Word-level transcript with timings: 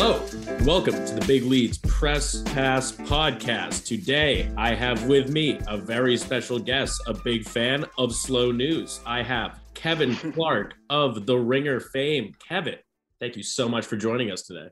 Hello, 0.00 0.24
welcome 0.60 0.94
to 0.94 1.14
the 1.16 1.24
Big 1.26 1.42
Leads 1.42 1.78
Press 1.78 2.40
Pass 2.42 2.92
podcast. 2.92 3.84
Today, 3.84 4.48
I 4.56 4.72
have 4.72 5.08
with 5.08 5.28
me 5.28 5.58
a 5.66 5.76
very 5.76 6.16
special 6.16 6.60
guest, 6.60 7.02
a 7.08 7.14
big 7.14 7.44
fan 7.44 7.84
of 7.98 8.14
slow 8.14 8.52
news. 8.52 9.00
I 9.04 9.24
have 9.24 9.58
Kevin 9.74 10.14
Clark 10.34 10.74
of 10.88 11.26
The 11.26 11.36
Ringer 11.36 11.80
fame. 11.80 12.32
Kevin, 12.48 12.76
thank 13.18 13.36
you 13.36 13.42
so 13.42 13.68
much 13.68 13.86
for 13.86 13.96
joining 13.96 14.30
us 14.30 14.42
today. 14.42 14.68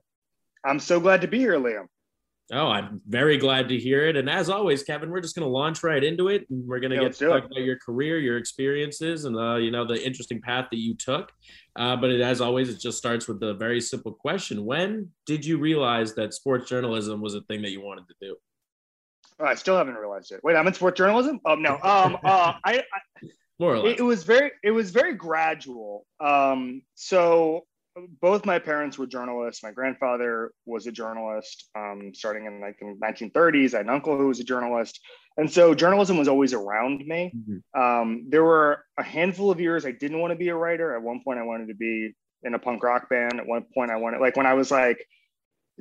I'm 0.64 0.79
so 0.79 1.00
glad 1.00 1.23
to 1.23 1.27
be 1.27 1.38
here, 1.38 1.58
Liam. 1.58 1.88
Oh, 2.52 2.68
I'm 2.68 3.00
very 3.08 3.38
glad 3.38 3.68
to 3.70 3.76
hear 3.76 4.06
it. 4.06 4.16
And 4.16 4.30
as 4.30 4.48
always, 4.48 4.84
Kevin, 4.84 5.10
we're 5.10 5.20
just 5.20 5.34
going 5.34 5.46
to 5.46 5.50
launch 5.50 5.82
right 5.82 6.02
into 6.02 6.28
it. 6.28 6.46
And 6.48 6.64
we're 6.66 6.78
going 6.78 6.90
to 6.90 6.96
Yeah, 6.96 7.02
get 7.02 7.14
to 7.14 7.26
talk 7.26 7.45
about 7.45 7.62
your 7.62 7.76
career, 7.78 8.20
your 8.20 8.36
experiences, 8.36 9.24
and 9.24 9.36
uh, 9.36 9.56
you 9.56 9.72
know 9.72 9.84
the 9.84 10.00
interesting 10.06 10.40
path 10.40 10.68
that 10.70 10.78
you 10.78 10.95
took. 10.95 11.32
Uh, 11.74 11.96
but 11.96 12.10
it, 12.10 12.20
as 12.20 12.40
always, 12.40 12.68
it 12.68 12.78
just 12.78 12.98
starts 12.98 13.27
with 13.27 13.42
a 13.42 13.54
very 13.54 13.80
simple 13.80 14.12
question: 14.12 14.64
When 14.64 15.10
did 15.27 15.45
you 15.45 15.59
realize 15.59 16.14
that 16.14 16.34
sports 16.34 16.68
journalism 16.68 17.20
was 17.20 17.34
a 17.34 17.40
thing 17.42 17.62
that 17.62 17.70
you 17.70 17.80
wanted 17.80 18.06
to 18.09 18.14
do? 18.20 18.37
Oh, 19.40 19.45
I 19.45 19.54
still 19.56 19.76
haven't 19.76 19.96
realized 19.96 20.30
it. 20.30 20.40
Wait, 20.45 20.54
I'm 20.54 20.66
in 20.68 20.73
sports 20.73 20.96
journalism. 20.98 21.40
Oh 21.45 21.56
no. 21.56 21.74
Um. 21.82 22.16
Uh. 22.24 22.54
I. 22.65 22.84
More 23.59 23.74
or 23.74 23.78
less. 23.78 23.95
it, 23.95 23.98
it 24.01 24.02
was 24.02 24.23
very. 24.23 24.52
It 24.62 24.70
was 24.70 24.92
very 24.92 25.15
gradual. 25.15 26.06
Um. 26.20 26.82
So 26.95 27.66
both 28.20 28.45
my 28.45 28.59
parents 28.59 28.98
were 28.98 29.06
journalists. 29.06 29.62
My 29.62 29.73
grandfather 29.73 30.52
was 30.64 30.87
a 30.87 30.92
journalist. 30.92 31.68
Um. 31.74 32.12
Starting 32.14 32.46
in 32.46 32.60
like 32.60 32.78
the 32.78 32.96
1930s, 33.02 33.74
I 33.74 33.78
had 33.78 33.87
an 33.87 33.91
uncle 33.91 34.16
who 34.16 34.28
was 34.28 34.41
a 34.41 34.45
journalist, 34.45 35.00
and 35.37 35.50
so 35.50 35.74
journalism 35.74 36.18
was 36.18 36.28
always 36.28 36.52
around 36.52 37.04
me. 37.06 37.32
Mhm. 37.34 37.62
Um. 37.80 38.27
There 38.28 38.45
were 38.45 38.84
a 38.98 39.02
handful 39.02 39.51
of 39.51 39.60
years 39.60 39.87
I 39.87 39.92
didn't 39.92 40.20
want 40.20 40.32
to 40.32 40.37
be 40.37 40.48
a 40.48 40.56
writer. 40.56 40.95
At 40.95 41.02
one 41.02 41.23
point, 41.24 41.38
I 41.38 41.45
wanted 41.45 41.68
to 41.68 41.74
be 41.74 42.14
in 42.42 42.54
a 42.54 42.59
punk 42.59 42.82
rock 42.82 43.09
band. 43.09 43.40
At 43.40 43.46
one 43.46 43.65
point, 43.74 43.90
I 43.90 43.96
wanted 43.96 44.21
like 44.21 44.37
when 44.37 44.46
I 44.46 44.54
was 44.54 44.71
like 44.71 45.04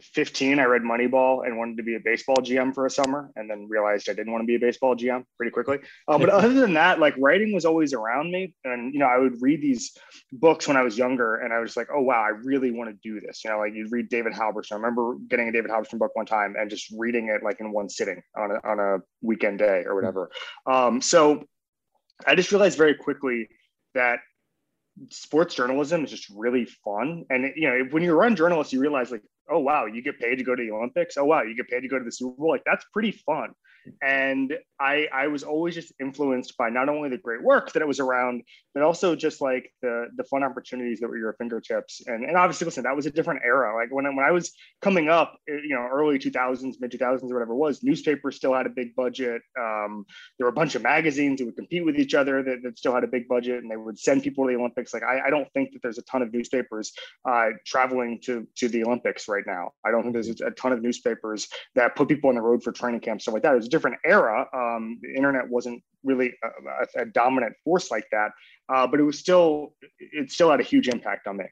15, 0.02 0.60
I 0.60 0.64
read 0.66 0.82
Moneyball 0.82 1.46
and 1.46 1.58
wanted 1.58 1.78
to 1.78 1.84
be 1.84 1.96
a 1.96 2.00
baseball 2.00 2.38
GM 2.38 2.74
for 2.74 2.86
a 2.86 2.90
summer, 2.90 3.32
and 3.36 3.50
then 3.50 3.68
realized 3.70 4.10
I 4.10 4.14
didn't 4.14 4.34
want 4.34 4.42
to 4.42 4.46
be 4.46 4.56
a 4.56 4.60
baseball 4.60 4.96
GM 4.96 5.24
pretty 5.38 5.52
quickly. 5.52 5.78
Uh, 6.08 6.18
but 6.18 6.30
other 6.30 6.54
than 6.54 6.74
that, 6.74 7.00
like 7.00 7.16
writing 7.18 7.54
was 7.54 7.66
always 7.66 7.94
around 7.94 8.32
me, 8.32 8.54
and 8.66 8.94
you 8.94 9.00
know, 9.00 9.08
I 9.08 9.18
would 9.18 9.42
read 9.42 9.62
these 9.62 9.98
books 10.34 10.68
when 10.68 10.76
I 10.76 10.82
was 10.82 10.98
younger, 10.98 11.36
and 11.36 11.54
I 11.54 11.60
was 11.60 11.78
like, 11.78 11.88
oh 11.94 12.02
wow, 12.02 12.22
I 12.22 12.30
really 12.30 12.72
want 12.72 12.90
to 12.90 12.98
do 13.02 13.26
this. 13.26 13.44
You 13.44 13.52
know, 13.52 13.60
like 13.60 13.74
you'd 13.74 13.92
read 13.92 14.10
David 14.10 14.34
Halberstam. 14.34 14.74
I 14.74 14.76
remember 14.76 15.16
getting 15.30 15.48
a 15.48 15.52
David 15.52 15.72
Halberstam 15.72 16.00
book 16.00 16.16
one 16.16 16.26
time 16.26 16.56
and 16.60 16.70
just 16.70 16.94
reading 16.98 17.30
it 17.30 17.44
like 17.44 17.60
in 17.62 17.72
one 17.72 17.90
sitting 17.90 18.22
on 18.38 18.52
a, 18.52 18.68
on 18.68 18.80
a 18.80 18.98
weekend 19.22 19.60
day 19.60 19.84
or 19.86 19.96
whatever. 19.96 20.30
Um, 20.66 21.02
so 21.02 21.46
I 22.26 22.36
just 22.36 22.52
realized 22.52 22.78
very 22.78 22.96
quickly 22.96 23.48
that 23.94 24.20
sports 25.10 25.56
journalism 25.56 26.04
is 26.04 26.12
just 26.12 26.30
really 26.30 26.66
fun. 26.66 27.26
And 27.30 27.52
you 27.56 27.70
know, 27.70 27.86
when 27.92 28.04
you're 28.04 28.22
a 28.22 28.36
journalist, 28.36 28.74
you 28.74 28.80
realize 28.80 29.12
like, 29.12 29.24
oh 29.50 29.60
wow, 29.60 29.86
you 29.86 30.02
get 30.02 30.20
paid 30.20 30.36
to 30.38 30.44
go 30.44 30.56
to 30.56 30.64
the 30.64 30.72
Olympics. 30.72 31.18
Oh 31.18 31.26
wow, 31.26 31.44
you 31.44 31.56
get 31.56 31.70
paid 31.70 31.82
to 31.82 31.88
go 31.88 32.00
to 32.00 32.06
the 32.06 32.12
Super 32.12 32.36
Bowl. 32.38 32.52
Like 32.52 32.64
that's 32.66 32.86
pretty 32.94 33.12
fun. 33.12 33.54
And 34.02 34.54
I 34.80 35.08
I 35.14 35.28
was 35.28 35.44
always 35.44 35.76
just 35.76 35.94
influenced 36.00 36.58
by 36.58 36.70
not 36.70 36.90
only 36.90 37.10
the 37.10 37.18
great 37.18 37.44
work 37.44 37.72
that 37.74 37.82
it 37.82 37.88
was 37.88 38.00
around, 38.00 38.44
but 38.74 38.84
also 38.84 39.16
just 39.16 39.42
like 39.42 39.72
the 39.82 40.08
the 40.18 40.24
fun 40.26 40.44
opportunities 40.44 41.00
that 41.00 41.08
were 41.08 41.18
your 41.18 41.34
fingertips. 41.34 42.02
And 42.08 42.24
and 42.26 42.36
obviously, 42.38 42.66
listen, 42.66 42.84
that 42.84 42.96
was 42.96 43.06
a 43.06 43.12
different 43.12 43.42
era. 43.46 43.76
Like 43.76 43.94
when 43.94 44.06
I- 44.06 44.10
when 44.10 44.26
I 44.26 44.32
was 44.32 44.52
coming 44.82 45.10
up, 45.10 45.38
eh, 45.50 45.60
you 45.64 45.76
know, 45.76 45.88
early 45.92 46.18
2000s, 46.20 46.78
mid 46.80 46.92
2000s, 46.92 47.32
or 47.32 47.36
whatever 47.36 47.54
it 47.54 47.58
was, 47.58 47.84
newspapers 47.84 48.36
still 48.36 48.54
had 48.54 48.66
a 48.66 48.70
big 48.70 48.96
budget. 48.96 49.42
Um, 49.60 50.06
there 50.38 50.46
were 50.46 50.52
a 50.52 50.54
bunch 50.54 50.76
of 50.76 50.82
magazines 50.84 51.40
that 51.40 51.46
would 51.46 51.56
compete 51.56 51.86
with 51.86 51.98
each 51.98 52.14
other 52.14 52.44
that, 52.44 52.64
that 52.64 52.78
still 52.78 52.94
had 52.94 53.04
a 53.04 53.08
big 53.08 53.28
budget 53.28 53.62
and 53.62 53.72
they 53.72 53.78
would 53.78 53.98
send 54.00 54.24
people 54.24 54.46
to 54.46 54.52
the 54.54 54.60
Olympics. 54.60 54.94
Like 54.94 55.04
I, 55.04 55.28
I 55.28 55.30
don't 55.30 55.52
think 55.54 55.72
that 55.74 55.82
there's 55.82 55.98
a 55.98 56.04
ton 56.04 56.22
of 56.22 56.34
newspapers 56.34 56.94
uh, 57.28 57.50
traveling 57.66 58.20
to, 58.26 58.48
to 58.58 58.68
the 58.70 58.84
Olympics 58.84 59.28
right 59.28 59.44
now. 59.46 59.72
I 59.86 59.92
don't 59.92 60.02
think 60.04 60.14
there's 60.14 60.30
a 60.42 60.52
ton 60.52 60.72
of 60.74 60.82
newspapers 60.82 61.48
that 61.76 61.96
put 61.96 62.08
people 62.08 62.30
on 62.30 62.36
the 62.36 62.42
road 62.42 62.64
for 62.64 62.72
training 62.72 63.02
camps, 63.02 63.24
stuff 63.24 63.34
like 63.34 63.44
that. 63.44 63.54
It 63.54 63.58
was 63.58 63.68
different 63.76 63.98
era. 64.06 64.48
Um, 64.54 65.00
the 65.02 65.14
internet 65.14 65.50
wasn't 65.50 65.84
really 66.04 66.34
a, 66.44 67.02
a, 67.02 67.06
dominant 67.06 67.54
force 67.64 67.92
like 67.92 68.08
that, 68.12 68.32
uh, 68.74 68.88
but 68.88 69.00
it 69.02 69.04
was 69.04 69.20
still, 69.20 69.74
it 70.00 70.32
still 70.32 70.50
had 70.50 70.62
a 70.62 70.64
huge 70.64 70.88
impact 70.88 71.28
on 71.28 71.38
me. 71.38 71.46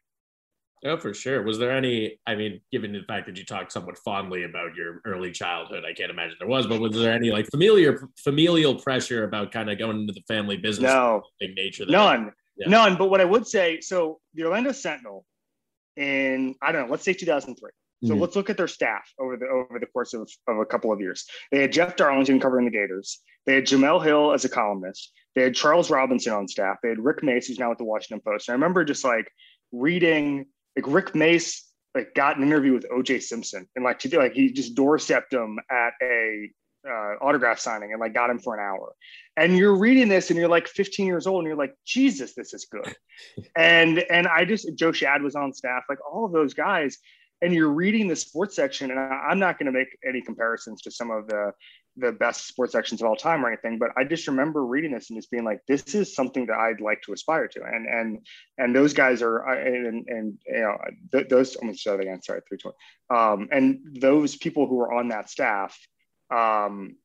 Oh, 0.86 0.98
for 0.98 1.14
sure. 1.14 1.44
Was 1.44 1.60
there 1.60 1.72
any? 1.72 2.20
I 2.28 2.36
mean, 2.36 2.60
given 2.72 2.92
the 2.92 3.04
fact 3.08 3.26
that 3.28 3.38
you 3.38 3.46
talked 3.46 3.72
somewhat 3.72 3.98
fondly 3.98 4.44
about 4.44 4.76
your 4.76 5.00
early 5.06 5.32
childhood, 5.32 5.84
I 5.90 5.94
can't 5.94 6.12
imagine 6.12 6.36
there 6.40 6.48
was. 6.48 6.68
But 6.68 6.82
was 6.82 6.92
there 6.94 7.14
any 7.14 7.32
like 7.32 7.48
familiar 7.48 8.10
familial 8.18 8.76
pressure 8.76 9.24
about 9.24 9.54
kind 9.54 9.70
of 9.70 9.80
going 9.80 10.02
into 10.02 10.12
the 10.12 10.24
family 10.28 10.58
business? 10.58 10.92
No, 10.92 11.22
big 11.40 11.56
nature. 11.56 11.86
That, 11.86 11.94
None, 11.94 12.34
Yeah. 12.58 12.68
none. 12.68 12.98
But 12.98 13.10
what 13.10 13.22
I 13.22 13.26
would 13.26 13.48
say, 13.48 13.80
so 13.80 14.20
the 14.34 14.44
Orlando 14.44 14.74
Sentinel, 14.74 15.26
in 15.96 16.56
I 16.62 16.74
don't 16.74 16.88
know, 16.88 16.92
let's 16.92 17.06
say 17.06 17.14
2003. 17.14 17.72
So 18.04 18.16
Mhm. 18.16 18.20
let's 18.20 18.36
look 18.36 18.50
at 18.50 18.58
their 18.58 18.68
staff 18.68 19.10
over 19.20 19.38
the 19.38 19.48
over 19.48 19.80
the 19.80 19.86
course 19.86 20.14
of, 20.14 20.30
of 20.48 20.58
a 20.58 20.66
couple 20.66 20.92
of 20.92 21.00
years. 21.00 21.26
They 21.52 21.62
had 21.62 21.72
Jeff 21.72 21.96
Darlington 21.96 22.40
covering 22.40 22.66
the 22.66 22.72
Gators. 22.72 23.22
They 23.46 23.56
had 23.56 23.66
Jemele 23.66 24.04
Hill 24.04 24.34
as 24.34 24.46
a 24.46 24.50
columnist. 24.50 25.12
They 25.36 25.44
had 25.44 25.56
Charles 25.56 25.90
Robinson 25.90 26.34
on 26.34 26.48
staff. 26.48 26.78
They 26.84 26.90
had 26.90 27.00
Rick 27.00 27.24
Maese, 27.24 27.48
who's 27.48 27.60
now 27.60 27.72
at 27.72 27.78
the 27.78 27.84
Washington 27.84 28.22
Post. 28.26 28.48
And 28.50 28.54
I 28.54 28.56
remember 28.56 28.84
just 28.86 29.04
like 29.04 29.32
reading, 29.72 30.46
like 30.76 30.86
Rick 30.88 31.16
Maese 31.16 31.70
like 31.96 32.14
got 32.16 32.38
an 32.38 32.44
interview 32.44 32.74
with 32.74 32.86
OJ 32.90 33.22
Simpson 33.22 33.68
and 33.76 33.86
like 33.86 34.00
to 34.00 34.10
do 34.10 34.18
like 34.18 34.34
he 34.34 34.52
just 34.52 34.76
doorstepped 34.76 35.32
him 35.32 35.60
at 35.70 35.94
a 36.02 36.50
uh, 36.86 37.16
autograph 37.22 37.60
signing 37.60 37.92
and 37.92 38.02
like 38.02 38.14
got 38.14 38.30
him 38.30 38.40
for 38.40 38.56
an 38.56 38.60
hour. 38.60 38.94
And 39.38 39.58
you're 39.58 39.76
reading 39.78 40.10
this 40.10 40.30
and 40.30 40.38
you're 40.40 40.50
like 40.50 40.68
15 40.68 41.06
years 41.06 41.28
old 41.28 41.40
and 41.40 41.48
you're 41.48 41.56
like, 41.58 41.76
Jesus, 41.86 42.34
this 42.36 42.54
is 42.54 42.66
good. 42.66 42.96
and 43.56 44.00
and 44.00 44.28
I 44.28 44.46
just 44.46 44.68
Joe 44.76 44.92
Schad 44.92 45.22
was 45.22 45.36
on 45.36 45.54
staff, 45.54 45.84
like 45.90 46.00
all 46.12 46.26
of 46.26 46.32
those 46.32 46.54
guys. 46.54 46.98
And 47.44 47.54
you're 47.54 47.72
reading 47.72 48.08
the 48.08 48.16
sports 48.16 48.56
section, 48.56 48.92
and 48.92 49.00
I- 49.00 49.28
I'm 49.30 49.40
not 49.40 49.60
going 49.60 49.66
to 49.68 49.72
make 49.72 49.90
any 50.08 50.22
comparisons 50.22 50.82
to 50.84 50.92
some 50.92 51.12
of 51.12 51.28
the 51.28 51.52
the 51.96 52.12
best 52.12 52.48
sports 52.48 52.72
sections 52.72 53.02
of 53.02 53.08
all 53.08 53.16
time 53.16 53.46
or 53.46 53.50
anything, 53.50 53.78
but 53.78 53.92
I 53.96 54.04
just 54.04 54.28
remember 54.28 54.66
reading 54.66 54.92
this 54.92 55.12
and 55.12 55.18
just 55.18 55.30
being 55.30 55.44
like, 55.44 55.60
this 55.68 55.94
is 55.94 56.16
something 56.16 56.48
that 56.48 56.58
I'd 56.58 56.82
like 56.82 57.04
to 57.04 57.14
aspire 57.14 57.48
to. 57.50 57.62
And 57.64 57.86
and 57.86 58.26
and 58.58 58.76
those 58.76 58.94
guys 58.94 59.22
are 59.22 59.38
and 59.48 60.04
and 60.08 60.38
you 60.48 60.62
know 60.62 60.78
th- 61.12 61.30
those. 61.30 61.56
I'm 61.56 61.68
going 61.68 61.76
to 61.76 61.90
that 61.92 62.00
again. 62.00 62.22
Sorry, 62.24 62.42
three 62.48 62.58
twenty. 62.58 62.78
Um, 63.10 63.50
and 63.52 63.80
those 64.00 64.36
people 64.36 64.68
who 64.68 64.80
are 64.82 64.94
on 64.94 65.10
that 65.10 65.30
staff 65.30 65.78
um, 66.34 66.96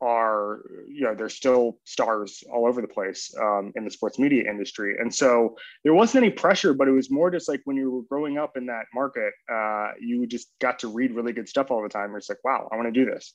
are 0.00 0.62
you 0.88 1.02
know 1.02 1.14
they're 1.14 1.28
still 1.28 1.78
stars 1.84 2.44
all 2.52 2.66
over 2.66 2.82
the 2.82 2.88
place 2.88 3.34
um, 3.40 3.72
in 3.76 3.84
the 3.84 3.90
sports 3.90 4.18
media 4.18 4.48
industry. 4.48 4.96
And 4.98 5.14
so 5.14 5.56
there 5.84 5.94
wasn't 5.94 6.24
any 6.24 6.32
pressure 6.32 6.74
but 6.74 6.88
it 6.88 6.92
was 6.92 7.10
more 7.10 7.30
just 7.30 7.48
like 7.48 7.62
when 7.64 7.76
you 7.76 7.90
were 7.90 8.02
growing 8.02 8.38
up 8.38 8.56
in 8.56 8.66
that 8.66 8.86
market 8.94 9.32
uh, 9.52 9.92
you 10.00 10.26
just 10.26 10.48
got 10.60 10.78
to 10.80 10.88
read 10.88 11.12
really 11.12 11.32
good 11.32 11.48
stuff 11.48 11.70
all 11.70 11.82
the 11.82 11.88
time. 11.88 12.10
You're 12.10 12.20
like 12.28 12.44
wow 12.44 12.68
i 12.72 12.76
want 12.76 12.86
to 12.86 12.92
do 12.92 13.10
this 13.10 13.34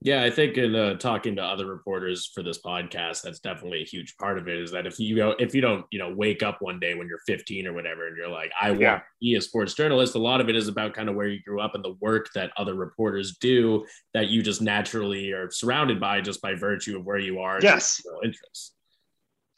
Yeah, 0.00 0.22
I 0.22 0.30
think 0.30 0.56
in 0.56 0.76
uh, 0.76 0.94
talking 0.94 1.34
to 1.36 1.42
other 1.42 1.66
reporters 1.66 2.30
for 2.32 2.44
this 2.44 2.60
podcast, 2.62 3.22
that's 3.22 3.40
definitely 3.40 3.82
a 3.82 3.84
huge 3.84 4.16
part 4.16 4.38
of 4.38 4.46
it. 4.46 4.56
Is 4.56 4.70
that 4.70 4.86
if 4.86 5.00
you 5.00 5.16
go, 5.16 5.34
if 5.40 5.56
you 5.56 5.60
don't, 5.60 5.84
you 5.90 5.98
know, 5.98 6.14
wake 6.14 6.40
up 6.44 6.58
one 6.62 6.78
day 6.78 6.94
when 6.94 7.08
you're 7.08 7.18
15 7.26 7.66
or 7.66 7.72
whatever, 7.72 8.06
and 8.06 8.16
you're 8.16 8.28
like, 8.28 8.52
I 8.60 8.70
want 8.70 8.80
Yeah. 8.80 8.98
to 8.98 9.02
be 9.20 9.34
a 9.34 9.40
sports 9.40 9.74
journalist. 9.74 10.14
A 10.14 10.18
lot 10.20 10.40
of 10.40 10.48
it 10.48 10.54
is 10.54 10.68
about 10.68 10.94
kind 10.94 11.08
of 11.08 11.16
where 11.16 11.26
you 11.26 11.42
grew 11.42 11.60
up 11.60 11.74
and 11.74 11.84
the 11.84 11.94
work 12.00 12.28
that 12.36 12.52
other 12.56 12.74
reporters 12.74 13.38
do 13.40 13.84
that 14.14 14.28
you 14.28 14.40
just 14.40 14.62
naturally 14.62 15.32
are 15.32 15.50
surrounded 15.50 15.98
by 15.98 16.20
just 16.20 16.40
by 16.40 16.54
virtue 16.54 16.96
of 16.96 17.04
where 17.04 17.18
you 17.18 17.40
are. 17.40 17.58
Yes. 17.60 18.00
interests. 18.22 18.74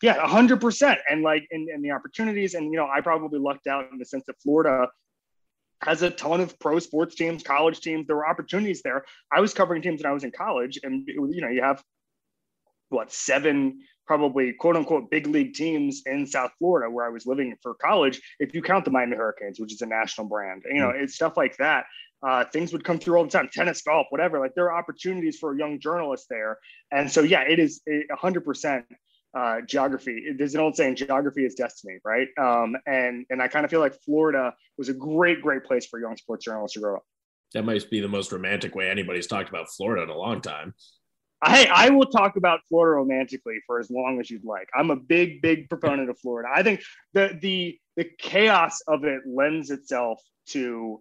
Yeah, 0.03 0.25
a 0.25 0.27
hundred 0.27 0.63
percent. 0.63 1.01
And 1.11 1.21
like, 1.23 1.47
and, 1.51 1.69
and 1.69 1.85
the 1.85 1.91
opportunities, 1.91 2.55
and 2.55 2.73
you 2.73 2.79
know, 2.79 2.89
I 2.89 3.03
probably 3.03 3.39
lucked 3.39 3.67
out 3.67 3.93
in 3.93 3.99
the 3.99 4.07
sense 4.07 4.25
that 4.27 4.41
Florida 4.43 4.89
has 5.83 6.03
a 6.03 6.11
ton 6.11 6.41
of 6.41 6.59
pro 6.59 6.79
sports 6.79 7.15
teams, 7.15 7.43
college 7.43 7.81
teams. 7.81 8.07
There 8.07 8.17
were 8.17 8.29
opportunities 8.29 8.83
there. 8.83 9.05
I 9.33 9.41
was 9.41 9.55
covering 9.55 9.83
teams 9.83 10.03
when 10.03 10.11
I 10.11 10.15
was 10.15 10.25
in 10.25 10.31
college, 10.31 10.79
and 10.83 11.07
you 11.07 11.41
know, 11.41 11.49
you 11.49 11.63
have 11.63 11.83
what 12.91 13.13
seven 13.13 13.81
probably 14.07 14.53
quote 14.53 14.77
unquote 14.77 15.11
big 15.11 15.27
league 15.27 15.55
teams 15.55 16.03
in 16.07 16.27
South 16.27 16.51
Florida 16.59 16.91
where 16.91 17.07
I 17.07 17.09
was 17.11 17.27
living 17.27 17.55
for 17.63 17.75
college. 17.75 18.21
If 18.41 18.55
you 18.55 18.63
count 18.63 18.85
the 18.85 18.91
Miami 18.91 19.17
Hurricanes, 19.17 19.61
which 19.61 19.73
is 19.73 19.81
a 19.83 19.87
national 19.87 20.27
brand, 20.27 20.65
you 20.69 20.81
know, 20.81 20.91
it's 20.91 21.15
stuff 21.15 21.37
like 21.37 21.57
that. 21.59 21.85
Uh, 22.23 22.45
things 22.45 22.73
would 22.73 22.85
come 22.85 22.99
through 22.99 23.17
all 23.17 23.25
the 23.25 23.31
time, 23.31 23.49
tennis, 23.51 23.81
golf, 23.81 24.09
whatever. 24.11 24.39
Like 24.39 24.55
there 24.55 24.67
are 24.71 24.77
opportunities 24.77 25.39
for 25.39 25.55
a 25.55 25.59
young 25.59 25.81
journalist 25.81 26.27
there, 26.29 26.59
and 26.91 27.11
so 27.11 27.23
yeah, 27.23 27.43
it 27.43 27.59
is 27.59 27.81
a 27.89 28.15
hundred 28.15 28.45
percent 28.45 28.85
uh, 29.35 29.61
geography. 29.67 30.33
There's 30.37 30.55
an 30.55 30.61
old 30.61 30.77
saying, 30.77 30.97
geography 30.97 31.45
is 31.45 31.55
destiny, 31.55 31.99
right? 32.05 32.29
Um, 32.39 32.77
and 32.87 33.27
and 33.31 33.41
I 33.41 33.49
kind 33.49 33.65
of 33.65 33.71
feel 33.71 33.81
like 33.81 33.95
Florida 34.05 34.55
was 34.77 34.89
a 34.89 34.95
great, 34.95 35.41
great 35.41 35.65
place 35.65 35.87
for 35.87 36.01
young 36.01 36.17
sports 36.17 36.45
journalists 36.45 36.75
to 36.75 36.81
grow 36.81 36.97
up. 36.97 37.05
That 37.55 37.65
might 37.65 37.89
be 37.91 38.01
the 38.01 38.09
most 38.09 38.33
romantic 38.33 38.75
way 38.75 38.89
anybody's 38.89 39.27
talked 39.27 39.49
about 39.49 39.69
Florida 39.71 40.03
in 40.03 40.09
a 40.09 40.17
long 40.17 40.41
time. 40.41 40.75
I, 41.43 41.69
I 41.73 41.91
will 41.91 42.07
talk 42.07 42.37
about 42.37 42.61
Florida 42.69 42.97
romantically 42.97 43.61
for 43.67 43.81
as 43.81 43.91
long 43.91 44.21
as 44.21 44.31
you'd 44.31 44.45
like. 44.45 44.69
I'm 44.75 44.91
a 44.91 44.97
big, 44.97 45.41
big 45.41 45.69
proponent 45.71 46.11
of 46.11 46.19
Florida. 46.19 46.51
I 46.55 46.63
think 46.63 46.83
the 47.15 47.39
the 47.41 47.79
the 47.97 48.11
chaos 48.19 48.81
of 48.87 49.05
it 49.05 49.23
lends 49.27 49.71
itself 49.71 50.21
to 50.49 51.01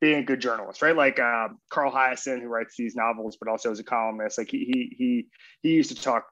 being 0.00 0.18
a 0.18 0.22
good 0.22 0.40
journalist, 0.40 0.82
right? 0.82 0.96
Like 0.96 1.18
um, 1.18 1.58
Carl 1.70 1.90
Hiaasen, 1.90 2.40
who 2.40 2.48
writes 2.48 2.74
these 2.76 2.94
novels, 2.94 3.36
but 3.40 3.48
also 3.48 3.70
as 3.70 3.78
a 3.78 3.84
columnist. 3.84 4.38
Like 4.38 4.50
he 4.50 4.58
he 4.58 4.96
he 4.96 5.26
he 5.62 5.74
used 5.74 5.94
to 5.94 6.00
talk 6.00 6.26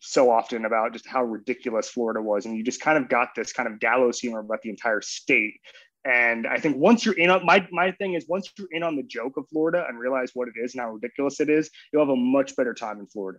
so 0.00 0.30
often 0.30 0.64
about 0.64 0.92
just 0.92 1.06
how 1.06 1.22
ridiculous 1.22 1.90
Florida 1.90 2.22
was, 2.22 2.46
and 2.46 2.56
you 2.56 2.64
just 2.64 2.80
kind 2.80 2.96
of 2.96 3.08
got 3.08 3.28
this 3.36 3.52
kind 3.52 3.68
of 3.68 3.80
gallows 3.80 4.18
humor 4.18 4.40
about 4.40 4.62
the 4.62 4.70
entire 4.70 5.02
state. 5.02 5.54
And 6.04 6.46
I 6.46 6.58
think 6.58 6.76
once 6.78 7.04
you're 7.04 7.18
in 7.18 7.30
on 7.30 7.44
my 7.44 7.66
my 7.70 7.92
thing 7.92 8.14
is 8.14 8.26
once 8.28 8.50
you're 8.58 8.68
in 8.72 8.82
on 8.82 8.96
the 8.96 9.04
joke 9.04 9.36
of 9.36 9.44
Florida 9.50 9.84
and 9.88 9.98
realize 9.98 10.30
what 10.34 10.48
it 10.48 10.54
is 10.62 10.74
and 10.74 10.80
how 10.80 10.90
ridiculous 10.90 11.38
it 11.40 11.50
is, 11.50 11.70
you'll 11.92 12.02
have 12.02 12.08
a 12.08 12.16
much 12.16 12.56
better 12.56 12.74
time 12.74 12.98
in 12.98 13.06
Florida. 13.06 13.38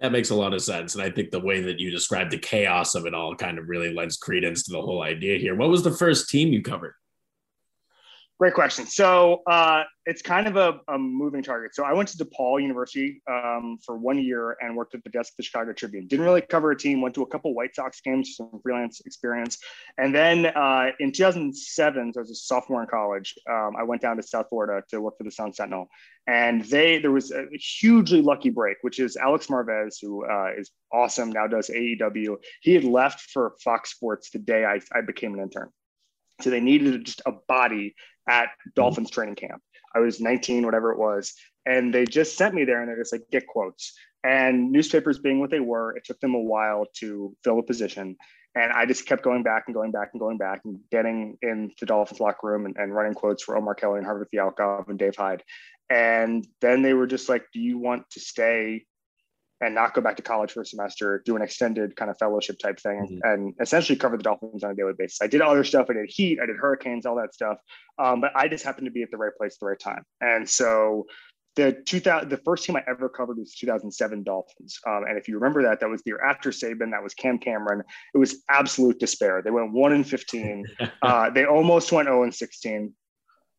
That 0.00 0.12
makes 0.12 0.30
a 0.30 0.34
lot 0.34 0.54
of 0.54 0.62
sense. 0.62 0.94
And 0.94 1.02
I 1.02 1.10
think 1.10 1.32
the 1.32 1.40
way 1.40 1.60
that 1.62 1.80
you 1.80 1.90
described 1.90 2.30
the 2.30 2.38
chaos 2.38 2.94
of 2.94 3.04
it 3.06 3.14
all 3.14 3.34
kind 3.34 3.58
of 3.58 3.68
really 3.68 3.92
lends 3.92 4.16
credence 4.16 4.62
to 4.64 4.72
the 4.72 4.80
whole 4.80 5.02
idea 5.02 5.38
here. 5.38 5.56
What 5.56 5.70
was 5.70 5.82
the 5.82 5.90
first 5.90 6.28
team 6.28 6.52
you 6.52 6.62
covered? 6.62 6.94
Great 8.38 8.54
question. 8.54 8.86
So 8.86 9.42
uh, 9.48 9.82
it's 10.06 10.22
kind 10.22 10.46
of 10.46 10.54
a, 10.54 10.78
a, 10.86 10.96
moving 10.96 11.42
target. 11.42 11.74
So 11.74 11.82
I 11.82 11.92
went 11.92 12.08
to 12.10 12.24
DePaul 12.24 12.62
University 12.62 13.20
um, 13.28 13.78
for 13.84 13.98
one 13.98 14.16
year 14.16 14.56
and 14.60 14.76
worked 14.76 14.94
at 14.94 15.02
the 15.02 15.10
desk 15.10 15.32
of 15.32 15.38
the 15.38 15.42
Chicago 15.42 15.72
Tribune. 15.72 16.06
Didn't 16.06 16.24
really 16.24 16.42
cover 16.42 16.70
a 16.70 16.78
team. 16.78 17.00
Went 17.00 17.16
to 17.16 17.22
a 17.22 17.26
couple 17.26 17.52
White 17.52 17.74
Sox 17.74 18.00
games, 18.00 18.36
some 18.36 18.60
freelance 18.62 19.00
experience, 19.04 19.58
and 19.98 20.14
then 20.14 20.46
uh, 20.46 20.92
in 21.00 21.10
2007, 21.10 22.12
so 22.12 22.20
I 22.20 22.22
was 22.22 22.30
a 22.30 22.34
sophomore 22.36 22.82
in 22.82 22.88
college. 22.88 23.34
Um, 23.50 23.72
I 23.76 23.82
went 23.82 24.02
down 24.02 24.16
to 24.18 24.22
South 24.22 24.46
Florida 24.50 24.84
to 24.90 25.00
work 25.00 25.18
for 25.18 25.24
the 25.24 25.32
Sun 25.32 25.54
Sentinel, 25.54 25.88
and 26.28 26.64
they 26.66 27.00
there 27.00 27.10
was 27.10 27.32
a 27.32 27.46
hugely 27.54 28.22
lucky 28.22 28.50
break, 28.50 28.76
which 28.82 29.00
is 29.00 29.16
Alex 29.16 29.48
Marvez, 29.48 29.96
who 30.00 30.24
uh, 30.24 30.50
is 30.56 30.70
awesome 30.92 31.32
now 31.32 31.48
does 31.48 31.70
AEW. 31.70 32.36
He 32.60 32.72
had 32.72 32.84
left 32.84 33.20
for 33.32 33.54
Fox 33.64 33.90
Sports 33.90 34.30
the 34.30 34.38
day 34.38 34.64
I, 34.64 34.78
I 34.96 35.00
became 35.00 35.34
an 35.34 35.40
intern. 35.40 35.70
So 36.40 36.50
they 36.50 36.60
needed 36.60 37.04
just 37.04 37.22
a 37.26 37.32
body 37.32 37.94
at 38.28 38.46
mm-hmm. 38.46 38.70
Dolphins 38.74 39.10
training 39.10 39.36
camp. 39.36 39.62
I 39.94 40.00
was 40.00 40.20
19, 40.20 40.64
whatever 40.64 40.92
it 40.92 40.98
was. 40.98 41.34
And 41.66 41.92
they 41.92 42.04
just 42.04 42.36
sent 42.36 42.54
me 42.54 42.64
there 42.64 42.80
and 42.80 42.88
they're 42.88 42.98
just 42.98 43.12
like, 43.12 43.28
get 43.30 43.46
quotes. 43.46 43.94
And 44.24 44.72
newspapers 44.72 45.18
being 45.18 45.40
what 45.40 45.50
they 45.50 45.60
were, 45.60 45.96
it 45.96 46.04
took 46.04 46.20
them 46.20 46.34
a 46.34 46.40
while 46.40 46.86
to 46.96 47.34
fill 47.44 47.58
a 47.58 47.62
position. 47.62 48.16
And 48.54 48.72
I 48.72 48.86
just 48.86 49.06
kept 49.06 49.22
going 49.22 49.42
back 49.42 49.64
and 49.66 49.74
going 49.74 49.92
back 49.92 50.10
and 50.12 50.20
going 50.20 50.38
back 50.38 50.62
and 50.64 50.80
getting 50.90 51.38
in 51.42 51.70
the 51.78 51.86
Dolphins 51.86 52.20
locker 52.20 52.48
room 52.48 52.66
and, 52.66 52.76
and 52.76 52.94
running 52.94 53.14
quotes 53.14 53.42
for 53.42 53.56
Omar 53.56 53.74
Kelly 53.74 53.98
and 53.98 54.06
Harvey 54.06 54.26
Fialkov 54.34 54.88
and 54.88 54.98
Dave 54.98 55.16
Hyde. 55.16 55.42
And 55.90 56.46
then 56.60 56.82
they 56.82 56.94
were 56.94 57.06
just 57.06 57.28
like, 57.28 57.44
do 57.52 57.60
you 57.60 57.78
want 57.78 58.10
to 58.10 58.20
stay 58.20 58.84
and 59.60 59.74
not 59.74 59.94
go 59.94 60.00
back 60.00 60.16
to 60.16 60.22
college 60.22 60.52
for 60.52 60.62
a 60.62 60.66
semester, 60.66 61.22
do 61.24 61.36
an 61.36 61.42
extended 61.42 61.96
kind 61.96 62.10
of 62.10 62.18
fellowship 62.18 62.58
type 62.58 62.78
thing, 62.78 63.20
mm-hmm. 63.22 63.30
and 63.30 63.54
essentially 63.60 63.98
cover 63.98 64.16
the 64.16 64.22
Dolphins 64.22 64.62
on 64.62 64.70
a 64.70 64.74
daily 64.74 64.92
basis. 64.96 65.18
I 65.20 65.26
did 65.26 65.40
other 65.40 65.64
stuff. 65.64 65.86
I 65.90 65.94
did 65.94 66.08
Heat, 66.08 66.38
I 66.42 66.46
did 66.46 66.56
Hurricanes, 66.56 67.06
all 67.06 67.16
that 67.16 67.34
stuff. 67.34 67.58
Um, 67.98 68.20
but 68.20 68.30
I 68.36 68.48
just 68.48 68.64
happened 68.64 68.86
to 68.86 68.92
be 68.92 69.02
at 69.02 69.10
the 69.10 69.16
right 69.16 69.32
place 69.36 69.54
at 69.54 69.60
the 69.60 69.66
right 69.66 69.78
time. 69.78 70.04
And 70.20 70.48
so 70.48 71.06
the 71.56 71.72
2000, 71.72 72.28
the 72.28 72.36
first 72.36 72.64
team 72.64 72.76
I 72.76 72.84
ever 72.88 73.08
covered 73.08 73.36
was 73.36 73.54
2007 73.56 74.22
Dolphins. 74.22 74.78
Um, 74.86 75.04
and 75.08 75.18
if 75.18 75.26
you 75.26 75.34
remember 75.34 75.62
that, 75.64 75.80
that 75.80 75.88
was 75.88 76.02
the 76.02 76.10
year 76.10 76.22
after 76.22 76.50
Saban. 76.50 76.92
That 76.92 77.02
was 77.02 77.14
Cam 77.14 77.38
Cameron. 77.38 77.82
It 78.14 78.18
was 78.18 78.44
absolute 78.48 79.00
despair. 79.00 79.42
They 79.42 79.50
went 79.50 79.72
one 79.72 79.92
and 79.92 80.08
15. 80.08 80.64
uh, 81.02 81.30
they 81.30 81.46
almost 81.46 81.90
went 81.90 82.06
0 82.06 82.22
and 82.22 82.34
16. 82.34 82.94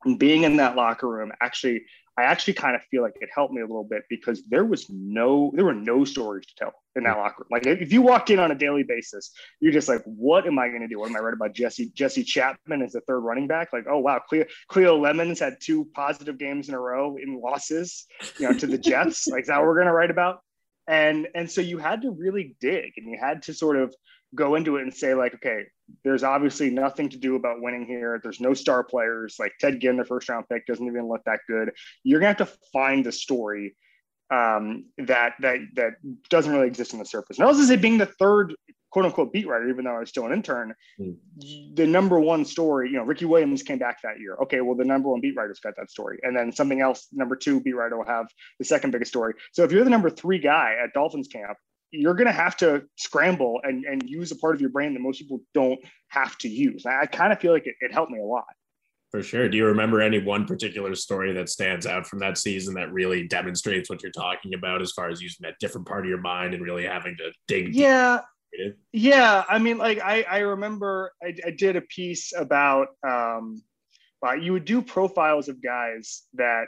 And 0.05 0.17
being 0.17 0.43
in 0.43 0.55
that 0.57 0.77
locker 0.77 1.09
room 1.09 1.33
actually 1.41 1.83
I 2.19 2.23
actually 2.23 2.53
kind 2.53 2.75
of 2.75 2.81
feel 2.91 3.01
like 3.01 3.15
it 3.21 3.29
helped 3.33 3.53
me 3.53 3.61
a 3.61 3.65
little 3.65 3.85
bit 3.85 4.03
because 4.09 4.43
there 4.49 4.65
was 4.65 4.89
no, 4.89 5.51
there 5.55 5.63
were 5.63 5.73
no 5.73 6.03
stories 6.03 6.45
to 6.47 6.55
tell 6.55 6.73
in 6.97 7.03
that 7.03 7.13
hmm. 7.13 7.21
locker 7.21 7.43
room. 7.43 7.47
Like 7.49 7.65
if 7.65 7.93
you 7.93 8.01
walked 8.01 8.29
in 8.29 8.39
on 8.39 8.51
a 8.51 8.55
daily 8.55 8.83
basis, 8.83 9.31
you're 9.61 9.71
just 9.71 9.87
like, 9.87 10.01
what 10.03 10.45
am 10.45 10.59
I 10.59 10.67
going 10.67 10.81
to 10.81 10.87
do? 10.89 10.99
What 10.99 11.09
am 11.09 11.15
I 11.15 11.19
right 11.19 11.33
about 11.33 11.53
Jesse 11.53 11.91
Jesse 11.93 12.25
Chatman 12.25 12.83
as 12.83 12.91
the 12.91 13.01
third 13.01 13.21
running 13.21 13.47
back? 13.47 13.71
Like, 13.71 13.85
oh 13.89 13.99
wow, 13.99 14.19
Cleo, 14.19 14.45
Cleo 14.67 14.97
Lemons 14.97 15.39
had 15.39 15.57
two 15.61 15.85
positive 15.93 16.37
games 16.37 16.67
in 16.67 16.75
a 16.75 16.79
row 16.79 17.15
in 17.15 17.39
losses, 17.39 18.05
you 18.37 18.49
know, 18.49 18.57
to 18.57 18.67
the 18.67 18.77
Jets. 18.77 19.27
like 19.31 19.43
is 19.43 19.47
that 19.47 19.57
what 19.57 19.67
we're 19.67 19.75
going 19.75 19.87
to 19.87 19.93
write 19.93 20.11
about? 20.11 20.41
And 20.87 21.27
and 21.33 21.49
so 21.49 21.61
you 21.61 21.77
had 21.77 22.01
to 22.01 22.11
really 22.11 22.57
dig, 22.59 22.93
and 22.97 23.07
you 23.07 23.17
had 23.17 23.43
to 23.43 23.53
sort 23.53 23.77
of 23.77 23.95
go 24.35 24.55
into 24.55 24.77
it 24.77 24.83
and 24.83 24.93
say 24.93 25.13
like, 25.13 25.33
okay, 25.35 25.63
there's 26.03 26.23
obviously 26.23 26.69
nothing 26.69 27.09
to 27.09 27.17
do 27.17 27.35
about 27.35 27.61
winning 27.61 27.85
here. 27.85 28.19
There's 28.21 28.39
no 28.39 28.53
star 28.53 28.83
players. 28.83 29.37
Like 29.39 29.53
Ted 29.59 29.79
Ginn, 29.79 29.97
the 29.97 30.05
first 30.05 30.29
round 30.29 30.45
pick, 30.49 30.65
doesn't 30.65 30.85
even 30.85 31.07
look 31.07 31.23
that 31.25 31.39
good. 31.47 31.71
You're 32.03 32.19
gonna 32.19 32.35
have 32.35 32.47
to 32.47 32.57
find 32.71 33.05
the 33.05 33.11
story 33.11 33.75
um, 34.31 34.85
that 34.97 35.33
that 35.39 35.59
that 35.75 35.93
doesn't 36.29 36.51
really 36.51 36.67
exist 36.67 36.93
on 36.93 36.99
the 36.99 37.05
surface. 37.05 37.37
And 37.37 37.45
I 37.45 37.51
was 37.51 37.67
say 37.67 37.75
being 37.75 37.97
the 37.97 38.05
third 38.05 38.53
quote 38.91 39.05
unquote 39.05 39.31
beat 39.31 39.47
writer, 39.47 39.69
even 39.69 39.85
though 39.85 39.95
I 39.95 39.99
was 39.99 40.09
still 40.09 40.25
an 40.25 40.33
intern, 40.33 40.73
mm. 40.99 41.15
the 41.75 41.85
number 41.85 42.19
one 42.19 42.45
story, 42.45 42.89
you 42.89 42.97
know, 42.97 43.03
Ricky 43.03 43.25
Williams 43.25 43.63
came 43.63 43.77
back 43.77 44.01
that 44.03 44.19
year. 44.19 44.35
Okay, 44.43 44.61
well, 44.61 44.75
the 44.75 44.85
number 44.85 45.09
one 45.09 45.21
beat 45.21 45.35
writer's 45.35 45.59
got 45.59 45.75
that 45.77 45.91
story. 45.91 46.19
And 46.23 46.35
then 46.35 46.51
something 46.51 46.81
else, 46.81 47.07
number 47.11 47.35
two 47.35 47.61
beat 47.61 47.75
writer 47.75 47.97
will 47.97 48.05
have 48.05 48.27
the 48.57 48.65
second 48.65 48.91
biggest 48.91 49.11
story. 49.11 49.33
So 49.51 49.63
if 49.63 49.71
you're 49.71 49.83
the 49.83 49.89
number 49.89 50.09
three 50.09 50.39
guy 50.39 50.75
at 50.83 50.93
Dolphins 50.93 51.27
camp, 51.27 51.57
you're 51.91 52.13
going 52.13 52.27
to 52.27 52.33
have 52.33 52.55
to 52.57 52.83
scramble 52.97 53.59
and, 53.63 53.85
and 53.85 54.07
use 54.07 54.31
a 54.31 54.35
part 54.35 54.55
of 54.55 54.61
your 54.61 54.69
brain 54.69 54.93
that 54.93 54.99
most 54.99 55.19
people 55.19 55.41
don't 55.53 55.79
have 56.09 56.37
to 56.39 56.47
use. 56.47 56.85
I, 56.85 57.01
I 57.01 57.05
kind 57.05 57.33
of 57.33 57.39
feel 57.39 57.51
like 57.51 57.67
it, 57.67 57.75
it 57.81 57.91
helped 57.91 58.11
me 58.11 58.19
a 58.19 58.25
lot. 58.25 58.45
For 59.11 59.23
sure. 59.23 59.49
Do 59.49 59.57
you 59.57 59.65
remember 59.65 60.01
any 60.01 60.19
one 60.19 60.45
particular 60.45 60.93
story 60.93 61.33
that 61.33 61.49
stands 61.49 61.87
out 61.87 62.05
from 62.05 62.19
that 62.19 62.37
season 62.37 62.75
that 62.75 62.93
really 62.93 63.27
demonstrates 63.27 63.89
what 63.89 64.03
you're 64.03 64.11
talking 64.11 64.53
about 64.53 64.83
as 64.83 64.91
far 64.91 65.09
as 65.09 65.19
using 65.19 65.43
that 65.43 65.55
different 65.59 65.87
part 65.87 66.05
of 66.05 66.09
your 66.09 66.21
mind 66.21 66.53
and 66.53 66.63
really 66.63 66.85
having 66.85 67.15
to 67.17 67.31
dig? 67.47 67.73
Yeah. 67.73 68.19
Yeah. 68.91 69.43
I 69.49 69.57
mean, 69.57 69.79
like 69.79 69.99
I, 69.99 70.23
I 70.29 70.39
remember 70.39 71.11
I, 71.23 71.33
I 71.45 71.51
did 71.51 71.75
a 71.75 71.81
piece 71.81 72.33
about 72.37 72.89
um, 73.07 73.63
you 74.39 74.53
would 74.53 74.65
do 74.65 74.81
profiles 74.81 75.49
of 75.49 75.61
guys 75.63 76.23
that 76.35 76.65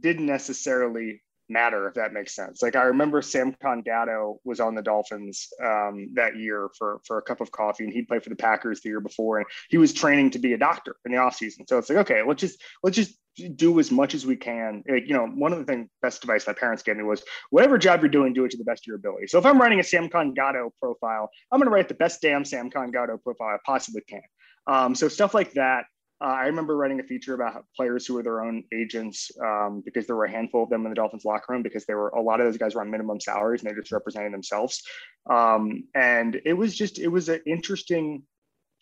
didn't 0.00 0.26
necessarily 0.26 1.22
matter 1.52 1.86
if 1.88 1.94
that 1.94 2.12
makes 2.12 2.34
sense. 2.34 2.62
Like 2.62 2.76
I 2.76 2.84
remember 2.84 3.20
Samkon 3.20 3.84
Gado 3.86 4.36
was 4.44 4.60
on 4.60 4.74
the 4.74 4.82
Dolphins 4.82 5.48
um, 5.62 6.08
that 6.14 6.36
year 6.36 6.70
for 6.78 7.00
for 7.06 7.18
a 7.18 7.22
cup 7.22 7.40
of 7.40 7.50
coffee, 7.52 7.84
and 7.84 7.92
he 7.92 8.02
played 8.02 8.22
for 8.22 8.30
the 8.30 8.36
Packers 8.36 8.80
the 8.80 8.88
year 8.88 9.00
before, 9.00 9.38
and 9.38 9.46
he 9.68 9.78
was 9.78 9.92
training 9.92 10.30
to 10.30 10.38
be 10.38 10.52
a 10.52 10.58
doctor 10.58 10.96
in 11.04 11.12
the 11.12 11.18
offseason. 11.18 11.68
So 11.68 11.78
it's 11.78 11.88
like, 11.88 11.98
okay, 11.98 12.22
let's 12.26 12.40
just 12.40 12.60
let's 12.82 12.96
just 12.96 13.16
do 13.56 13.80
as 13.80 13.90
much 13.90 14.14
as 14.14 14.26
we 14.26 14.36
can. 14.36 14.82
Like, 14.88 15.06
you 15.06 15.14
know, 15.14 15.26
one 15.26 15.52
of 15.52 15.58
the 15.58 15.64
things 15.64 15.88
best 16.02 16.22
advice 16.22 16.46
my 16.46 16.52
parents 16.52 16.82
gave 16.82 16.96
me 16.96 17.02
was 17.02 17.22
whatever 17.50 17.78
job 17.78 18.02
you're 18.02 18.10
doing, 18.10 18.32
do 18.32 18.44
it 18.44 18.50
to 18.50 18.58
the 18.58 18.64
best 18.64 18.82
of 18.82 18.86
your 18.86 18.96
ability. 18.96 19.26
So 19.28 19.38
if 19.38 19.46
I'm 19.46 19.58
writing 19.58 19.80
a 19.80 19.82
Samkon 19.82 20.34
Gado 20.34 20.70
profile, 20.80 21.30
I'm 21.50 21.58
going 21.58 21.66
to 21.68 21.74
write 21.74 21.88
the 21.88 21.94
best 21.94 22.20
damn 22.20 22.44
Samkon 22.44 22.92
Gado 22.92 23.22
profile 23.22 23.48
I 23.48 23.58
possibly 23.64 24.02
can. 24.06 24.22
Um, 24.66 24.94
so 24.94 25.08
stuff 25.08 25.34
like 25.34 25.52
that 25.54 25.84
uh, 26.22 26.26
I 26.26 26.46
remember 26.46 26.76
writing 26.76 27.00
a 27.00 27.02
feature 27.02 27.34
about 27.34 27.64
players 27.76 28.06
who 28.06 28.14
were 28.14 28.22
their 28.22 28.42
own 28.42 28.62
agents 28.72 29.30
um, 29.42 29.82
because 29.84 30.06
there 30.06 30.14
were 30.14 30.26
a 30.26 30.30
handful 30.30 30.62
of 30.62 30.70
them 30.70 30.84
in 30.84 30.90
the 30.90 30.94
Dolphins 30.94 31.24
locker 31.24 31.52
room 31.52 31.62
because 31.62 31.84
there 31.84 31.98
were 31.98 32.10
a 32.10 32.22
lot 32.22 32.40
of 32.40 32.46
those 32.46 32.58
guys 32.58 32.74
were 32.74 32.80
on 32.80 32.90
minimum 32.90 33.18
salaries 33.18 33.60
and 33.60 33.68
they're 33.68 33.80
just 33.80 33.90
representing 33.90 34.30
themselves. 34.30 34.82
Um, 35.28 35.84
and 35.94 36.40
it 36.44 36.52
was 36.52 36.76
just, 36.76 37.00
it 37.00 37.08
was 37.08 37.28
an 37.28 37.40
interesting, 37.44 38.22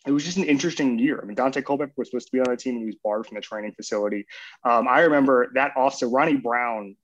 it 0.05 0.11
was 0.11 0.23
just 0.23 0.37
an 0.37 0.43
interesting 0.43 0.99
year. 0.99 1.19
I 1.21 1.25
mean, 1.25 1.35
Daunte 1.35 1.65
Culpepper 1.65 1.93
was 1.97 2.09
supposed 2.09 2.27
to 2.27 2.31
be 2.31 2.39
on 2.39 2.49
the 2.49 2.57
team 2.57 2.75
and 2.75 2.83
he 2.83 2.87
was 2.87 2.97
barred 3.03 3.25
from 3.25 3.35
the 3.35 3.41
training 3.41 3.73
facility. 3.73 4.27
Um, 4.63 4.87
I 4.87 5.01
remember 5.01 5.51
that 5.55 5.71
also 5.75 6.09
Ronnie 6.09 6.37
Brown 6.37 6.95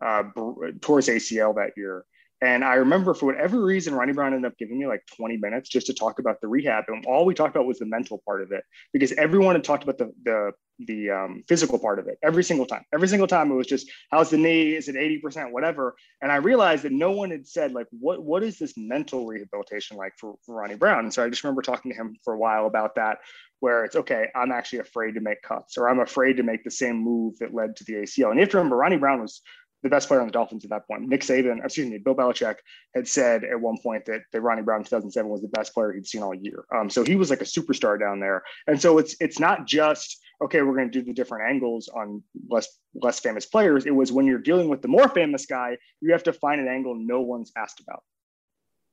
uh, 0.00 0.24
his 0.34 1.08
ACL 1.08 1.54
that 1.56 1.72
year. 1.76 2.04
And 2.42 2.64
I 2.64 2.74
remember 2.74 3.14
for 3.14 3.26
whatever 3.26 3.62
reason, 3.62 3.94
Ronnie 3.94 4.12
Brown 4.12 4.34
ended 4.34 4.50
up 4.50 4.58
giving 4.58 4.76
me 4.76 4.88
like 4.88 5.04
20 5.16 5.36
minutes 5.36 5.68
just 5.68 5.86
to 5.86 5.94
talk 5.94 6.18
about 6.18 6.40
the 6.40 6.48
rehab. 6.48 6.84
And 6.88 7.06
all 7.06 7.24
we 7.24 7.34
talked 7.34 7.54
about 7.54 7.68
was 7.68 7.78
the 7.78 7.86
mental 7.86 8.20
part 8.26 8.42
of 8.42 8.50
it 8.50 8.64
because 8.92 9.12
everyone 9.12 9.54
had 9.54 9.62
talked 9.62 9.84
about 9.84 9.96
the, 9.96 10.12
the, 10.24 10.50
the 10.80 11.10
um, 11.10 11.44
physical 11.46 11.78
part 11.78 12.00
of 12.00 12.08
it 12.08 12.18
every 12.20 12.42
single 12.42 12.66
time. 12.66 12.82
Every 12.92 13.06
single 13.06 13.28
time 13.28 13.52
it 13.52 13.54
was 13.54 13.68
just, 13.68 13.88
how's 14.10 14.30
the 14.30 14.38
knee? 14.38 14.74
Is 14.74 14.88
it 14.88 14.96
80%? 14.96 15.52
Whatever. 15.52 15.94
And 16.20 16.32
I 16.32 16.36
realized 16.36 16.82
that 16.82 16.90
no 16.90 17.12
one 17.12 17.30
had 17.30 17.46
said, 17.46 17.74
like, 17.74 17.86
what, 17.92 18.24
what 18.24 18.42
is 18.42 18.58
this 18.58 18.74
mental 18.76 19.24
rehabilitation 19.24 19.96
like 19.96 20.14
for, 20.18 20.34
for 20.44 20.56
Ronnie 20.56 20.74
Brown? 20.74 21.04
And 21.04 21.14
so 21.14 21.24
I 21.24 21.28
just 21.28 21.44
remember 21.44 21.62
talking 21.62 21.92
to 21.92 21.96
him 21.96 22.16
for 22.24 22.34
a 22.34 22.38
while 22.38 22.66
about 22.66 22.96
that, 22.96 23.18
where 23.60 23.84
it's 23.84 23.94
okay, 23.94 24.26
I'm 24.34 24.50
actually 24.50 24.80
afraid 24.80 25.14
to 25.14 25.20
make 25.20 25.42
cuts 25.42 25.78
or 25.78 25.88
I'm 25.88 26.00
afraid 26.00 26.38
to 26.38 26.42
make 26.42 26.64
the 26.64 26.72
same 26.72 26.96
move 26.96 27.38
that 27.38 27.54
led 27.54 27.76
to 27.76 27.84
the 27.84 27.92
ACL. 27.92 28.30
And 28.30 28.34
you 28.34 28.40
have 28.40 28.50
to 28.50 28.56
remember, 28.56 28.76
Ronnie 28.76 28.96
Brown 28.96 29.20
was 29.20 29.40
the 29.82 29.88
best 29.88 30.08
player 30.08 30.20
on 30.20 30.26
the 30.26 30.32
Dolphins 30.32 30.64
at 30.64 30.70
that 30.70 30.86
point. 30.86 31.08
Nick 31.08 31.22
Saban, 31.22 31.64
excuse 31.64 31.88
me, 31.88 31.98
Bill 31.98 32.14
Belichick 32.14 32.56
had 32.94 33.06
said 33.08 33.44
at 33.44 33.60
one 33.60 33.76
point 33.82 34.04
that, 34.06 34.20
that 34.32 34.40
Ronnie 34.40 34.62
Brown 34.62 34.80
in 34.80 34.84
2007 34.84 35.28
was 35.28 35.42
the 35.42 35.48
best 35.48 35.74
player 35.74 35.92
he'd 35.92 36.06
seen 36.06 36.22
all 36.22 36.34
year. 36.34 36.64
Um, 36.74 36.88
so 36.88 37.04
he 37.04 37.16
was 37.16 37.30
like 37.30 37.40
a 37.40 37.44
superstar 37.44 37.98
down 37.98 38.20
there. 38.20 38.42
And 38.66 38.80
so 38.80 38.98
it's 38.98 39.16
it's 39.20 39.38
not 39.38 39.66
just 39.66 40.18
okay, 40.42 40.62
we're 40.62 40.74
going 40.74 40.90
to 40.90 40.98
do 40.98 41.04
the 41.04 41.12
different 41.12 41.48
angles 41.48 41.88
on 41.88 42.22
less 42.48 42.68
less 42.94 43.20
famous 43.20 43.46
players. 43.46 43.86
It 43.86 43.94
was 43.94 44.12
when 44.12 44.26
you're 44.26 44.38
dealing 44.38 44.68
with 44.68 44.82
the 44.82 44.88
more 44.88 45.08
famous 45.08 45.46
guy, 45.46 45.78
you 46.00 46.12
have 46.12 46.24
to 46.24 46.32
find 46.32 46.60
an 46.60 46.68
angle 46.68 46.94
no 46.94 47.20
one's 47.20 47.52
asked 47.56 47.80
about. 47.80 48.02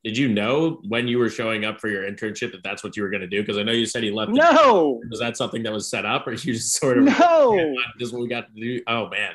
Did 0.03 0.17
you 0.17 0.29
know 0.29 0.81
when 0.87 1.09
you 1.09 1.17
were 1.17 1.29
showing 1.29 1.65
up 1.65 1.81
for 1.81 1.89
your 1.89 2.09
internship 2.09 2.53
that 2.53 2.63
that's 2.63 2.83
what 2.85 2.95
you 2.95 3.03
were 3.03 3.09
going 3.09 3.21
to 3.21 3.27
do? 3.27 3.41
Because 3.41 3.57
I 3.57 3.63
know 3.63 3.73
you 3.73 3.85
said 3.85 4.01
he 4.01 4.11
left. 4.11 4.31
No. 4.31 5.01
Was 5.09 5.19
that 5.19 5.35
something 5.35 5.61
that 5.63 5.73
was 5.73 5.89
set 5.89 6.05
up, 6.05 6.25
or 6.25 6.31
you 6.31 6.53
just 6.53 6.73
sort 6.75 6.97
of 6.97 7.03
no? 7.03 7.75
This 7.99 8.07
is 8.07 8.13
what 8.13 8.21
we 8.21 8.29
got 8.29 8.53
to 8.53 8.61
do. 8.61 8.81
Oh 8.87 9.09
man. 9.09 9.31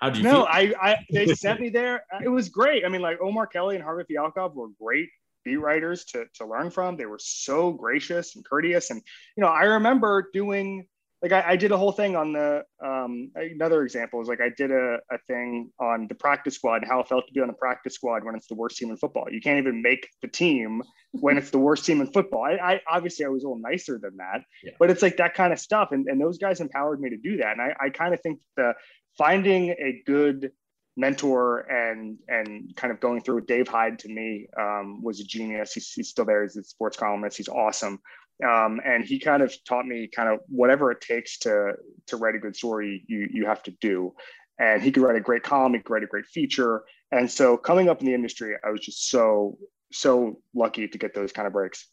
How 0.00 0.10
do 0.10 0.18
you? 0.18 0.24
No, 0.24 0.30
feel? 0.30 0.46
I, 0.48 0.74
I 0.80 0.96
they 1.12 1.26
sent 1.34 1.60
me 1.60 1.68
there. 1.68 2.04
It 2.24 2.28
was 2.28 2.48
great. 2.48 2.84
I 2.84 2.88
mean, 2.88 3.02
like 3.02 3.20
Omar 3.20 3.46
Kelly 3.46 3.76
and 3.76 3.84
Harvey 3.84 4.04
Fialkov 4.10 4.54
were 4.54 4.68
great 4.80 5.08
beat 5.44 5.56
writers 5.56 6.04
to 6.06 6.26
to 6.34 6.46
learn 6.46 6.70
from. 6.70 6.96
They 6.96 7.06
were 7.06 7.20
so 7.20 7.72
gracious 7.72 8.36
and 8.36 8.44
courteous, 8.44 8.90
and 8.90 9.02
you 9.36 9.42
know, 9.42 9.48
I 9.48 9.64
remember 9.64 10.30
doing 10.32 10.86
like 11.22 11.32
I, 11.32 11.50
I, 11.50 11.56
did 11.56 11.70
a 11.70 11.76
whole 11.76 11.92
thing 11.92 12.16
on 12.16 12.32
the 12.32 12.62
um, 12.82 13.30
another 13.34 13.82
example 13.82 14.22
is 14.22 14.28
like 14.28 14.40
I 14.40 14.48
did 14.56 14.70
a, 14.70 14.98
a 15.10 15.18
thing 15.26 15.70
on 15.78 16.06
the 16.08 16.14
practice 16.14 16.54
squad, 16.54 16.84
how 16.88 17.00
it 17.00 17.08
felt 17.08 17.26
to 17.26 17.32
be 17.32 17.40
on 17.40 17.48
the 17.48 17.52
practice 17.54 17.94
squad 17.94 18.24
when 18.24 18.34
it's 18.34 18.46
the 18.46 18.54
worst 18.54 18.78
team 18.78 18.90
in 18.90 18.96
football. 18.96 19.26
You 19.30 19.40
can't 19.40 19.58
even 19.58 19.82
make 19.82 20.08
the 20.22 20.28
team 20.28 20.82
when 21.12 21.36
it's 21.36 21.50
the 21.50 21.58
worst 21.58 21.84
team 21.84 22.00
in 22.00 22.10
football. 22.10 22.44
I, 22.44 22.54
I 22.74 22.80
obviously 22.90 23.26
I 23.26 23.28
was 23.28 23.44
a 23.44 23.48
little 23.48 23.62
nicer 23.62 23.98
than 23.98 24.16
that, 24.16 24.42
yeah. 24.64 24.72
but 24.78 24.88
it's 24.90 25.02
like 25.02 25.18
that 25.18 25.34
kind 25.34 25.52
of 25.52 25.58
stuff. 25.58 25.92
And, 25.92 26.06
and 26.08 26.20
those 26.20 26.38
guys 26.38 26.60
empowered 26.60 27.00
me 27.00 27.10
to 27.10 27.18
do 27.18 27.36
that. 27.38 27.52
And 27.52 27.60
I, 27.60 27.74
I 27.78 27.90
kind 27.90 28.14
of 28.14 28.20
think 28.22 28.40
the 28.56 28.72
finding 29.18 29.70
a 29.70 30.02
good 30.06 30.52
mentor 30.96 31.60
and 31.70 32.18
and 32.28 32.74
kind 32.76 32.92
of 32.92 33.00
going 33.00 33.22
through 33.22 33.36
with 33.36 33.46
Dave 33.46 33.68
Hyde 33.68 33.98
to 34.00 34.08
me 34.08 34.46
um, 34.58 35.02
was 35.02 35.20
a 35.20 35.24
genius. 35.24 35.72
He's, 35.72 35.92
he's 35.92 36.08
still 36.08 36.24
there. 36.24 36.42
He's 36.42 36.56
a 36.56 36.64
sports 36.64 36.96
columnist. 36.96 37.36
He's 37.36 37.48
awesome. 37.48 38.00
Um, 38.42 38.80
and 38.84 39.04
he 39.04 39.18
kind 39.18 39.42
of 39.42 39.54
taught 39.64 39.86
me 39.86 40.08
kind 40.08 40.28
of 40.28 40.40
whatever 40.48 40.90
it 40.90 41.00
takes 41.00 41.38
to 41.40 41.72
to 42.06 42.16
write 42.16 42.34
a 42.34 42.38
good 42.38 42.56
story 42.56 43.04
you 43.06 43.28
you 43.30 43.46
have 43.46 43.62
to 43.64 43.70
do. 43.80 44.14
And 44.58 44.82
he 44.82 44.92
could 44.92 45.02
write 45.02 45.16
a 45.16 45.20
great 45.20 45.42
column 45.42 45.74
he 45.74 45.80
could 45.80 45.90
write 45.90 46.02
a 46.02 46.06
great 46.06 46.26
feature. 46.26 46.84
And 47.12 47.30
so 47.30 47.56
coming 47.56 47.88
up 47.88 48.00
in 48.00 48.06
the 48.06 48.14
industry 48.14 48.54
i 48.64 48.70
was 48.70 48.80
just 48.80 49.10
so 49.10 49.58
so 49.92 50.40
lucky 50.54 50.86
to 50.88 50.98
get 50.98 51.14
those 51.14 51.32
kind 51.32 51.46
of 51.46 51.52
breaks. 51.52 51.88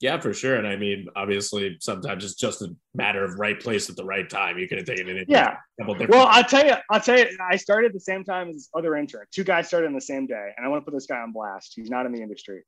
Yeah 0.00 0.20
for 0.20 0.32
sure. 0.32 0.56
And 0.56 0.66
i 0.66 0.76
mean 0.76 1.06
obviously 1.16 1.76
sometimes 1.80 2.24
it's 2.24 2.34
just 2.34 2.62
a 2.62 2.74
matter 2.94 3.24
of 3.24 3.38
right 3.38 3.58
place 3.58 3.90
at 3.90 3.96
the 3.96 4.04
right 4.04 4.28
time. 4.28 4.58
You 4.58 4.68
could 4.68 4.78
have 4.78 4.86
taken 4.86 5.08
it 5.08 5.26
yeah. 5.28 5.56
well 5.78 6.26
i'll 6.28 6.44
tell 6.44 6.64
you 6.64 6.74
i'll 6.90 7.00
tell 7.00 7.18
you 7.18 7.26
i 7.50 7.56
started 7.56 7.88
at 7.88 7.94
the 7.94 8.00
same 8.00 8.24
time 8.24 8.50
as 8.50 8.68
other 8.74 8.94
intern. 8.96 9.26
Two 9.32 9.44
guys 9.44 9.66
started 9.66 9.88
on 9.88 9.94
the 9.94 10.00
same 10.00 10.26
day 10.26 10.50
and 10.56 10.64
i 10.64 10.68
want 10.68 10.82
to 10.82 10.84
put 10.84 10.94
this 10.94 11.06
guy 11.06 11.18
on 11.18 11.32
blast. 11.32 11.72
He's 11.74 11.90
not 11.90 12.06
in 12.06 12.12
the 12.12 12.22
industry. 12.22 12.62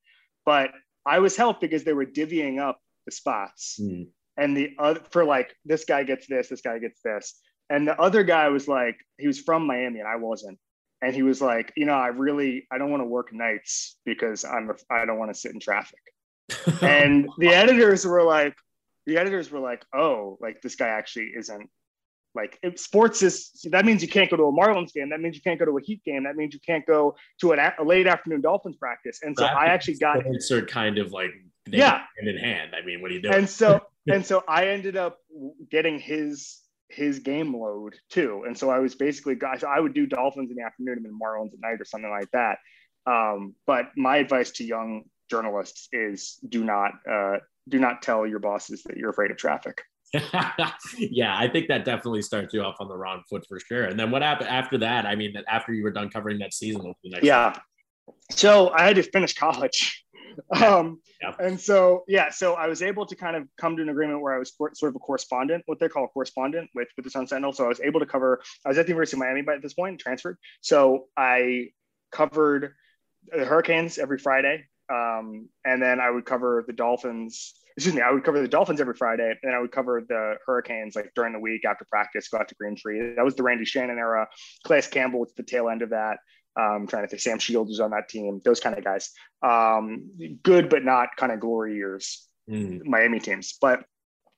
But 0.45 0.71
i 1.07 1.19
was 1.19 1.37
helped 1.37 1.61
because 1.61 1.85
they 1.85 1.93
were 1.93 2.07
divvying 2.07 2.59
up 2.61 2.81
the 3.05 3.13
spots. 3.13 3.79
Mm. 3.81 4.09
And 4.37 4.57
the 4.57 4.71
other 4.79 5.01
for 5.11 5.25
like 5.25 5.55
this 5.65 5.85
guy 5.85 6.03
gets 6.03 6.27
this, 6.27 6.49
this 6.49 6.61
guy 6.61 6.79
gets 6.79 7.01
this. 7.05 7.41
And 7.71 7.87
the 7.87 7.99
other 8.01 8.23
guy 8.23 8.49
was 8.49 8.69
like, 8.69 8.97
he 9.19 9.27
was 9.27 9.41
from 9.41 9.67
Miami 9.67 10.01
and 10.01 10.09
I 10.09 10.17
wasn't. 10.17 10.59
And 11.03 11.15
he 11.15 11.23
was 11.23 11.41
like, 11.41 11.73
you 11.77 11.87
know, 11.87 11.95
I 11.95 12.09
really 12.09 12.67
I 12.71 12.79
don't 12.79 12.91
want 12.91 13.03
to 13.03 13.07
work 13.07 13.33
nights 13.33 13.99
because 14.05 14.45
I'm 14.45 14.71
a, 14.71 14.75
I 14.93 15.05
don't 15.05 15.19
want 15.19 15.33
to 15.33 15.39
sit 15.39 15.53
in 15.53 15.61
traffic. 15.61 16.01
and 16.83 17.29
the 17.39 17.49
editors 17.49 18.05
were 18.05 18.23
like, 18.23 18.55
the 19.07 19.19
editors 19.19 19.51
were 19.51 19.61
like, 19.61 19.85
oh, 19.95 20.39
like 20.41 20.63
this 20.63 20.77
guy 20.77 20.89
actually 20.89 21.33
isn't 21.37 21.71
like 22.35 22.59
sports 22.77 23.23
is 23.23 23.51
that 23.71 23.85
means 23.85 24.03
you 24.03 24.09
can't 24.09 24.31
go 24.31 24.37
to 24.37 24.45
a 24.45 24.53
Marlins 24.53 24.93
game. 24.93 25.11
That 25.11 25.21
means 25.21 25.37
you 25.37 25.43
can't 25.43 25.59
go 25.59 25.65
to 25.65 25.79
a 25.79 25.81
Heat 25.83 26.03
game. 26.05 26.25
That 26.25 26.37
means 26.37 26.53
you 26.53 26.61
can't 26.67 26.85
go 26.85 27.15
to 27.41 27.53
an, 27.53 27.73
a 27.79 27.85
late 27.85 28.07
afternoon 28.07 28.41
Dolphins 28.41 28.77
practice. 28.77 29.21
And 29.23 29.37
so 29.37 29.45
I 29.45 29.67
actually 29.67 29.99
got 29.99 30.19
are 30.51 30.63
kind 30.63 30.99
of 30.99 31.13
like 31.13 31.31
yeah 31.67 32.03
hand 32.19 32.29
in 32.29 32.37
hand. 32.37 32.73
I 32.75 32.85
mean, 32.85 33.01
what 33.01 33.11
are 33.11 33.15
you 33.15 33.23
doing? 33.23 33.35
And 33.35 33.49
so 33.49 33.81
and 34.13 34.27
so 34.27 34.43
I 34.49 34.69
ended 34.69 34.97
up 34.97 35.19
getting 35.71 35.99
his 35.99 36.61
his 36.89 37.21
game 37.21 37.55
load 37.55 37.95
too. 38.11 38.45
And 38.47 38.57
so 38.57 38.71
I 38.71 38.79
was 38.79 38.95
basically 38.95 39.37
guys. 39.37 39.61
So 39.61 39.69
I 39.69 39.81
would 39.81 39.95
do 39.95 40.07
Dolphins 40.07 40.51
in 40.51 40.57
the 40.57 40.63
afternoon 40.63 40.99
and 40.99 41.05
then 41.05 41.19
Marlins 41.21 41.53
at 41.53 41.61
night 41.61 41.81
or 41.81 41.85
something 41.85 42.11
like 42.11 42.31
that. 42.33 42.59
Um, 43.07 43.55
but 43.67 43.91
my 43.97 44.17
advice 44.17 44.51
to 44.53 44.65
young 44.65 45.05
journalists 45.31 45.89
is 45.93 46.39
do 46.49 46.65
not 46.65 46.93
uh, 47.11 47.37
do 47.69 47.79
not 47.79 48.03
tell 48.03 48.27
your 48.27 48.39
bosses 48.39 48.83
that 48.85 48.97
you're 48.97 49.11
afraid 49.11 49.31
of 49.31 49.37
traffic. 49.37 49.83
yeah, 50.99 51.37
I 51.37 51.49
think 51.49 51.69
that 51.69 51.85
definitely 51.85 52.23
starts 52.23 52.55
you 52.55 52.63
off 52.63 52.77
on 52.81 52.89
the 52.89 52.97
wrong 52.97 53.23
foot 53.29 53.47
for 53.49 53.59
sure. 53.61 53.85
And 53.85 53.99
then 53.99 54.11
what 54.11 54.23
happened 54.23 54.49
after 54.49 54.79
that? 54.79 55.07
I 55.07 55.15
mean, 55.15 55.35
after 55.49 55.73
you 55.73 55.83
were 55.83 55.91
done 55.91 56.09
covering 56.09 56.39
that 56.39 56.55
season, 56.55 56.95
yeah. 57.23 57.59
So 58.31 58.71
I 58.71 58.85
had 58.85 58.97
to 58.97 59.03
finish 59.03 59.35
college. 59.35 60.01
Um, 60.51 61.01
yeah. 61.23 61.33
And 61.39 61.61
so, 61.61 62.03
yeah, 62.09 62.29
so 62.29 62.55
I 62.55 62.67
was 62.67 62.83
able 62.83 63.07
to 63.07 63.15
kind 63.15 63.37
of 63.37 63.47
come 63.57 63.77
to 63.77 63.83
an 63.83 63.89
agreement 63.89 64.21
where 64.21 64.35
I 64.35 64.39
was 64.41 64.53
sort 64.57 64.91
of 64.91 64.97
a 64.97 64.99
correspondent, 64.99 65.63
what 65.67 65.79
they 65.79 65.89
call 65.89 66.07
a 66.07 66.09
correspondent 66.09 66.71
with, 66.75 66.89
with 66.97 67.05
the 67.05 67.11
Sun 67.11 67.29
Sentinel. 67.29 67.53
So 67.53 67.65
I 67.65 67.69
was 67.69 67.81
able 67.81 68.01
to 68.01 68.07
cover, 68.07 68.43
I 68.65 68.69
was 68.69 68.77
at 68.77 68.87
the 68.87 68.91
University 68.91 69.15
of 69.15 69.21
Miami 69.21 69.43
by 69.43 69.59
this 69.59 69.75
point, 69.75 70.01
transferred. 70.01 70.37
So 70.61 71.07
I 71.17 71.69
covered 72.11 72.75
the 73.31 73.45
Hurricanes 73.45 73.97
every 73.97 74.19
Friday. 74.19 74.65
Um, 74.93 75.49
and 75.65 75.81
then 75.81 76.01
I 76.01 76.11
would 76.11 76.25
cover 76.25 76.65
the 76.67 76.73
Dolphins 76.73 77.55
excuse 77.77 77.95
me, 77.95 78.03
I 78.03 78.11
would 78.11 78.25
cover 78.25 78.41
the 78.41 78.49
Dolphins 78.49 78.81
every 78.81 78.95
Friday, 78.95 79.35
and 79.43 79.55
I 79.55 79.59
would 79.59 79.73
cover 79.73 80.05
the 80.09 80.35
Hurricanes 80.47 80.95
like 80.95 81.11
during 81.15 81.33
the 81.33 81.41
week 81.41 81.65
after 81.65 81.85
practice, 81.91 82.29
go 82.29 82.39
out 82.39 82.49
to 82.49 82.55
Green 82.55 82.77
Tree. 82.77 83.15
That 83.17 83.25
was 83.25 83.35
the 83.35 83.43
Randy 83.43 83.65
Shannon 83.65 83.99
era. 83.99 84.29
Calais 84.65 84.83
Campbell 84.91 85.21
was 85.21 85.33
the 85.37 85.43
tail 85.43 85.69
end 85.69 85.83
of 85.83 85.91
that. 85.91 86.19
Um, 86.57 86.87
trying 86.87 87.03
to 87.03 87.09
think, 87.09 87.21
Sam 87.21 87.41
Shields 87.41 87.69
was 87.69 87.81
on 87.81 87.91
that 87.91 88.09
team. 88.09 88.41
Those 88.45 88.61
kind 88.61 88.79
of 88.79 88.85
guys. 88.85 89.11
Um, 89.43 90.11
good, 90.45 90.69
but 90.69 90.85
not 90.85 91.09
kind 91.17 91.33
of 91.33 91.41
glory 91.41 91.75
years. 91.75 92.29
Mm. 92.49 92.85
Miami 92.85 93.21
teams, 93.21 93.57
but 93.59 93.81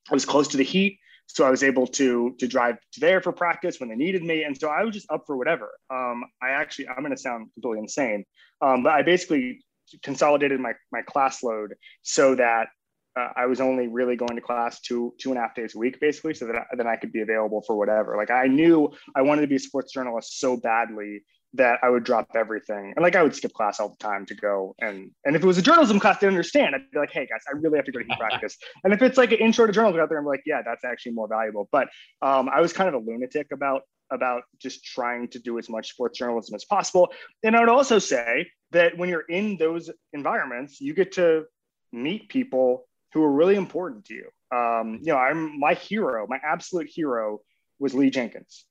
I 0.09 0.15
was 0.15 0.25
close 0.25 0.47
to 0.49 0.57
the 0.57 0.63
Heat, 0.63 1.01
so 1.27 1.45
I 1.45 1.51
was 1.51 1.65
able 1.65 1.89
to 1.89 2.37
to 2.39 2.47
drive 2.47 2.77
to 2.93 3.01
there 3.01 3.21
for 3.21 3.33
practice 3.33 3.81
when 3.81 3.89
they 3.89 3.97
needed 3.97 4.23
me, 4.23 4.45
and 4.45 4.57
so 4.57 4.69
I 4.69 4.85
was 4.85 4.95
just 4.95 5.11
up 5.11 5.25
for 5.27 5.37
whatever. 5.37 5.73
Um, 5.91 6.25
I 6.41 6.51
actually, 6.51 6.89
I'm 6.89 7.01
going 7.01 7.11
to 7.11 7.21
sound 7.21 7.49
completely 7.55 7.81
insane, 7.81 8.25
um, 8.63 8.85
but 8.85 8.93
I 8.93 9.03
basically 9.03 9.65
consolidated 10.03 10.61
my 10.61 10.75
my 10.93 11.03
class 11.03 11.43
load 11.43 11.75
so 12.03 12.37
that 12.37 12.69
uh, 13.17 13.31
I 13.35 13.47
was 13.47 13.61
only 13.61 13.89
really 13.89 14.15
going 14.15 14.37
to 14.37 14.43
class 14.43 14.81
two 14.81 15.15
two 15.19 15.31
and 15.31 15.39
a 15.39 15.41
half 15.41 15.55
days 15.55 15.75
a 15.75 15.79
week, 15.79 15.99
basically, 16.01 16.35
so 16.35 16.47
that 16.47 16.57
I, 16.57 16.65
then 16.77 16.87
I 16.87 16.97
could 16.97 17.13
be 17.13 17.23
available 17.23 17.63
for 17.67 17.77
whatever. 17.77 18.17
Like 18.17 18.31
I 18.31 18.47
knew 18.47 18.91
I 19.15 19.23
wanted 19.23 19.41
to 19.43 19.47
be 19.47 19.57
a 19.57 19.61
sports 19.61 19.93
journalist 19.93 20.39
so 20.39 20.57
badly 20.57 21.23
that 21.55 21.79
I 21.83 21.89
would 21.89 22.05
drop 22.05 22.29
everything, 22.35 22.93
and 22.95 23.03
like 23.03 23.17
I 23.17 23.23
would 23.23 23.35
skip 23.35 23.55
class 23.55 23.81
all 23.81 23.89
the 23.89 23.97
time 23.97 24.27
to 24.27 24.35
go. 24.35 24.75
And 24.81 25.11
and 25.25 25.35
if 25.35 25.43
it 25.43 25.47
was 25.47 25.57
a 25.57 25.63
journalism 25.63 25.99
class, 25.99 26.19
they 26.19 26.27
understand. 26.27 26.75
I'd 26.75 26.91
be 26.91 26.99
like, 26.99 27.11
hey 27.11 27.27
guys, 27.27 27.41
I 27.49 27.57
really 27.57 27.79
have 27.79 27.87
to 27.87 27.93
go 27.93 28.01
to 28.01 28.05
heat 28.05 28.19
practice. 28.19 28.59
And 28.85 28.93
if 28.93 29.01
it's 29.01 29.17
like 29.17 29.33
an 29.33 29.39
intro 29.39 29.67
to 29.67 29.73
journalism 29.73 30.03
out 30.03 30.11
there, 30.11 30.19
I'm 30.19 30.27
like, 30.27 30.43
yeah, 30.45 30.61
that's 30.65 30.85
actually 30.85 31.13
more 31.13 31.29
valuable. 31.29 31.69
But 31.73 31.89
um, 32.21 32.51
I 32.51 32.61
was 32.61 32.73
kind 32.75 32.89
of 32.89 32.95
a 32.95 32.99
lunatic 32.99 33.49
about 33.53 33.83
about 34.11 34.43
just 34.61 34.85
trying 34.85 35.27
to 35.29 35.39
do 35.39 35.59
as 35.59 35.69
much 35.69 35.91
sports 35.91 36.19
journalism 36.19 36.55
as 36.55 36.65
possible. 36.67 37.11
And 37.43 37.57
I 37.57 37.61
would 37.61 37.69
also 37.69 37.99
say 37.99 38.47
that 38.73 38.97
when 38.99 39.09
you're 39.09 39.25
in 39.29 39.57
those 39.57 39.91
environments, 40.13 40.81
you 40.81 40.93
get 40.95 41.13
to 41.13 41.45
meet 41.93 42.29
people 42.29 42.87
who 43.17 43.23
were 43.23 43.33
really 43.33 43.55
important 43.55 44.05
to 44.05 44.13
you. 44.13 44.29
Um, 44.55 45.01
you 45.03 45.11
know, 45.11 45.17
I'm 45.17 45.59
my 45.59 45.73
hero, 45.73 46.27
my 46.29 46.39
absolute 46.45 46.87
hero 46.87 47.41
was 47.79 47.95
Lee 47.95 48.11
Jenkins. 48.11 48.67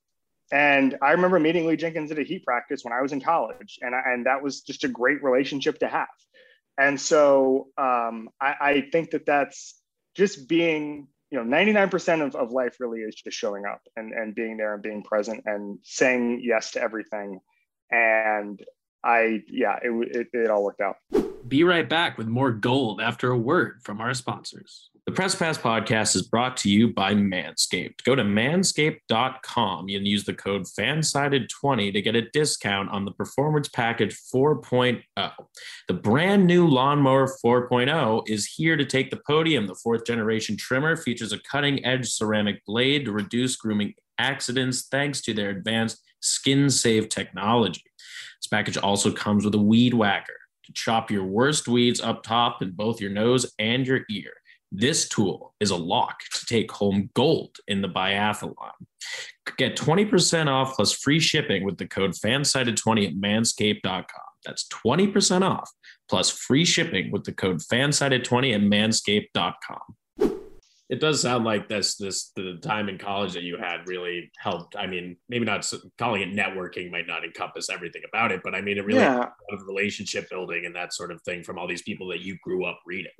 And 0.52 0.96
I 1.02 1.10
remember 1.10 1.40
meeting 1.40 1.66
Lee 1.66 1.76
Jenkins 1.76 2.12
at 2.12 2.18
a 2.20 2.22
heat 2.22 2.44
practice 2.44 2.84
when 2.84 2.92
I 2.92 3.02
was 3.02 3.10
in 3.10 3.20
college, 3.20 3.80
and, 3.82 3.92
I, 3.92 4.02
and 4.06 4.26
that 4.26 4.40
was 4.44 4.60
just 4.60 4.84
a 4.84 4.88
great 4.88 5.20
relationship 5.24 5.80
to 5.80 5.88
have. 5.88 6.06
And 6.78 7.00
so 7.00 7.66
um, 7.76 8.28
I, 8.40 8.54
I, 8.60 8.88
think 8.92 9.10
that 9.10 9.26
that's 9.26 9.80
just 10.14 10.46
being, 10.46 11.08
you 11.32 11.42
know, 11.42 11.44
99% 11.44 12.24
of, 12.24 12.36
of 12.36 12.52
life 12.52 12.76
really 12.78 13.00
is 13.00 13.16
just 13.16 13.36
showing 13.36 13.64
up 13.64 13.80
and, 13.96 14.12
and 14.12 14.32
being 14.32 14.56
there 14.56 14.74
and 14.74 14.82
being 14.82 15.02
present 15.02 15.42
and 15.46 15.80
saying 15.82 16.40
yes 16.44 16.70
to 16.72 16.80
everything. 16.80 17.40
And 17.90 18.62
I, 19.06 19.42
yeah, 19.48 19.78
it, 19.82 20.16
it, 20.16 20.28
it 20.32 20.50
all 20.50 20.64
worked 20.64 20.80
out. 20.80 20.96
Be 21.48 21.62
right 21.62 21.88
back 21.88 22.18
with 22.18 22.26
more 22.26 22.50
gold 22.50 23.00
after 23.00 23.30
a 23.30 23.38
word 23.38 23.80
from 23.84 24.00
our 24.00 24.12
sponsors. 24.14 24.90
The 25.06 25.12
Press 25.12 25.36
Pass 25.36 25.56
podcast 25.56 26.16
is 26.16 26.26
brought 26.26 26.56
to 26.58 26.68
you 26.68 26.92
by 26.92 27.14
Manscaped. 27.14 28.02
Go 28.02 28.16
to 28.16 28.24
manscaped.com 28.24 29.86
and 29.88 30.08
use 30.08 30.24
the 30.24 30.34
code 30.34 30.64
FANSIDED20 30.64 31.92
to 31.92 32.02
get 32.02 32.16
a 32.16 32.28
discount 32.30 32.90
on 32.90 33.04
the 33.04 33.12
Performance 33.12 33.68
Package 33.68 34.18
4.0. 34.34 35.04
The 35.86 35.94
brand 35.94 36.48
new 36.48 36.66
Lawnmower 36.66 37.28
4.0 37.44 38.28
is 38.28 38.46
here 38.46 38.76
to 38.76 38.84
take 38.84 39.10
the 39.10 39.20
podium. 39.24 39.68
The 39.68 39.76
fourth 39.76 40.04
generation 40.04 40.56
trimmer 40.56 40.96
features 40.96 41.32
a 41.32 41.38
cutting 41.38 41.84
edge 41.86 42.08
ceramic 42.08 42.64
blade 42.66 43.04
to 43.04 43.12
reduce 43.12 43.54
grooming 43.54 43.94
accidents 44.18 44.88
thanks 44.90 45.20
to 45.20 45.32
their 45.32 45.50
advanced 45.50 46.02
skin 46.20 46.68
safe 46.68 47.08
technology. 47.08 47.84
This 48.40 48.48
package 48.48 48.76
also 48.76 49.12
comes 49.12 49.44
with 49.44 49.54
a 49.54 49.58
weed 49.58 49.94
whacker 49.94 50.36
to 50.64 50.72
chop 50.72 51.10
your 51.10 51.24
worst 51.24 51.68
weeds 51.68 52.00
up 52.00 52.22
top 52.22 52.62
in 52.62 52.72
both 52.72 53.00
your 53.00 53.10
nose 53.10 53.52
and 53.58 53.86
your 53.86 54.00
ear. 54.10 54.32
This 54.72 55.08
tool 55.08 55.54
is 55.60 55.70
a 55.70 55.76
lock 55.76 56.18
to 56.34 56.46
take 56.46 56.70
home 56.72 57.08
gold 57.14 57.56
in 57.68 57.82
the 57.82 57.88
biathlon. 57.88 58.72
Get 59.56 59.76
20% 59.76 60.48
off 60.48 60.74
plus 60.74 60.92
free 60.92 61.20
shipping 61.20 61.64
with 61.64 61.78
the 61.78 61.86
code 61.86 62.12
FANSIDED20 62.12 63.06
at 63.06 63.14
manscaped.com. 63.14 64.04
That's 64.44 64.66
20% 64.68 65.42
off 65.42 65.70
plus 66.08 66.30
free 66.30 66.64
shipping 66.64 67.10
with 67.12 67.24
the 67.24 67.32
code 67.32 67.60
FANSIDED20 67.60 68.54
at 68.54 68.60
manscaped.com 68.60 69.96
it 70.88 71.00
does 71.00 71.20
sound 71.20 71.44
like 71.44 71.68
this 71.68 71.96
this 71.96 72.30
the 72.36 72.58
time 72.62 72.88
in 72.88 72.98
college 72.98 73.32
that 73.32 73.42
you 73.42 73.56
had 73.56 73.86
really 73.86 74.30
helped 74.38 74.76
i 74.76 74.86
mean 74.86 75.16
maybe 75.28 75.44
not 75.44 75.70
calling 75.98 76.22
it 76.22 76.34
networking 76.34 76.90
might 76.90 77.06
not 77.06 77.24
encompass 77.24 77.68
everything 77.70 78.02
about 78.08 78.32
it 78.32 78.40
but 78.44 78.54
i 78.54 78.60
mean 78.60 78.78
it 78.78 78.84
really 78.84 79.00
yeah. 79.00 79.28
of 79.50 79.66
relationship 79.66 80.28
building 80.30 80.64
and 80.66 80.74
that 80.74 80.92
sort 80.92 81.10
of 81.10 81.20
thing 81.22 81.42
from 81.42 81.58
all 81.58 81.66
these 81.66 81.82
people 81.82 82.08
that 82.08 82.20
you 82.20 82.36
grew 82.42 82.64
up 82.64 82.80
reading. 82.86 83.12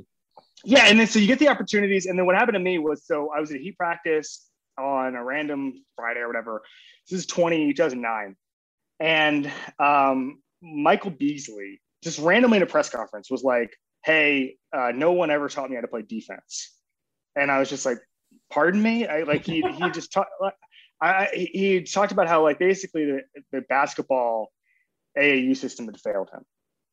Yeah 0.64 0.87
and 0.87 0.99
then 0.99 1.06
so 1.06 1.18
you 1.18 1.26
get 1.26 1.38
the 1.38 1.49
opportunities 1.49 2.06
and 2.06 2.18
then 2.18 2.26
what 2.26 2.35
happened 2.35 2.54
to 2.54 2.61
me 2.61 2.78
was 2.78 3.04
so 3.04 3.30
i 3.37 3.40
was 3.40 3.50
at 3.52 3.61
heat 3.61 3.76
practice 3.76 4.49
on 4.78 5.14
a 5.14 5.25
random 5.25 5.85
friday 5.96 6.20
or 6.20 6.26
whatever. 6.26 6.62
This 7.08 7.20
is 7.20 7.26
20 7.26 7.73
2009 7.73 8.37
and 8.99 9.52
um, 9.78 10.40
michael 10.62 11.11
beasley 11.11 11.80
just 12.02 12.18
randomly 12.18 12.56
in 12.56 12.62
a 12.62 12.66
press 12.66 12.88
conference 12.88 13.30
was 13.30 13.42
like 13.42 13.76
hey 14.04 14.56
uh, 14.73 14.92
no 14.94 15.12
one 15.12 15.30
ever 15.30 15.49
taught 15.49 15.68
me 15.68 15.76
how 15.76 15.82
to 15.82 15.88
play 15.88 16.02
defense 16.02 16.73
and 17.37 17.50
I 17.50 17.59
was 17.59 17.69
just 17.69 17.87
like, 17.87 17.99
pardon 18.50 18.83
me. 18.83 19.07
I 19.07 19.23
like 19.23 19.45
he 19.45 19.62
he 19.62 19.90
just 19.95 20.12
talked. 20.12 20.31
I 21.00 21.28
he 21.33 21.83
talked 21.83 22.12
about 22.12 22.28
how 22.28 22.43
like 22.43 22.59
basically 22.59 23.05
the 23.05 23.21
the 23.52 23.61
basketball 23.62 24.50
AAU 25.16 25.57
system 25.57 25.87
had 25.87 26.00
failed 26.00 26.31
him 26.33 26.43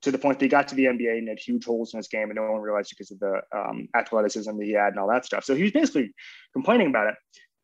to 0.02 0.12
the 0.12 0.18
point 0.18 0.38
that 0.40 0.46
he 0.46 0.50
got 0.50 0.68
to 0.68 0.76
the 0.76 0.86
NBA 0.86 1.18
and 1.18 1.30
had 1.30 1.40
huge 1.40 1.66
holes 1.66 1.94
in 1.94 1.98
his 1.98 2.10
game, 2.10 2.30
and 2.30 2.36
no 2.36 2.52
one 2.52 2.62
realized 2.62 2.90
because 2.90 3.12
of 3.12 3.20
the 3.20 3.42
um, 3.56 3.88
athleticism 3.96 4.58
that 4.58 4.66
he 4.66 4.74
had 4.74 4.90
and 4.90 5.00
all 5.00 5.08
that 5.08 5.26
stuff. 5.26 5.46
So 5.46 5.56
he 5.56 5.64
was 5.64 5.72
basically 5.72 6.14
complaining 6.52 6.88
about 6.88 7.08
it. 7.08 7.16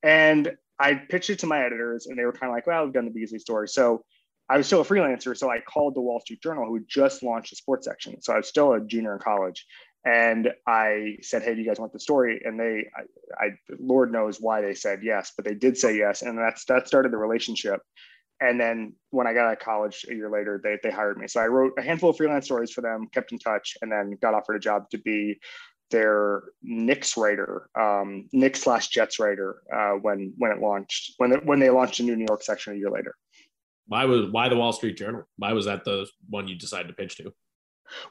And 0.04 0.56
I 0.80 0.94
pitched 0.94 1.30
it 1.30 1.40
to 1.40 1.48
my 1.48 1.64
editors, 1.66 2.08
and 2.08 2.18
they 2.18 2.24
were 2.24 2.32
kind 2.32 2.50
of 2.50 2.56
like, 2.56 2.66
"Well, 2.66 2.86
we've 2.86 2.94
done 2.94 3.06
the 3.06 3.12
Beasley 3.12 3.40
story." 3.40 3.68
So 3.68 4.04
I 4.50 4.58
was 4.58 4.66
still 4.66 4.82
a 4.82 4.86
freelancer, 4.86 5.38
so 5.38 5.52
I 5.52 5.60
called 5.60 5.96
the 5.96 6.02
Wall 6.02 6.22
Street 6.22 6.42
Journal, 6.42 6.66
who 6.66 6.80
just 6.88 7.22
launched 7.22 7.52
a 7.52 7.56
sports 7.56 7.86
section. 7.86 8.22
So 8.22 8.34
I 8.34 8.38
was 8.38 8.48
still 8.48 8.74
a 8.74 8.80
junior 8.80 9.14
in 9.14 9.20
college, 9.20 9.66
and 10.06 10.50
I 10.66 11.18
said, 11.22 11.44
"Hey, 11.44 11.56
do 11.56 11.62
you 11.62 11.68
guys 11.68 11.80
want 11.80 11.94
the 11.94 12.00
story?" 12.00 12.42
And 12.44 12.60
they, 12.60 12.88
I, 12.96 13.46
I, 13.46 13.50
Lord 13.80 14.12
knows 14.12 14.40
why 14.40 14.62
they 14.62 14.74
said 14.74 15.02
yes, 15.04 15.34
but 15.36 15.46
they 15.46 15.56
did 15.56 15.78
say 15.78 15.98
yes, 15.98 16.22
and 16.22 16.38
that's 16.38 16.66
that 16.66 16.88
started 16.88 17.12
the 17.12 17.18
relationship. 17.18 17.82
And 18.42 18.60
then 18.60 18.94
when 19.10 19.28
I 19.28 19.34
got 19.34 19.48
out 19.48 19.54
of 19.54 19.60
college 19.60 20.06
a 20.10 20.16
year 20.16 20.30
later, 20.30 20.62
they 20.64 20.78
they 20.82 20.92
hired 20.92 21.18
me. 21.18 21.28
So 21.28 21.42
I 21.42 21.48
wrote 21.48 21.74
a 21.78 21.82
handful 21.82 22.12
of 22.12 22.18
freelance 22.18 22.46
stories 22.46 22.72
for 22.72 22.82
them, 22.82 23.08
kept 23.14 23.34
in 23.34 23.40
touch, 23.40 23.76
and 23.82 23.92
then 23.92 24.18
got 24.22 24.34
offered 24.34 24.56
a 24.56 24.60
job 24.60 24.90
to 24.92 24.98
be 24.98 25.40
their 25.92 26.44
Knicks 26.62 27.18
writer, 27.18 27.70
um, 27.78 28.30
Knicks 28.32 28.62
slash 28.62 28.90
Jets 28.90 29.20
writer 29.20 29.62
uh, 29.74 29.94
when 29.94 30.34
when 30.38 30.52
it 30.52 30.60
launched 30.60 31.16
when 31.18 31.34
it, 31.34 31.46
when 31.46 31.60
they 31.60 31.70
launched 31.70 32.00
a 32.00 32.04
new 32.04 32.16
New 32.16 32.26
York 32.28 32.44
section 32.44 32.74
a 32.74 32.78
year 32.78 32.90
later. 32.92 33.16
Why 33.88 34.06
was 34.06 34.30
why 34.32 34.48
the 34.48 34.56
Wall 34.56 34.72
Street 34.72 34.98
Journal? 34.98 35.28
Why 35.38 35.52
was 35.52 35.66
that 35.66 35.84
the 35.84 36.08
one 36.30 36.48
you 36.48 36.56
decided 36.56 36.88
to 36.88 36.94
pitch 36.94 37.18
to? 37.18 37.34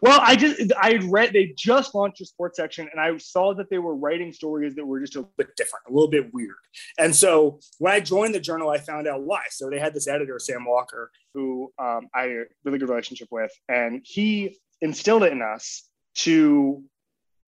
Well, 0.01 0.21
I 0.23 0.37
just 0.37 0.73
I 0.81 0.93
had 0.93 1.05
read 1.05 1.33
they 1.33 1.55
just 1.57 1.95
launched 1.95 2.21
a 2.21 2.27
sports 2.27 2.57
section, 2.57 2.89
and 2.91 3.01
I 3.01 3.17
saw 3.19 3.55
that 3.55 3.71
they 3.71 3.79
were 3.79 3.95
writing 3.95 4.33
stories 4.33 4.75
that 4.75 4.85
were 4.85 5.01
just 5.01 5.17
a 5.17 5.23
bit 5.37 5.55
different, 5.57 5.85
a 5.89 5.93
little 5.93 6.11
bit 6.11 6.33
weird. 6.33 6.57
And 6.99 7.15
so 7.15 7.61
when 7.79 7.93
I 7.93 8.01
joined 8.01 8.35
the 8.35 8.41
journal, 8.41 8.71
I 8.71 8.79
found 8.79 9.07
out 9.07 9.23
why. 9.23 9.43
So 9.51 9.71
they 9.71 9.79
had 9.79 9.95
this 9.95 10.09
editor, 10.09 10.39
Sam 10.39 10.65
Walker, 10.65 11.11
who 11.35 11.73
um, 11.79 12.09
I 12.15 12.23
had 12.23 12.31
a 12.31 12.45
really 12.65 12.79
good 12.79 12.89
relationship 12.89 13.29
with, 13.31 13.53
and 13.69 14.01
he 14.05 14.59
instilled 14.81 15.25
it 15.25 15.33
in 15.33 15.43
us 15.43 15.85
to 16.17 16.83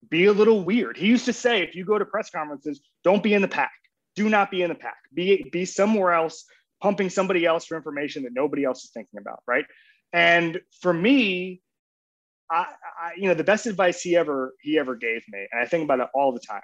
be 0.09 0.25
a 0.25 0.33
little 0.33 0.63
weird. 0.63 0.97
He 0.97 1.07
used 1.07 1.25
to 1.25 1.33
say, 1.33 1.61
if 1.61 1.75
you 1.75 1.85
go 1.85 1.97
to 1.97 2.05
press 2.05 2.29
conferences, 2.29 2.81
don't 3.03 3.23
be 3.23 3.33
in 3.33 3.41
the 3.41 3.47
pack. 3.47 3.71
Do 4.15 4.29
not 4.29 4.51
be 4.51 4.61
in 4.61 4.69
the 4.69 4.75
pack. 4.75 4.97
Be 5.13 5.47
be 5.51 5.65
somewhere 5.65 6.11
else, 6.13 6.45
pumping 6.81 7.09
somebody 7.09 7.45
else 7.45 7.65
for 7.65 7.77
information 7.77 8.23
that 8.23 8.33
nobody 8.33 8.63
else 8.65 8.83
is 8.83 8.91
thinking 8.91 9.19
about, 9.19 9.41
right? 9.47 9.65
And 10.11 10.59
for 10.81 10.93
me, 10.93 11.61
I, 12.51 12.65
I, 13.01 13.11
you 13.15 13.27
know, 13.27 13.33
the 13.33 13.43
best 13.43 13.65
advice 13.65 14.01
he 14.01 14.15
ever 14.17 14.53
he 14.61 14.77
ever 14.77 14.95
gave 14.95 15.23
me, 15.29 15.47
and 15.51 15.61
I 15.61 15.65
think 15.65 15.85
about 15.85 16.01
it 16.01 16.07
all 16.13 16.33
the 16.33 16.39
time, 16.39 16.61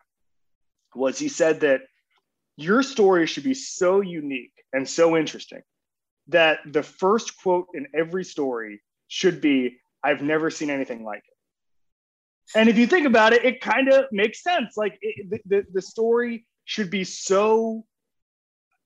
was 0.95 1.17
he 1.17 1.29
said 1.29 1.61
that 1.61 1.81
your 2.57 2.83
story 2.83 3.25
should 3.25 3.43
be 3.43 3.53
so 3.53 4.01
unique 4.01 4.51
and 4.73 4.87
so 4.87 5.15
interesting 5.15 5.61
that 6.27 6.59
the 6.65 6.83
first 6.83 7.41
quote 7.41 7.67
in 7.73 7.87
every 7.95 8.25
story 8.25 8.81
should 9.07 9.39
be, 9.39 9.79
"I've 10.03 10.21
never 10.21 10.49
seen 10.49 10.69
anything 10.69 11.05
like 11.05 11.19
it." 11.19 12.57
And 12.59 12.67
if 12.67 12.77
you 12.77 12.85
think 12.87 13.07
about 13.07 13.31
it, 13.33 13.45
it 13.45 13.61
kind 13.61 13.87
of 13.87 14.05
makes 14.11 14.43
sense. 14.43 14.75
Like 14.75 14.97
it, 15.01 15.29
the, 15.29 15.39
the 15.45 15.65
the 15.73 15.81
story 15.81 16.45
should 16.65 16.89
be 16.89 17.05
so 17.05 17.85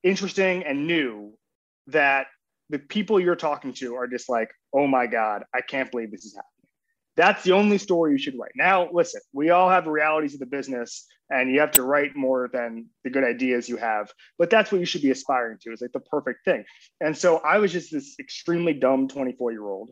interesting 0.03 0.63
and 0.63 0.85
new 0.85 1.33
that 1.87 2.27
the 2.69 2.79
people 2.79 3.19
you're 3.19 3.35
talking 3.35 3.73
to 3.73 3.95
are 3.95 4.07
just 4.07 4.29
like, 4.29 4.51
"Oh 4.71 4.85
my 4.85 5.07
god, 5.07 5.45
I 5.53 5.61
can't 5.61 5.89
believe 5.89 6.11
this 6.11 6.25
is 6.25 6.35
happening." 6.35 6.50
That's 7.21 7.43
the 7.43 7.51
only 7.51 7.77
story 7.77 8.13
you 8.13 8.17
should 8.17 8.35
write. 8.35 8.53
Now, 8.55 8.89
listen, 8.91 9.21
we 9.31 9.51
all 9.51 9.69
have 9.69 9.85
realities 9.85 10.33
of 10.33 10.39
the 10.39 10.47
business 10.47 11.05
and 11.29 11.51
you 11.51 11.59
have 11.59 11.69
to 11.73 11.83
write 11.83 12.15
more 12.15 12.49
than 12.51 12.87
the 13.03 13.11
good 13.11 13.23
ideas 13.23 13.69
you 13.69 13.77
have, 13.77 14.11
but 14.39 14.49
that's 14.49 14.71
what 14.71 14.79
you 14.79 14.87
should 14.87 15.03
be 15.03 15.11
aspiring 15.11 15.59
to. 15.61 15.71
It's 15.71 15.83
like 15.83 15.91
the 15.91 15.99
perfect 15.99 16.43
thing. 16.45 16.65
And 16.99 17.15
so 17.15 17.37
I 17.37 17.59
was 17.59 17.71
just 17.71 17.91
this 17.91 18.15
extremely 18.19 18.73
dumb 18.73 19.07
24 19.07 19.51
year 19.51 19.63
old, 19.63 19.91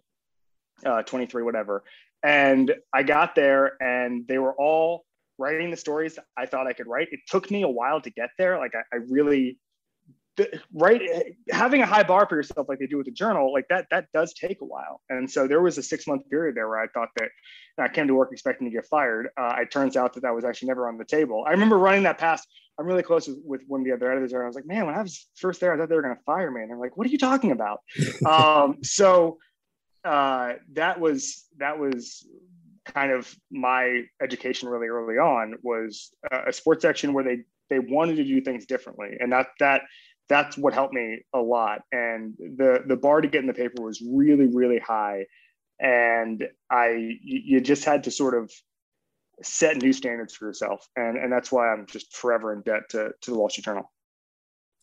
uh, 0.84 1.04
23, 1.04 1.44
whatever. 1.44 1.84
And 2.24 2.74
I 2.92 3.04
got 3.04 3.36
there 3.36 3.74
and 3.80 4.28
they 4.28 4.40
were 4.40 4.56
all 4.56 5.06
writing 5.38 5.70
the 5.70 5.78
stories 5.78 6.18
I 6.36 6.48
thought 6.48 6.66
I 6.66 6.74
could 6.74 6.88
write. 6.88 7.10
It 7.12 7.20
took 7.28 7.52
me 7.52 7.62
a 7.62 7.70
while 7.70 8.02
to 8.02 8.10
get 8.10 8.32
there. 8.40 8.58
Like 8.58 8.74
I, 8.74 8.82
I 8.92 9.02
really 9.08 9.60
right 10.74 11.02
having 11.50 11.82
a 11.82 11.86
high 11.86 12.04
bar 12.04 12.28
for 12.28 12.36
yourself 12.36 12.68
like 12.70 12.80
they 12.80 12.88
do 12.88 12.98
with 12.98 13.06
the 13.06 13.12
journal 13.12 13.54
like 13.54 13.68
that 13.70 13.88
that 13.92 14.08
does 14.14 14.34
take 14.34 14.62
a 14.62 14.66
while. 14.66 15.02
And 15.10 15.30
so 15.30 15.48
there 15.48 15.62
was 15.62 15.78
a 15.78 15.84
six 15.84 16.08
month 16.08 16.30
period 16.30 16.56
there 16.56 16.68
where 16.68 16.80
i 16.80 16.88
thought 16.88 17.10
that 17.18 17.30
i 17.78 17.88
came 17.88 18.08
to 18.08 18.16
work 18.16 18.30
expecting 18.32 18.68
to 18.68 18.74
get 18.74 18.86
fired. 18.86 19.30
Uh, 19.38 19.56
it 19.60 19.72
turns 19.72 19.96
out 19.96 20.14
that 20.14 20.22
that 20.22 20.34
was 20.34 20.46
actually 20.46 20.68
never 20.68 20.88
on 20.88 20.98
the 20.98 21.06
table. 21.06 21.44
I 21.48 21.52
remember 21.52 21.78
running 21.78 22.04
that 22.04 22.18
past 22.18 22.48
i'm 22.80 22.86
really 22.86 23.04
close 23.04 23.28
with, 23.28 23.40
with 23.44 23.62
one 23.68 23.82
of 23.82 23.86
the 23.86 23.92
other 23.92 24.10
editors 24.10 24.32
there 24.32 24.44
i 24.44 24.48
was 24.48 24.56
like 24.56 24.66
man 24.66 24.86
when 24.86 24.96
i 24.96 25.02
was 25.02 25.28
first 25.36 25.60
there 25.60 25.74
i 25.74 25.78
thought 25.78 25.90
they 25.90 25.96
were 25.96 26.02
going 26.02 26.16
to 26.16 26.24
fire 26.24 26.50
me. 26.50 26.62
And 26.62 26.70
they're 26.70 26.78
like 26.78 26.96
what 26.98 27.08
are 27.08 27.10
you 27.10 27.18
talking 27.18 27.52
about? 27.52 27.80
Um, 28.26 28.78
so 28.84 29.38
uh, 30.04 30.54
that 30.74 31.00
was 31.00 31.46
that 31.58 31.78
was 31.80 32.26
kind 32.86 33.12
of 33.12 33.34
my 33.52 34.04
education 34.22 34.70
really 34.70 34.88
early 34.88 35.18
on 35.18 35.56
was 35.62 36.12
a 36.32 36.52
sports 36.52 36.82
section 36.82 37.14
where 37.14 37.24
they 37.24 37.44
they 37.70 37.80
wanted 37.80 38.16
to 38.16 38.24
do 38.24 38.42
things 38.42 38.66
differently. 38.66 39.18
And 39.20 39.32
that 39.32 39.48
that 39.60 39.84
that's 40.30 40.58
what 40.58 40.74
helped 40.74 40.94
me 40.94 41.22
a 41.34 41.40
lot. 41.40 41.82
And 41.92 42.36
the 42.38 42.84
the 42.88 42.96
bar 42.96 43.22
to 43.22 43.28
get 43.28 43.42
in 43.42 43.48
the 43.48 43.54
paper 43.54 43.82
was 43.82 44.02
really 44.02 44.46
really 44.46 44.80
high, 44.80 45.26
and 45.80 46.48
I 46.72 47.18
you 47.22 47.60
just 47.60 47.84
had 47.84 48.04
to 48.06 48.12
sort 48.12 48.36
of 48.36 48.52
set 49.42 49.78
new 49.78 49.94
standards 49.94 50.36
for 50.36 50.46
yourself, 50.46 50.88
and 50.96 51.18
and 51.18 51.32
that's 51.32 51.52
why 51.52 51.70
I'm 51.72 51.86
just 51.88 52.16
forever 52.16 52.54
in 52.54 52.62
debt 52.62 52.84
to 52.92 53.12
to 53.22 53.32
the 53.32 53.38
Wall 53.38 53.50
Street 53.50 53.66
Journal. 53.66 53.92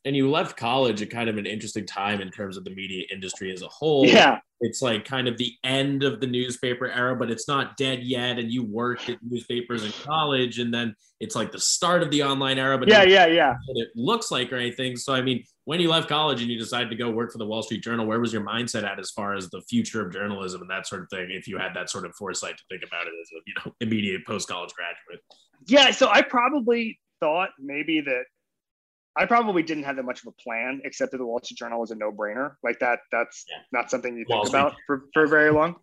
And 0.07 0.17
you 0.17 0.31
left 0.31 0.57
college 0.57 1.03
at 1.03 1.11
kind 1.11 1.29
of 1.29 1.37
an 1.37 1.47
interesting 1.47 1.85
time 1.85 2.21
in 2.21 2.31
terms 2.31 2.57
of 2.57 2.65
the 2.65 2.71
media 2.71 3.05
industry 3.13 3.53
as 3.53 3.61
a 3.61 3.69
whole. 3.69 4.07
Yeah, 4.07 4.39
it's 4.61 4.81
like 4.81 5.05
kind 5.05 5.29
of 5.29 5.37
the 5.37 5.53
end 5.65 6.03
of 6.03 6.21
the 6.21 6.27
newspaper 6.27 6.91
era, 6.91 7.15
but 7.15 7.31
it's 7.31 7.47
not 7.47 7.77
dead 7.77 8.03
yet. 8.03 8.39
And 8.39 8.51
you 8.51 8.65
worked 8.65 9.09
at 9.09 9.19
newspapers 9.23 9.85
in 9.85 9.93
college, 10.05 10.59
and 10.59 10.73
then 10.73 10.95
it's 11.21 11.35
like 11.35 11.53
the 11.53 11.61
start 11.61 12.03
of 12.03 12.11
the 12.11 12.23
online 12.23 12.59
era. 12.59 12.79
But 12.79 12.89
yeah, 12.89 13.03
yeah, 13.03 13.27
yeah. 13.27 13.55
it 13.69 13.89
looks 13.95 14.31
like 14.31 14.53
or 14.53 14.57
anything. 14.57 14.97
So 14.97 15.13
I 15.13 15.21
mean, 15.21 15.45
when 15.65 15.81
you 15.81 15.91
left 15.91 16.09
college 16.09 16.41
and 16.41 16.51
you 16.51 16.59
decided 16.59 16.89
to 16.91 16.97
go 16.97 17.11
work 17.11 17.33
for 17.33 17.39
the 17.39 17.47
Wall 17.47 17.63
Street 17.63 17.83
Journal, 17.83 18.07
where 18.07 18.21
was 18.21 18.33
your 18.33 18.43
mindset 18.43 18.85
at 18.85 18.99
as 18.99 19.11
far 19.11 19.35
as 19.35 19.51
the 19.51 19.61
future 19.69 20.07
of 20.07 20.13
journalism 20.13 20.63
and 20.63 20.71
that 20.71 20.87
sort 20.87 21.03
of 21.03 21.11
thing? 21.11 21.29
If 21.31 21.47
you 21.47 21.59
had 21.59 21.75
that 21.75 21.91
sort 21.91 22.07
of 22.07 22.15
foresight 22.15 22.57
to 22.57 22.63
think 22.71 22.83
about 22.87 23.07
it 23.07 23.13
as 23.21 23.31
a 23.33 23.41
you 23.47 23.55
know 23.57 23.75
immediate 23.81 24.25
post 24.27 24.49
college 24.49 24.71
graduate. 24.73 25.23
Yeah, 25.67 25.91
so 25.91 26.09
I 26.09 26.23
probably 26.23 26.99
thought 27.21 27.51
maybe 27.59 28.01
that 28.03 28.25
I 29.17 29.25
probably 29.25 29.63
didn't 29.63 29.85
have 29.85 29.97
that 29.97 30.05
much 30.05 30.21
of 30.21 30.29
a 30.29 30.43
plan, 30.43 30.81
except 30.85 31.13
that 31.13 31.19
the 31.19 31.27
Wall 31.27 31.41
Street 31.43 31.57
Journal 31.57 31.81
was 31.81 31.91
a 31.91 31.95
no-brainer. 31.95 32.55
Like 32.63 32.79
that, 32.81 33.01
that's 33.11 33.45
yeah. 33.49 33.59
not 33.73 33.91
something 33.91 34.17
you 34.17 34.25
think 34.27 34.49
about 34.49 34.75
for, 34.87 35.05
for 35.15 35.27
very 35.27 35.51
long. 35.51 35.77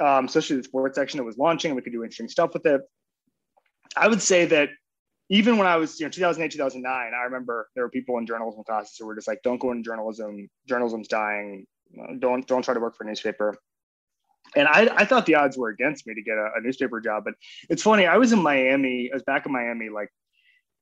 Um, 0.00 0.24
especially 0.24 0.56
the 0.56 0.64
sports 0.64 0.96
section 0.96 1.18
that 1.18 1.24
was 1.24 1.36
launching, 1.36 1.70
and 1.70 1.76
we 1.76 1.82
could 1.82 1.92
do 1.92 2.02
interesting 2.02 2.28
stuff 2.28 2.54
with 2.54 2.64
it. 2.66 2.80
I 3.94 4.08
would 4.08 4.22
say 4.22 4.46
that 4.46 4.70
even 5.28 5.58
when 5.58 5.66
I 5.66 5.76
was, 5.76 6.00
you 6.00 6.06
know, 6.06 6.10
2008, 6.10 6.50
2009, 6.50 6.90
I 6.92 7.24
remember 7.24 7.68
there 7.74 7.84
were 7.84 7.90
people 7.90 8.18
in 8.18 8.26
journalism 8.26 8.64
classes 8.64 8.96
who 8.98 9.06
were 9.06 9.14
just 9.14 9.28
like, 9.28 9.42
"Don't 9.42 9.58
go 9.58 9.70
into 9.70 9.82
journalism. 9.82 10.48
Journalism's 10.66 11.08
dying. 11.08 11.66
Don't 12.18 12.46
don't 12.46 12.62
try 12.62 12.74
to 12.74 12.80
work 12.80 12.96
for 12.96 13.04
a 13.04 13.06
newspaper." 13.06 13.56
And 14.56 14.68
I, 14.68 14.88
I 14.94 15.04
thought 15.04 15.24
the 15.26 15.36
odds 15.36 15.56
were 15.56 15.68
against 15.70 16.06
me 16.06 16.14
to 16.14 16.22
get 16.22 16.36
a, 16.36 16.50
a 16.56 16.60
newspaper 16.60 17.00
job. 17.00 17.24
But 17.24 17.34
it's 17.70 17.82
funny. 17.82 18.06
I 18.06 18.16
was 18.16 18.32
in 18.32 18.42
Miami. 18.42 19.10
I 19.12 19.14
was 19.14 19.22
back 19.22 19.46
in 19.46 19.52
Miami 19.52 19.88
like 19.88 20.10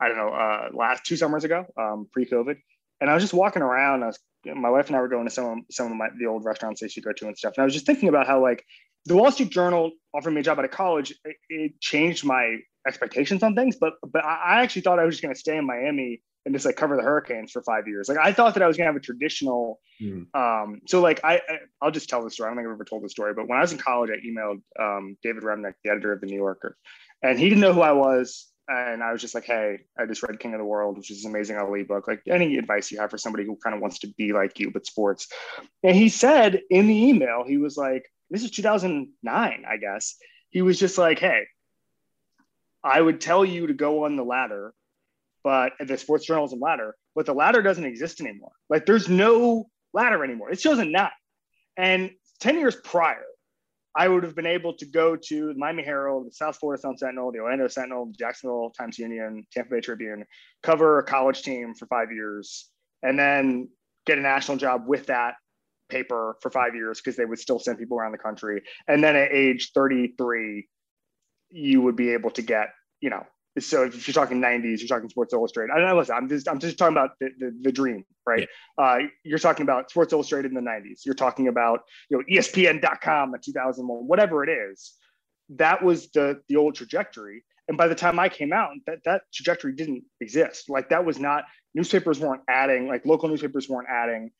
I 0.00 0.08
don't 0.08 0.16
know, 0.16 0.30
uh, 0.30 0.68
last 0.72 1.04
two 1.04 1.16
summers 1.16 1.44
ago, 1.44 1.66
um, 1.76 2.08
pre-COVID, 2.12 2.56
and 3.00 3.10
I 3.10 3.14
was 3.14 3.22
just 3.22 3.34
walking 3.34 3.62
around. 3.62 4.02
I 4.02 4.06
was, 4.06 4.18
my 4.44 4.70
wife 4.70 4.88
and 4.88 4.96
I 4.96 5.00
were 5.00 5.08
going 5.08 5.26
to 5.26 5.30
some 5.30 5.44
of, 5.44 5.58
some 5.70 5.86
of 5.86 5.96
my, 5.96 6.08
the 6.18 6.26
old 6.26 6.44
restaurants 6.44 6.80
they 6.80 6.86
used 6.86 6.94
to 6.94 7.00
go 7.02 7.12
to 7.12 7.26
and 7.26 7.36
stuff. 7.36 7.54
And 7.56 7.62
I 7.62 7.64
was 7.64 7.74
just 7.74 7.86
thinking 7.86 8.08
about 8.08 8.26
how 8.26 8.42
like 8.42 8.64
the 9.06 9.16
Wall 9.16 9.30
Street 9.30 9.50
Journal 9.50 9.92
offered 10.14 10.30
me 10.30 10.40
a 10.40 10.44
job 10.44 10.58
out 10.58 10.64
of 10.64 10.70
college. 10.70 11.14
It, 11.24 11.36
it 11.48 11.80
changed 11.80 12.24
my 12.24 12.58
expectations 12.86 13.42
on 13.42 13.54
things, 13.54 13.76
but 13.76 13.94
but 14.06 14.24
I 14.24 14.62
actually 14.62 14.82
thought 14.82 14.98
I 14.98 15.04
was 15.04 15.14
just 15.14 15.22
going 15.22 15.34
to 15.34 15.38
stay 15.38 15.56
in 15.56 15.66
Miami 15.66 16.22
and 16.46 16.54
just 16.54 16.64
like 16.64 16.76
cover 16.76 16.96
the 16.96 17.02
hurricanes 17.02 17.52
for 17.52 17.62
five 17.62 17.86
years. 17.86 18.08
Like 18.08 18.18
I 18.18 18.32
thought 18.32 18.54
that 18.54 18.62
I 18.62 18.66
was 18.66 18.76
gonna 18.76 18.88
have 18.88 18.96
a 18.96 19.00
traditional. 19.00 19.80
Mm. 20.00 20.26
Um, 20.34 20.80
so 20.86 21.00
like 21.00 21.20
I, 21.22 21.40
I 21.80 21.84
will 21.84 21.92
just 21.92 22.08
tell 22.08 22.24
the 22.24 22.30
story. 22.30 22.46
I 22.46 22.50
don't 22.50 22.58
think 22.58 22.68
I've 22.68 22.74
ever 22.74 22.84
told 22.84 23.04
the 23.04 23.08
story, 23.08 23.34
but 23.34 23.48
when 23.48 23.58
I 23.58 23.60
was 23.62 23.72
in 23.72 23.78
college, 23.78 24.10
I 24.10 24.26
emailed 24.26 24.62
um, 24.78 25.16
David 25.22 25.42
Remnick, 25.42 25.74
the 25.84 25.90
editor 25.90 26.12
of 26.12 26.20
the 26.20 26.26
New 26.26 26.36
Yorker, 26.36 26.76
and 27.22 27.38
he 27.38 27.48
didn't 27.48 27.60
know 27.60 27.74
who 27.74 27.82
I 27.82 27.92
was 27.92 28.48
and 28.70 29.02
I 29.02 29.10
was 29.10 29.20
just 29.20 29.34
like, 29.34 29.44
hey, 29.44 29.80
uh, 29.98 30.02
I 30.02 30.06
just 30.06 30.22
read 30.22 30.38
King 30.38 30.54
of 30.54 30.58
the 30.58 30.64
World, 30.64 30.96
which 30.96 31.10
is 31.10 31.24
an 31.24 31.32
amazing 31.32 31.56
Ali 31.56 31.82
book. 31.82 32.06
Like 32.06 32.22
any 32.28 32.56
advice 32.56 32.90
you 32.90 33.00
have 33.00 33.10
for 33.10 33.18
somebody 33.18 33.44
who 33.44 33.56
kind 33.56 33.74
of 33.74 33.82
wants 33.82 33.98
to 34.00 34.06
be 34.16 34.32
like 34.32 34.60
you, 34.60 34.70
but 34.70 34.86
sports. 34.86 35.26
And 35.82 35.96
he 35.96 36.08
said 36.08 36.60
in 36.70 36.86
the 36.86 37.08
email, 37.08 37.42
he 37.44 37.56
was 37.56 37.76
like, 37.76 38.04
this 38.30 38.44
is 38.44 38.52
2009, 38.52 39.64
I 39.68 39.76
guess. 39.76 40.16
He 40.50 40.62
was 40.62 40.78
just 40.78 40.98
like, 40.98 41.18
hey, 41.18 41.46
I 42.84 43.00
would 43.00 43.20
tell 43.20 43.44
you 43.44 43.66
to 43.66 43.74
go 43.74 44.04
on 44.04 44.16
the 44.16 44.24
ladder, 44.24 44.72
but 45.42 45.72
the 45.80 45.98
sports 45.98 46.24
journalism 46.24 46.60
ladder, 46.60 46.94
but 47.16 47.26
the 47.26 47.34
ladder 47.34 47.62
doesn't 47.62 47.84
exist 47.84 48.20
anymore. 48.20 48.52
Like 48.68 48.86
there's 48.86 49.08
no 49.08 49.68
ladder 49.92 50.22
anymore. 50.22 50.50
It's 50.50 50.62
2009. 50.62 51.10
And 51.76 52.10
10 52.38 52.58
years 52.58 52.76
prior, 52.76 53.24
I 53.96 54.08
would 54.08 54.22
have 54.22 54.36
been 54.36 54.46
able 54.46 54.74
to 54.74 54.86
go 54.86 55.16
to 55.16 55.52
the 55.52 55.58
Miami 55.58 55.82
Herald, 55.82 56.26
the 56.26 56.32
South 56.32 56.56
Florida 56.56 56.80
Sun 56.80 56.98
Sentinel, 56.98 57.32
the 57.32 57.40
Orlando 57.40 57.66
Sentinel, 57.66 58.12
Jacksonville 58.16 58.70
Times 58.70 58.98
Union, 58.98 59.44
Tampa 59.52 59.70
Bay 59.70 59.80
Tribune, 59.80 60.24
cover 60.62 60.98
a 60.98 61.02
college 61.02 61.42
team 61.42 61.74
for 61.74 61.86
five 61.86 62.12
years, 62.12 62.70
and 63.02 63.18
then 63.18 63.68
get 64.06 64.18
a 64.18 64.20
national 64.20 64.58
job 64.58 64.84
with 64.86 65.06
that 65.06 65.34
paper 65.88 66.36
for 66.40 66.50
five 66.50 66.74
years 66.74 67.00
because 67.00 67.16
they 67.16 67.24
would 67.24 67.38
still 67.38 67.58
send 67.58 67.78
people 67.78 67.98
around 67.98 68.12
the 68.12 68.18
country. 68.18 68.62
And 68.86 69.02
then 69.02 69.16
at 69.16 69.32
age 69.32 69.72
33, 69.74 70.68
you 71.50 71.82
would 71.82 71.96
be 71.96 72.10
able 72.10 72.30
to 72.30 72.42
get, 72.42 72.68
you 73.00 73.10
know, 73.10 73.26
so 73.60 73.84
if 73.84 74.06
you're 74.06 74.12
talking 74.12 74.40
90s, 74.40 74.78
you're 74.78 74.88
talking 74.88 75.08
Sports 75.08 75.32
Illustrated. 75.32 75.72
I 75.72 75.78
don't 75.78 75.88
know. 75.88 75.98
Listen, 75.98 76.16
I'm 76.16 76.28
just 76.28 76.48
I'm 76.48 76.58
just 76.58 76.78
talking 76.78 76.96
about 76.96 77.10
the, 77.20 77.30
the, 77.38 77.56
the 77.62 77.72
dream, 77.72 78.04
right? 78.26 78.48
Yeah. 78.78 78.84
Uh, 78.84 78.98
you're 79.24 79.38
talking 79.38 79.62
about 79.62 79.90
Sports 79.90 80.12
Illustrated 80.12 80.50
in 80.50 80.54
the 80.54 80.60
90s. 80.60 81.04
You're 81.04 81.14
talking 81.14 81.48
about 81.48 81.80
you 82.08 82.18
know 82.18 82.24
ESPN.com 82.30 83.34
in 83.34 83.40
2001, 83.40 84.06
whatever 84.06 84.44
it 84.44 84.50
is. 84.50 84.94
That 85.50 85.82
was 85.82 86.10
the 86.10 86.40
the 86.48 86.56
old 86.56 86.74
trajectory. 86.74 87.44
And 87.68 87.78
by 87.78 87.86
the 87.86 87.94
time 87.94 88.18
I 88.18 88.28
came 88.28 88.52
out, 88.52 88.70
that 88.86 88.98
that 89.04 89.22
trajectory 89.32 89.74
didn't 89.74 90.04
exist. 90.20 90.68
Like 90.68 90.88
that 90.88 91.04
was 91.04 91.18
not 91.18 91.44
newspapers 91.74 92.18
weren't 92.18 92.42
adding, 92.48 92.88
like 92.88 93.06
local 93.06 93.28
newspapers 93.28 93.68
weren't 93.68 93.88
adding. 93.88 94.30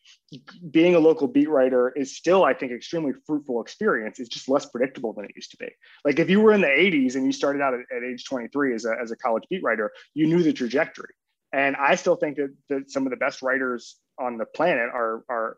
Being 0.71 0.95
a 0.95 0.99
local 0.99 1.29
beat 1.29 1.49
writer 1.49 1.93
is 1.97 2.16
still, 2.16 2.45
I 2.45 2.55
think, 2.55 2.73
extremely 2.73 3.12
fruitful 3.27 3.61
experience. 3.61 4.19
It's 4.19 4.29
just 4.29 4.49
less 4.49 4.66
predictable 4.66 5.12
than 5.12 5.25
it 5.25 5.33
used 5.35 5.51
to 5.53 5.57
be. 5.57 5.69
Like 6.05 6.19
if 6.19 6.29
you 6.29 6.40
were 6.40 6.53
in 6.53 6.61
the 6.61 6.66
80s 6.66 7.14
and 7.14 7.25
you 7.25 7.33
started 7.33 7.62
out 7.62 7.75
at, 7.75 7.81
at 7.95 8.03
age 8.03 8.25
23 8.25 8.75
as 8.75 8.85
a, 8.85 8.95
as 9.01 9.11
a 9.11 9.16
college 9.16 9.45
beat 9.51 9.62
writer, 9.62 9.93
you 10.14 10.27
knew 10.27 10.43
the 10.43 10.53
trajectory. 10.53 11.14
And 11.53 11.77
I 11.77 11.97
still 11.97 12.16
think 12.16 12.37
that, 12.37 12.55
that 12.69 12.90
some 12.90 13.07
of 13.07 13.11
the 13.11 13.16
best 13.16 13.43
writers 13.43 13.97
on 14.19 14.38
the 14.38 14.45
planet 14.47 14.88
are, 14.93 15.25
are 15.29 15.57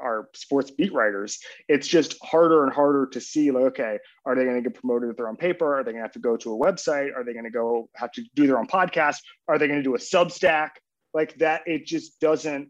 are 0.00 0.28
sports 0.34 0.70
beat 0.70 0.92
writers. 0.92 1.38
It's 1.68 1.86
just 1.86 2.16
harder 2.22 2.64
and 2.64 2.72
harder 2.72 3.06
to 3.06 3.20
see 3.20 3.50
like, 3.50 3.64
okay, 3.64 3.98
are 4.24 4.34
they 4.34 4.44
going 4.44 4.56
to 4.56 4.68
get 4.68 4.78
promoted 4.80 5.08
with 5.08 5.16
their 5.16 5.28
own 5.28 5.36
paper? 5.36 5.74
Are 5.74 5.84
they 5.84 5.92
going 5.92 6.00
to 6.00 6.06
have 6.06 6.12
to 6.12 6.20
go 6.20 6.36
to 6.36 6.54
a 6.54 6.56
website? 6.56 7.14
Are 7.14 7.24
they 7.24 7.32
going 7.32 7.44
to 7.44 7.50
go 7.50 7.88
have 7.94 8.12
to 8.12 8.22
do 8.34 8.46
their 8.46 8.58
own 8.58 8.66
podcast? 8.66 9.18
Are 9.48 9.58
they 9.58 9.66
going 9.66 9.78
to 9.78 9.82
do 9.82 9.94
a 9.94 9.98
Substack? 9.98 10.70
Like 11.14 11.34
that 11.38 11.62
it 11.66 11.86
just 11.86 12.20
doesn't 12.20 12.68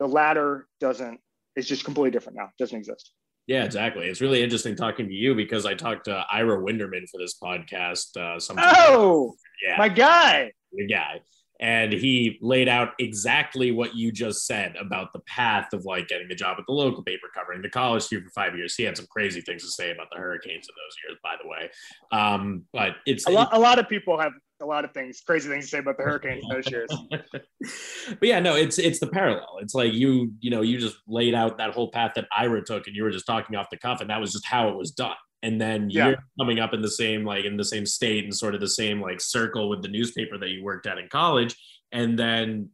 the 0.00 0.08
ladder 0.08 0.66
doesn't 0.80 1.20
it's 1.56 1.68
just 1.68 1.84
completely 1.84 2.10
different 2.10 2.36
now. 2.36 2.46
It 2.46 2.58
doesn't 2.58 2.76
exist. 2.76 3.12
Yeah 3.46 3.64
exactly. 3.64 4.06
It's 4.06 4.20
really 4.20 4.42
interesting 4.42 4.74
talking 4.74 5.06
to 5.06 5.14
you 5.14 5.34
because 5.34 5.66
i 5.66 5.74
talked 5.74 6.06
to 6.06 6.24
ira 6.32 6.58
winderman 6.58 7.08
for 7.10 7.18
this 7.18 7.36
podcast 7.40 8.16
uh 8.16 8.40
oh 8.58 9.34
yeah. 9.64 9.76
my 9.78 9.88
guy. 9.88 10.50
The 10.72 10.86
guy. 10.86 11.20
And 11.60 11.92
he 11.92 12.36
laid 12.42 12.68
out 12.68 12.90
exactly 12.98 13.70
what 13.70 13.94
you 13.94 14.10
just 14.10 14.44
said 14.44 14.74
about 14.76 15.12
the 15.12 15.20
path 15.20 15.72
of 15.72 15.84
like 15.84 16.08
getting 16.08 16.30
a 16.30 16.34
job 16.34 16.56
at 16.58 16.64
the 16.66 16.72
local 16.72 17.04
paper 17.04 17.28
covering 17.32 17.62
the 17.62 17.70
college 17.70 18.08
here 18.08 18.20
for 18.20 18.30
five 18.30 18.56
years. 18.56 18.74
He 18.74 18.82
had 18.82 18.96
some 18.96 19.06
crazy 19.06 19.40
things 19.40 19.62
to 19.62 19.70
say 19.70 19.92
about 19.92 20.08
the 20.10 20.18
hurricanes 20.18 20.66
in 20.68 20.74
those 20.74 20.96
years 21.06 21.18
by 21.22 21.36
the 21.40 21.48
way. 21.48 21.70
Um, 22.10 22.64
but 22.72 22.96
it's 23.06 23.26
a 23.26 23.30
lot, 23.30 23.50
a 23.52 23.58
lot 23.58 23.78
of 23.78 23.88
people 23.88 24.18
have 24.18 24.32
a 24.60 24.66
lot 24.66 24.84
of 24.84 24.92
things, 24.92 25.20
crazy 25.20 25.48
things 25.48 25.64
to 25.64 25.70
say 25.70 25.78
about 25.78 25.96
the 25.96 26.04
Hurricanes 26.04 26.44
those 26.48 26.70
years. 26.70 26.90
but 27.10 28.22
yeah, 28.22 28.40
no, 28.40 28.54
it's 28.54 28.78
it's 28.78 29.00
the 29.00 29.06
parallel. 29.06 29.58
It's 29.60 29.74
like 29.74 29.92
you, 29.92 30.32
you 30.40 30.50
know, 30.50 30.62
you 30.62 30.78
just 30.78 30.96
laid 31.06 31.34
out 31.34 31.58
that 31.58 31.72
whole 31.72 31.90
path 31.90 32.12
that 32.16 32.26
Ira 32.36 32.64
took, 32.64 32.86
and 32.86 32.96
you 32.96 33.02
were 33.02 33.10
just 33.10 33.26
talking 33.26 33.56
off 33.56 33.70
the 33.70 33.76
cuff, 33.76 34.00
and 34.00 34.10
that 34.10 34.20
was 34.20 34.32
just 34.32 34.46
how 34.46 34.68
it 34.68 34.76
was 34.76 34.90
done. 34.92 35.16
And 35.42 35.60
then 35.60 35.90
yeah. 35.90 36.08
you're 36.08 36.16
coming 36.38 36.58
up 36.58 36.72
in 36.72 36.80
the 36.80 36.90
same, 36.90 37.24
like 37.24 37.44
in 37.44 37.56
the 37.56 37.64
same 37.64 37.84
state 37.84 38.24
and 38.24 38.34
sort 38.34 38.54
of 38.54 38.60
the 38.60 38.68
same 38.68 39.00
like 39.00 39.20
circle 39.20 39.68
with 39.68 39.82
the 39.82 39.88
newspaper 39.88 40.38
that 40.38 40.48
you 40.48 40.64
worked 40.64 40.86
at 40.86 40.98
in 40.98 41.08
college, 41.08 41.54
and 41.92 42.18
then 42.18 42.70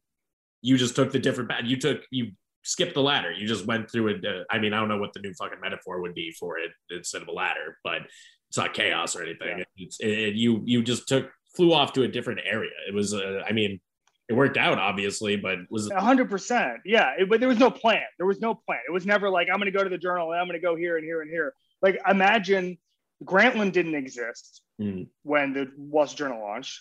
you 0.62 0.76
just 0.76 0.94
took 0.94 1.12
the 1.12 1.18
different 1.18 1.50
path. 1.50 1.62
You 1.64 1.78
took 1.78 2.02
you 2.10 2.32
skipped 2.62 2.94
the 2.94 3.02
ladder. 3.02 3.32
You 3.32 3.46
just 3.46 3.66
went 3.66 3.90
through 3.90 4.08
it. 4.08 4.24
Uh, 4.24 4.44
I 4.50 4.58
mean, 4.58 4.72
I 4.72 4.78
don't 4.78 4.88
know 4.88 4.98
what 4.98 5.12
the 5.12 5.20
new 5.20 5.32
fucking 5.34 5.60
metaphor 5.60 6.00
would 6.00 6.14
be 6.14 6.32
for 6.38 6.58
it 6.58 6.70
instead 6.90 7.22
of 7.22 7.28
a 7.28 7.32
ladder, 7.32 7.78
but 7.82 8.02
it's 8.48 8.58
not 8.58 8.74
chaos 8.74 9.16
or 9.16 9.22
anything. 9.22 9.58
Yeah. 9.58 9.64
It's 9.76 9.98
it, 10.00 10.34
you 10.34 10.62
you 10.64 10.82
just 10.82 11.08
took 11.08 11.30
flew 11.54 11.72
off 11.72 11.92
to 11.94 12.02
a 12.02 12.08
different 12.08 12.40
area. 12.44 12.70
It 12.88 12.94
was, 12.94 13.14
uh, 13.14 13.42
I 13.48 13.52
mean, 13.52 13.80
it 14.28 14.34
worked 14.34 14.56
out 14.56 14.78
obviously, 14.78 15.36
but 15.36 15.58
was 15.70 15.90
hundred 15.90 16.30
percent. 16.30 16.78
Yeah. 16.84 17.12
It, 17.18 17.28
but 17.28 17.40
there 17.40 17.48
was 17.48 17.58
no 17.58 17.70
plan. 17.70 18.04
There 18.16 18.26
was 18.26 18.40
no 18.40 18.54
plan. 18.54 18.80
It 18.86 18.92
was 18.92 19.04
never 19.04 19.28
like, 19.28 19.48
I'm 19.48 19.58
going 19.58 19.72
to 19.72 19.76
go 19.76 19.82
to 19.82 19.90
the 19.90 19.98
journal 19.98 20.30
and 20.30 20.40
I'm 20.40 20.46
going 20.46 20.60
to 20.60 20.64
go 20.64 20.76
here 20.76 20.96
and 20.96 21.04
here 21.04 21.20
and 21.22 21.30
here. 21.30 21.54
Like 21.82 22.00
imagine 22.08 22.78
Grantland 23.24 23.72
didn't 23.72 23.96
exist 23.96 24.62
mm. 24.80 25.08
when 25.24 25.52
the 25.52 25.70
Wall 25.76 26.06
Street 26.06 26.28
Journal 26.28 26.42
launched. 26.42 26.80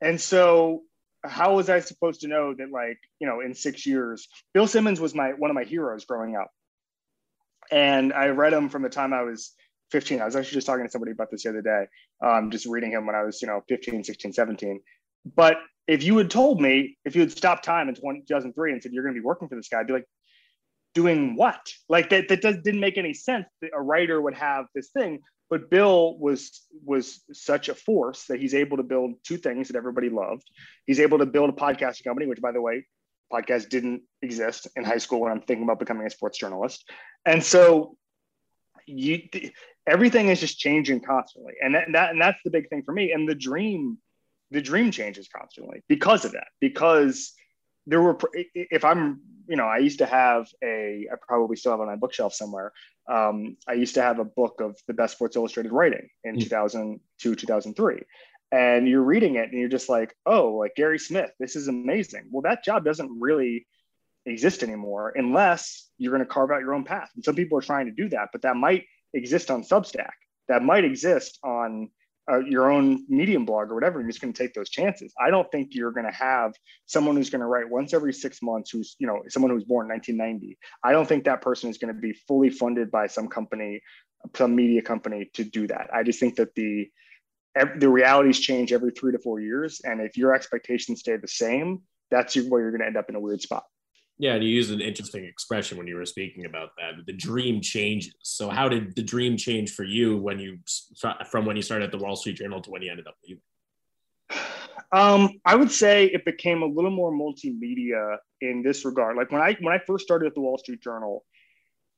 And 0.00 0.18
so 0.20 0.82
how 1.24 1.56
was 1.56 1.68
I 1.68 1.80
supposed 1.80 2.22
to 2.22 2.28
know 2.28 2.54
that 2.54 2.70
like, 2.70 2.98
you 3.18 3.26
know, 3.26 3.40
in 3.40 3.54
six 3.54 3.84
years, 3.84 4.28
Bill 4.54 4.66
Simmons 4.66 5.00
was 5.00 5.14
my, 5.14 5.30
one 5.30 5.50
of 5.50 5.54
my 5.54 5.64
heroes 5.64 6.04
growing 6.04 6.36
up. 6.36 6.50
And 7.70 8.14
I 8.14 8.28
read 8.28 8.54
him 8.54 8.70
from 8.70 8.82
the 8.82 8.88
time 8.88 9.12
I 9.12 9.22
was 9.22 9.52
15. 9.90 10.20
I 10.20 10.24
was 10.24 10.36
actually 10.36 10.54
just 10.54 10.66
talking 10.66 10.84
to 10.84 10.90
somebody 10.90 11.12
about 11.12 11.30
this 11.30 11.44
the 11.44 11.50
other 11.50 11.62
day, 11.62 11.86
um, 12.24 12.50
just 12.50 12.66
reading 12.66 12.92
him 12.92 13.06
when 13.06 13.14
I 13.14 13.22
was, 13.22 13.40
you 13.40 13.48
know, 13.48 13.62
15, 13.68 14.04
16, 14.04 14.32
17. 14.32 14.80
But 15.36 15.56
if 15.86 16.02
you 16.02 16.16
had 16.18 16.30
told 16.30 16.60
me, 16.60 16.96
if 17.04 17.14
you 17.14 17.22
had 17.22 17.32
stopped 17.32 17.64
time 17.64 17.88
in 17.88 17.94
2003 17.94 18.72
and 18.72 18.82
said, 18.82 18.92
you're 18.92 19.02
going 19.02 19.14
to 19.14 19.20
be 19.20 19.24
working 19.24 19.48
for 19.48 19.56
this 19.56 19.68
guy, 19.68 19.80
I'd 19.80 19.86
be 19.86 19.94
like, 19.94 20.06
doing 20.94 21.36
what? 21.36 21.60
Like 21.88 22.10
that, 22.10 22.28
that 22.28 22.42
does, 22.42 22.56
didn't 22.64 22.80
make 22.80 22.98
any 22.98 23.14
sense 23.14 23.46
that 23.62 23.70
a 23.74 23.80
writer 23.80 24.20
would 24.20 24.34
have 24.34 24.66
this 24.74 24.88
thing. 24.88 25.20
But 25.50 25.70
Bill 25.70 26.18
was 26.18 26.66
was 26.84 27.22
such 27.32 27.70
a 27.70 27.74
force 27.74 28.24
that 28.28 28.38
he's 28.38 28.54
able 28.54 28.76
to 28.76 28.82
build 28.82 29.14
two 29.24 29.38
things 29.38 29.68
that 29.68 29.76
everybody 29.76 30.10
loved. 30.10 30.42
He's 30.86 31.00
able 31.00 31.18
to 31.18 31.26
build 31.26 31.48
a 31.48 31.54
podcasting 31.54 32.04
company, 32.04 32.26
which 32.26 32.42
by 32.42 32.52
the 32.52 32.60
way, 32.60 32.84
podcast 33.32 33.70
didn't 33.70 34.02
exist 34.20 34.68
in 34.76 34.84
high 34.84 34.98
school 34.98 35.20
when 35.20 35.32
I'm 35.32 35.40
thinking 35.40 35.64
about 35.64 35.78
becoming 35.78 36.06
a 36.06 36.10
sports 36.10 36.38
journalist. 36.38 36.84
And 37.24 37.42
so 37.42 37.96
you 38.86 39.20
everything 39.88 40.28
is 40.28 40.40
just 40.40 40.58
changing 40.58 41.00
constantly. 41.00 41.54
And 41.62 41.74
that, 41.74 41.86
and 41.86 41.94
that 41.94 42.10
and 42.10 42.20
that's 42.20 42.38
the 42.44 42.50
big 42.50 42.68
thing 42.68 42.82
for 42.82 42.92
me. 42.92 43.12
And 43.12 43.28
the 43.28 43.34
dream 43.34 43.98
the 44.50 44.60
dream 44.60 44.90
changes 44.90 45.28
constantly 45.28 45.82
because 45.88 46.24
of 46.24 46.32
that 46.32 46.48
because 46.60 47.34
there 47.86 48.00
were 48.00 48.18
if 48.54 48.84
i'm 48.84 49.20
you 49.46 49.56
know 49.56 49.66
i 49.66 49.78
used 49.78 49.98
to 49.98 50.06
have 50.06 50.48
a 50.62 51.06
i 51.12 51.14
probably 51.26 51.56
still 51.56 51.72
have 51.72 51.80
on 51.80 51.86
my 51.86 51.96
bookshelf 51.96 52.34
somewhere. 52.34 52.72
Um, 53.08 53.56
i 53.66 53.72
used 53.72 53.94
to 53.94 54.02
have 54.02 54.18
a 54.18 54.24
book 54.24 54.60
of 54.60 54.78
the 54.86 54.94
best 54.94 55.14
sports 55.14 55.36
illustrated 55.36 55.72
writing 55.72 56.08
in 56.24 56.32
mm-hmm. 56.32 56.40
2002 56.40 57.34
2003 57.34 58.02
and 58.50 58.88
you're 58.88 59.02
reading 59.02 59.34
it 59.36 59.50
and 59.50 59.58
you're 59.58 59.68
just 59.68 59.88
like 59.88 60.14
oh 60.26 60.52
like 60.52 60.74
gary 60.76 60.98
smith 60.98 61.30
this 61.38 61.56
is 61.56 61.68
amazing. 61.68 62.28
Well 62.30 62.42
that 62.42 62.64
job 62.64 62.84
doesn't 62.84 63.20
really 63.20 63.66
exist 64.26 64.62
anymore 64.62 65.12
unless 65.16 65.88
you're 65.96 66.12
going 66.12 66.26
to 66.26 66.32
carve 66.32 66.50
out 66.50 66.60
your 66.60 66.74
own 66.74 66.84
path. 66.84 67.10
And 67.14 67.24
some 67.24 67.34
people 67.34 67.58
are 67.58 67.62
trying 67.62 67.86
to 67.86 67.92
do 67.92 68.08
that, 68.10 68.28
but 68.32 68.42
that 68.42 68.56
might 68.56 68.84
exist 69.14 69.50
on 69.50 69.62
Substack. 69.62 70.12
That 70.48 70.62
might 70.62 70.84
exist 70.84 71.38
on 71.44 71.90
uh, 72.30 72.40
your 72.40 72.70
own 72.70 73.04
Medium 73.08 73.44
blog 73.44 73.70
or 73.70 73.74
whatever. 73.74 74.00
You're 74.00 74.08
just 74.08 74.20
going 74.20 74.32
to 74.32 74.42
take 74.42 74.54
those 74.54 74.68
chances. 74.68 75.12
I 75.20 75.30
don't 75.30 75.50
think 75.50 75.74
you're 75.74 75.92
going 75.92 76.06
to 76.06 76.12
have 76.12 76.52
someone 76.86 77.16
who's 77.16 77.30
going 77.30 77.40
to 77.40 77.46
write 77.46 77.68
once 77.68 77.94
every 77.94 78.12
six 78.12 78.42
months, 78.42 78.70
who's 78.70 78.96
you 78.98 79.06
know 79.06 79.22
someone 79.28 79.50
who's 79.50 79.64
born 79.64 79.88
1990. 79.88 80.58
I 80.84 80.92
don't 80.92 81.06
think 81.06 81.24
that 81.24 81.40
person 81.40 81.70
is 81.70 81.78
going 81.78 81.94
to 81.94 82.00
be 82.00 82.12
fully 82.12 82.50
funded 82.50 82.90
by 82.90 83.06
some 83.06 83.28
company, 83.28 83.80
some 84.36 84.54
media 84.54 84.82
company 84.82 85.30
to 85.34 85.44
do 85.44 85.66
that. 85.68 85.88
I 85.92 86.02
just 86.02 86.20
think 86.20 86.36
that 86.36 86.54
the 86.54 86.88
the 87.78 87.88
realities 87.88 88.38
change 88.38 88.72
every 88.72 88.92
three 88.92 89.12
to 89.12 89.18
four 89.18 89.40
years, 89.40 89.80
and 89.82 90.00
if 90.00 90.16
your 90.16 90.34
expectations 90.34 91.00
stay 91.00 91.16
the 91.16 91.28
same, 91.28 91.82
that's 92.10 92.36
where 92.36 92.60
you're 92.60 92.70
going 92.70 92.82
to 92.82 92.86
end 92.86 92.96
up 92.96 93.08
in 93.08 93.16
a 93.16 93.20
weird 93.20 93.40
spot. 93.40 93.64
Yeah, 94.20 94.34
and 94.34 94.42
you 94.42 94.50
used 94.50 94.72
an 94.72 94.80
interesting 94.80 95.24
expression 95.24 95.78
when 95.78 95.86
you 95.86 95.94
were 95.94 96.04
speaking 96.04 96.44
about 96.44 96.70
that. 96.76 97.06
The 97.06 97.12
dream 97.12 97.60
changes. 97.60 98.14
So, 98.22 98.48
how 98.50 98.68
did 98.68 98.96
the 98.96 99.02
dream 99.02 99.36
change 99.36 99.74
for 99.74 99.84
you 99.84 100.16
when 100.16 100.40
you 100.40 100.58
from 101.30 101.44
when 101.44 101.54
you 101.54 101.62
started 101.62 101.84
at 101.84 101.92
the 101.92 101.98
Wall 101.98 102.16
Street 102.16 102.36
Journal 102.36 102.60
to 102.62 102.70
when 102.70 102.82
you 102.82 102.90
ended 102.90 103.06
up 103.06 103.14
leaving? 103.24 103.42
Um, 104.90 105.38
I 105.44 105.54
would 105.54 105.70
say 105.70 106.06
it 106.06 106.24
became 106.24 106.62
a 106.62 106.66
little 106.66 106.90
more 106.90 107.12
multimedia 107.12 108.16
in 108.40 108.62
this 108.62 108.84
regard. 108.84 109.16
Like 109.16 109.30
when 109.30 109.40
I 109.40 109.56
when 109.60 109.72
I 109.72 109.78
first 109.86 110.04
started 110.04 110.26
at 110.26 110.34
the 110.34 110.40
Wall 110.40 110.58
Street 110.58 110.82
Journal, 110.82 111.24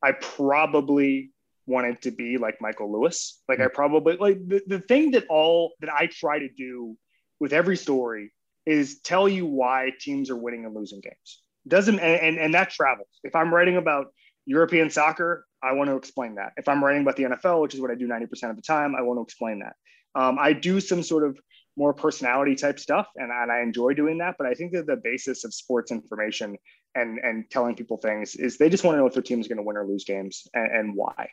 I 0.03 0.11
probably 0.11 1.31
wanted 1.65 2.03
to 2.03 2.11
be 2.11 2.37
like 2.37 2.61
Michael 2.61 2.91
Lewis. 2.91 3.41
Like 3.49 3.59
I 3.59 3.63
mm-hmm. 3.63 3.75
probably 3.75 4.17
like 4.17 4.47
the, 4.47 4.61
the 4.67 4.79
thing 4.79 5.11
that 5.11 5.25
all 5.27 5.73
that 5.79 5.91
I 5.91 6.05
try 6.05 6.37
to 6.37 6.49
do 6.49 6.95
with 7.39 7.51
every 7.51 7.77
story 7.77 8.31
is 8.67 8.99
tell 8.99 9.27
you 9.27 9.47
why 9.47 9.91
teams 9.99 10.29
are 10.29 10.35
winning 10.35 10.65
and 10.65 10.75
losing 10.75 11.01
games 11.01 11.41
doesn't 11.67 11.99
and, 11.99 12.21
and, 12.21 12.37
and 12.37 12.53
that 12.53 12.71
travels. 12.71 13.07
If 13.23 13.35
i'm 13.35 13.53
writing 13.53 13.77
about 13.77 14.07
european 14.45 14.89
soccer 14.89 15.45
i 15.63 15.73
want 15.73 15.89
to 15.89 15.95
explain 15.95 16.35
that. 16.35 16.53
If 16.57 16.67
i'm 16.67 16.83
writing 16.83 17.01
about 17.03 17.15
the 17.15 17.23
nfl 17.23 17.61
which 17.61 17.73
is 17.73 17.81
what 17.81 17.91
i 17.91 17.95
do 17.95 18.07
90% 18.07 18.49
of 18.49 18.55
the 18.55 18.61
time 18.61 18.95
i 18.95 19.01
want 19.01 19.17
to 19.17 19.23
explain 19.23 19.59
that. 19.59 19.75
Um, 20.19 20.37
i 20.39 20.53
do 20.53 20.79
some 20.79 21.03
sort 21.03 21.25
of 21.25 21.39
more 21.77 21.93
personality 21.93 22.55
type 22.55 22.79
stuff 22.79 23.07
and, 23.15 23.31
and 23.31 23.51
i 23.51 23.61
enjoy 23.61 23.93
doing 23.93 24.17
that 24.17 24.35
but 24.37 24.45
i 24.45 24.53
think 24.53 24.73
that 24.73 24.87
the 24.87 24.97
basis 24.97 25.45
of 25.45 25.53
sports 25.53 25.91
information 25.91 26.57
and 26.95 27.19
and 27.19 27.49
telling 27.49 27.75
people 27.75 27.97
things 27.97 28.35
is 28.35 28.57
they 28.57 28.69
just 28.69 28.83
want 28.83 28.95
to 28.95 28.99
know 28.99 29.07
if 29.07 29.13
their 29.13 29.23
team 29.23 29.39
is 29.39 29.47
going 29.47 29.57
to 29.57 29.63
win 29.63 29.77
or 29.77 29.87
lose 29.87 30.03
games 30.03 30.47
and, 30.53 30.71
and, 30.71 30.95
why. 30.95 31.29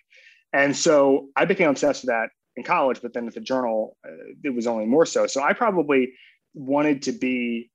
And 0.53 0.77
so 0.77 1.29
i 1.37 1.45
became 1.45 1.71
obsessed 1.71 2.05
with 2.05 2.11
that 2.11 2.31
in 2.57 2.63
college 2.63 3.01
but 3.03 3.13
then 3.13 3.27
at 3.27 3.35
the 3.35 3.41
journal 3.41 3.97
uh, 4.07 4.11
it 4.45 4.55
was 4.55 4.67
only 4.67 4.87
more 4.87 5.07
so. 5.07 5.27
So 5.27 5.43
i 5.43 5.53
probably 5.53 6.15
wanted 6.55 7.03
to 7.03 7.13
be 7.13 7.71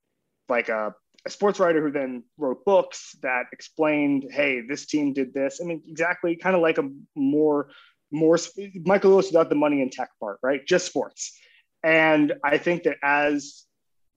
like 0.49 0.69
a 0.69 0.93
a 1.25 1.29
sports 1.29 1.59
writer 1.59 1.81
who 1.81 1.91
then 1.91 2.23
wrote 2.37 2.65
books 2.65 3.15
that 3.21 3.45
explained, 3.51 4.25
hey, 4.29 4.61
this 4.61 4.85
team 4.85 5.13
did 5.13 5.33
this. 5.33 5.59
I 5.61 5.65
mean, 5.65 5.81
exactly 5.87 6.35
kind 6.35 6.55
of 6.55 6.61
like 6.61 6.77
a 6.77 6.89
more 7.15 7.69
more 8.11 8.37
Michael 8.85 9.11
Lewis 9.11 9.27
without 9.27 9.49
the 9.49 9.55
money 9.55 9.81
and 9.81 9.91
tech 9.91 10.09
part, 10.19 10.37
right? 10.43 10.65
Just 10.67 10.85
sports. 10.85 11.35
And 11.83 12.33
I 12.43 12.57
think 12.59 12.83
that 12.83 12.97
as 13.03 13.65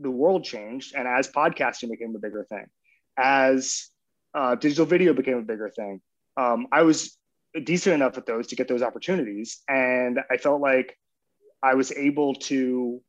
the 0.01 0.11
world 0.11 0.45
changed 0.45 0.95
and 0.95 1.09
as 1.09 1.29
podcasting 1.29 1.91
became 1.91 2.15
a 2.15 2.19
bigger 2.19 2.45
thing, 2.45 2.67
as 3.17 3.89
uh, 4.35 4.55
digital 4.55 4.85
video 4.85 5.15
became 5.15 5.39
a 5.39 5.43
bigger 5.43 5.71
thing, 5.71 6.03
um, 6.37 6.67
I 6.71 6.83
was 6.83 7.17
decent 7.65 7.95
enough 7.95 8.19
at 8.19 8.27
those 8.27 8.49
to 8.49 8.57
get 8.57 8.69
those 8.69 8.83
opportunities. 8.83 9.63
And 9.67 10.21
I 10.31 10.37
felt 10.37 10.61
like 10.61 10.97
I 11.63 11.75
was 11.75 11.91
able 11.93 12.35
to 12.35 13.01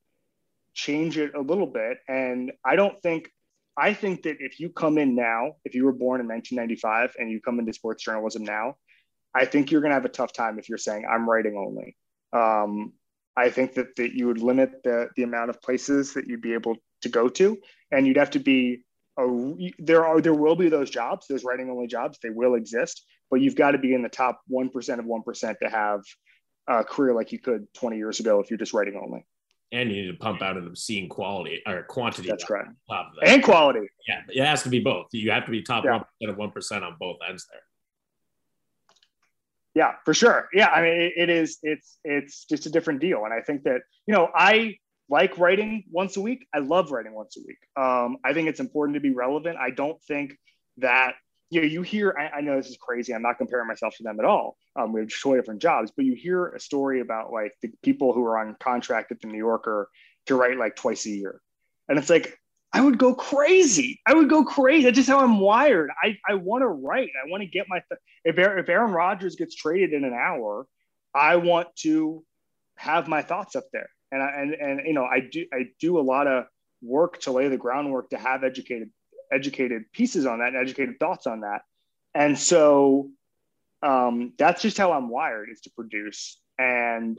change 0.74 1.18
it 1.18 1.36
a 1.36 1.42
little 1.42 1.68
bit. 1.68 1.98
And 2.08 2.54
I 2.64 2.78
don't 2.78 3.02
think, 3.02 3.30
I 3.78 3.94
think 3.94 4.24
that 4.24 4.38
if 4.40 4.60
you 4.60 4.70
come 4.70 4.98
in 4.98 5.16
now, 5.16 5.54
if 5.64 5.76
you 5.76 5.86
were 5.86 5.94
born 5.94 6.20
in 6.20 6.28
1995 6.28 7.16
and 7.20 7.30
you 7.30 7.40
come 7.40 7.60
into 7.60 7.74
sports 7.74 8.04
journalism 8.04 8.44
now, 8.44 8.76
I 9.36 9.46
think 9.46 9.70
you're 9.70 9.82
going 9.82 9.92
to 9.92 9.96
have 9.96 10.06
a 10.06 10.10
tough 10.10 10.34
time 10.34 10.58
if 10.58 10.68
you're 10.68 10.80
saying 10.80 11.06
I'm 11.10 11.30
writing 11.30 11.56
only. 11.56 11.96
Um, 12.34 12.94
I 13.36 13.52
think 13.52 13.76
that, 13.76 13.96
that 13.98 14.14
you 14.14 14.26
would 14.26 14.42
limit 14.42 14.84
the, 14.84 15.10
the 15.16 15.22
amount 15.22 15.52
of 15.52 15.62
places 15.62 16.16
that 16.16 16.26
you'd 16.26 16.42
be 16.42 16.54
able 16.54 16.78
to 17.02 17.10
go 17.10 17.30
to, 17.30 17.58
and 17.92 18.08
you'd 18.08 18.18
have 18.18 18.32
to 18.32 18.40
be 18.40 18.84
a, 19.20 19.72
there 19.78 20.06
are 20.06 20.22
there 20.22 20.34
will 20.34 20.56
be 20.56 20.70
those 20.70 20.90
jobs, 20.90 21.28
those 21.28 21.44
writing 21.44 21.70
only 21.70 21.86
jobs, 21.86 22.18
they 22.22 22.32
will 22.32 22.56
exist, 22.56 23.06
but 23.30 23.42
you've 23.42 23.56
got 23.56 23.72
to 23.72 23.78
be 23.78 23.94
in 23.94 24.02
the 24.02 24.10
top 24.10 24.42
one 24.48 24.70
percent 24.70 25.00
of 25.00 25.06
one 25.06 25.22
percent 25.22 25.58
to 25.62 25.70
have 25.70 26.02
a 26.68 26.84
career 26.84 27.14
like 27.14 27.32
you 27.32 27.40
could 27.40 27.72
20 27.76 27.98
years 27.98 28.20
ago 28.20 28.40
if 28.40 28.50
you're 28.50 28.58
just 28.58 28.74
writing 28.74 29.00
only. 29.02 29.26
And 29.72 29.92
you 29.92 30.04
need 30.04 30.12
to 30.12 30.18
pump 30.18 30.42
out 30.42 30.56
an 30.56 30.66
obscene 30.66 31.10
quality 31.10 31.62
or 31.68 31.84
quantity. 31.84 32.30
That's 32.30 32.46
correct. 32.46 32.70
That. 32.88 33.06
And 33.24 33.44
quality. 33.44 33.88
Yeah, 34.08 34.22
it 34.30 34.46
has 34.46 34.64
to 34.64 34.70
be 34.70 34.80
both. 34.80 35.08
You 35.12 35.30
have 35.32 35.44
to 35.46 35.52
be 35.52 35.62
top 35.62 35.84
one 35.84 36.06
yeah. 36.22 36.30
of 36.30 36.38
one 36.38 36.52
percent 36.52 36.86
on 36.86 36.96
both 36.98 37.18
ends 37.28 37.46
there 37.52 37.62
yeah 39.78 39.94
for 40.04 40.14
sure 40.14 40.50
yeah 40.54 40.70
i 40.70 40.82
mean 40.82 41.00
it, 41.00 41.14
it 41.16 41.30
is 41.30 41.60
it's 41.62 42.00
it's 42.04 42.46
just 42.46 42.66
a 42.66 42.70
different 42.70 43.00
deal 43.00 43.26
and 43.26 43.34
i 43.34 43.40
think 43.40 43.64
that 43.64 43.82
you 44.08 44.14
know 44.14 44.28
i 44.34 44.76
like 45.08 45.38
writing 45.38 45.84
once 45.92 46.18
a 46.18 46.22
week 46.22 46.48
i 46.54 46.58
love 46.58 46.92
writing 46.92 47.14
once 47.14 47.38
a 47.38 47.42
week 47.48 47.60
um, 47.78 48.18
i 48.26 48.34
think 48.34 48.50
it's 48.50 48.60
important 48.60 48.96
to 48.96 49.00
be 49.00 49.12
relevant 49.12 49.56
i 49.58 49.70
don't 49.70 50.02
think 50.04 50.36
that 50.78 51.14
you 51.50 51.62
know 51.62 51.68
you 51.68 51.82
hear 51.82 52.16
I, 52.18 52.38
I 52.38 52.42
know 52.42 52.58
this 52.58 52.70
is 52.70 52.78
crazy 52.78 53.14
i'm 53.14 53.22
not 53.22 53.38
comparing 53.38 53.68
myself 53.68 53.96
to 53.98 54.04
them 54.04 54.20
at 54.20 54.26
all 54.26 54.58
um, 54.76 54.94
we 54.94 55.02
have 55.02 55.10
totally 55.10 55.40
different 55.40 55.62
jobs 55.62 55.92
but 55.96 56.06
you 56.06 56.14
hear 56.14 56.50
a 56.50 56.60
story 56.60 57.02
about 57.02 57.32
like 57.32 57.54
the 57.62 57.72
people 57.84 58.14
who 58.14 58.24
are 58.26 58.38
on 58.38 58.56
contract 58.60 59.12
at 59.12 59.22
the 59.22 59.28
new 59.28 59.38
yorker 59.38 59.90
to 60.26 60.36
write 60.36 60.58
like 60.58 60.76
twice 60.76 61.06
a 61.06 61.10
year 61.10 61.42
and 61.90 61.98
it's 61.98 62.10
like 62.10 62.38
I 62.74 62.82
would 62.82 62.98
go 62.98 63.16
crazy. 63.16 64.02
I 64.06 64.14
would 64.14 64.30
go 64.30 64.44
crazy. 64.44 64.84
That's 64.84 64.98
just 64.98 65.10
how 65.10 65.20
I'm 65.20 65.40
wired. 65.40 65.90
I, 66.04 66.18
I 66.28 66.36
want 66.36 66.64
to 66.64 66.68
write. 66.68 67.10
I 67.24 67.30
want 67.30 67.42
to 67.42 67.48
get 67.48 67.66
my 67.70 67.82
th- 67.90 68.00
if 68.26 68.38
if 68.38 68.70
Aaron 68.70 68.92
Rodgers 68.92 69.36
gets 69.36 69.56
traded 69.56 69.94
in 69.94 70.04
an 70.04 70.14
hour, 70.14 70.68
I 71.16 71.38
want 71.38 71.70
to 71.78 72.24
have 72.76 73.08
my 73.08 73.22
thoughts 73.22 73.56
up 73.56 73.64
there. 73.72 73.90
And 74.12 74.22
I, 74.22 74.28
and 74.28 74.54
and 74.54 74.82
you 74.86 74.94
know 74.94 75.06
I 75.06 75.22
do 75.22 75.46
I 75.54 75.70
do 75.80 75.98
a 75.98 76.02
lot 76.02 76.28
of 76.28 76.46
work 76.82 77.20
to 77.22 77.32
lay 77.32 77.48
the 77.48 77.58
groundwork 77.58 78.10
to 78.12 78.18
have 78.18 78.44
educated 78.44 78.90
educated 79.32 79.92
pieces 79.92 80.26
on 80.26 80.40
that 80.40 80.50
and 80.50 80.58
educated 80.58 81.00
thoughts 81.00 81.28
on 81.28 81.42
that. 81.42 81.62
And 82.14 82.38
so 82.38 83.10
um, 83.84 84.34
that's 84.38 84.62
just 84.62 84.78
how 84.78 84.92
I'm 84.94 85.10
wired 85.10 85.50
is 85.52 85.62
to 85.62 85.70
produce. 85.72 86.40
And 86.58 87.18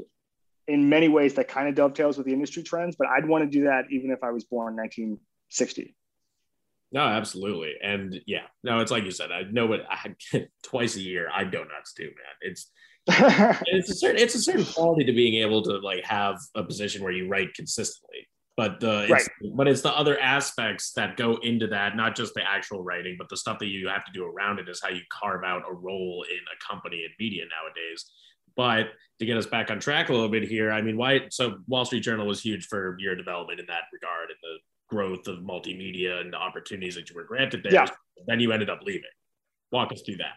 in 0.66 0.88
many 0.88 1.08
ways, 1.08 1.34
that 1.34 1.48
kind 1.48 1.68
of 1.68 1.74
dovetails 1.74 2.18
with 2.18 2.26
the 2.26 2.32
industry 2.32 2.62
trends. 2.62 2.96
But 2.96 3.08
I'd 3.08 3.26
want 3.26 3.44
to 3.44 3.50
do 3.50 3.64
that 3.64 3.84
even 3.90 4.10
if 4.10 4.22
I 4.22 4.30
was 4.30 4.44
born 4.44 4.76
19 4.76 5.18
60. 5.50 5.94
No, 6.90 7.00
absolutely. 7.00 7.74
And 7.82 8.20
yeah, 8.26 8.44
no, 8.64 8.80
it's 8.80 8.90
like 8.90 9.04
you 9.04 9.10
said, 9.10 9.30
I 9.30 9.42
know 9.42 9.66
what 9.66 9.80
I 9.90 9.96
had 9.96 10.16
twice 10.62 10.96
a 10.96 11.00
year 11.00 11.28
I 11.32 11.44
go 11.44 11.64
nuts 11.64 11.92
too, 11.92 12.04
man. 12.04 12.36
It's 12.40 12.70
it's 13.66 13.90
a 13.90 13.94
certain 13.94 14.20
it's 14.20 14.34
a 14.34 14.40
certain 14.40 14.66
quality 14.66 15.04
to 15.04 15.12
being 15.12 15.42
able 15.42 15.62
to 15.62 15.78
like 15.78 16.04
have 16.04 16.38
a 16.54 16.62
position 16.62 17.02
where 17.02 17.12
you 17.12 17.28
write 17.28 17.54
consistently. 17.54 18.28
But 18.58 18.80
the 18.80 19.04
it's, 19.04 19.10
right. 19.12 19.28
but 19.54 19.68
it's 19.68 19.82
the 19.82 19.96
other 19.96 20.18
aspects 20.18 20.90
that 20.94 21.16
go 21.16 21.36
into 21.44 21.68
that, 21.68 21.94
not 21.94 22.16
just 22.16 22.34
the 22.34 22.42
actual 22.42 22.82
writing, 22.82 23.14
but 23.16 23.28
the 23.28 23.36
stuff 23.36 23.60
that 23.60 23.68
you 23.68 23.86
have 23.86 24.04
to 24.04 24.10
do 24.12 24.24
around 24.24 24.58
it 24.58 24.68
is 24.68 24.80
how 24.82 24.88
you 24.88 25.00
carve 25.12 25.44
out 25.44 25.62
a 25.70 25.72
role 25.72 26.24
in 26.28 26.38
a 26.38 26.68
company 26.68 27.04
and 27.04 27.14
media 27.20 27.44
nowadays. 27.44 28.10
But 28.56 28.88
to 29.20 29.26
get 29.26 29.36
us 29.36 29.46
back 29.46 29.70
on 29.70 29.78
track 29.78 30.08
a 30.08 30.12
little 30.12 30.28
bit 30.28 30.42
here, 30.42 30.72
I 30.72 30.82
mean, 30.82 30.96
why? 30.96 31.28
So 31.30 31.58
Wall 31.68 31.84
Street 31.84 32.00
Journal 32.00 32.26
was 32.26 32.40
huge 32.40 32.66
for 32.66 32.96
your 32.98 33.14
development 33.14 33.60
in 33.60 33.66
that 33.66 33.82
regard, 33.92 34.30
and 34.30 34.38
the 34.42 34.58
growth 34.88 35.28
of 35.28 35.38
multimedia 35.38 36.20
and 36.20 36.32
the 36.32 36.38
opportunities 36.38 36.96
that 36.96 37.08
you 37.08 37.14
were 37.14 37.22
granted 37.22 37.62
there. 37.62 37.72
Yeah. 37.72 37.86
Then 38.26 38.40
you 38.40 38.50
ended 38.50 38.70
up 38.70 38.80
leaving. 38.82 39.04
Walk 39.70 39.92
us 39.92 40.02
through 40.04 40.16
that. 40.16 40.34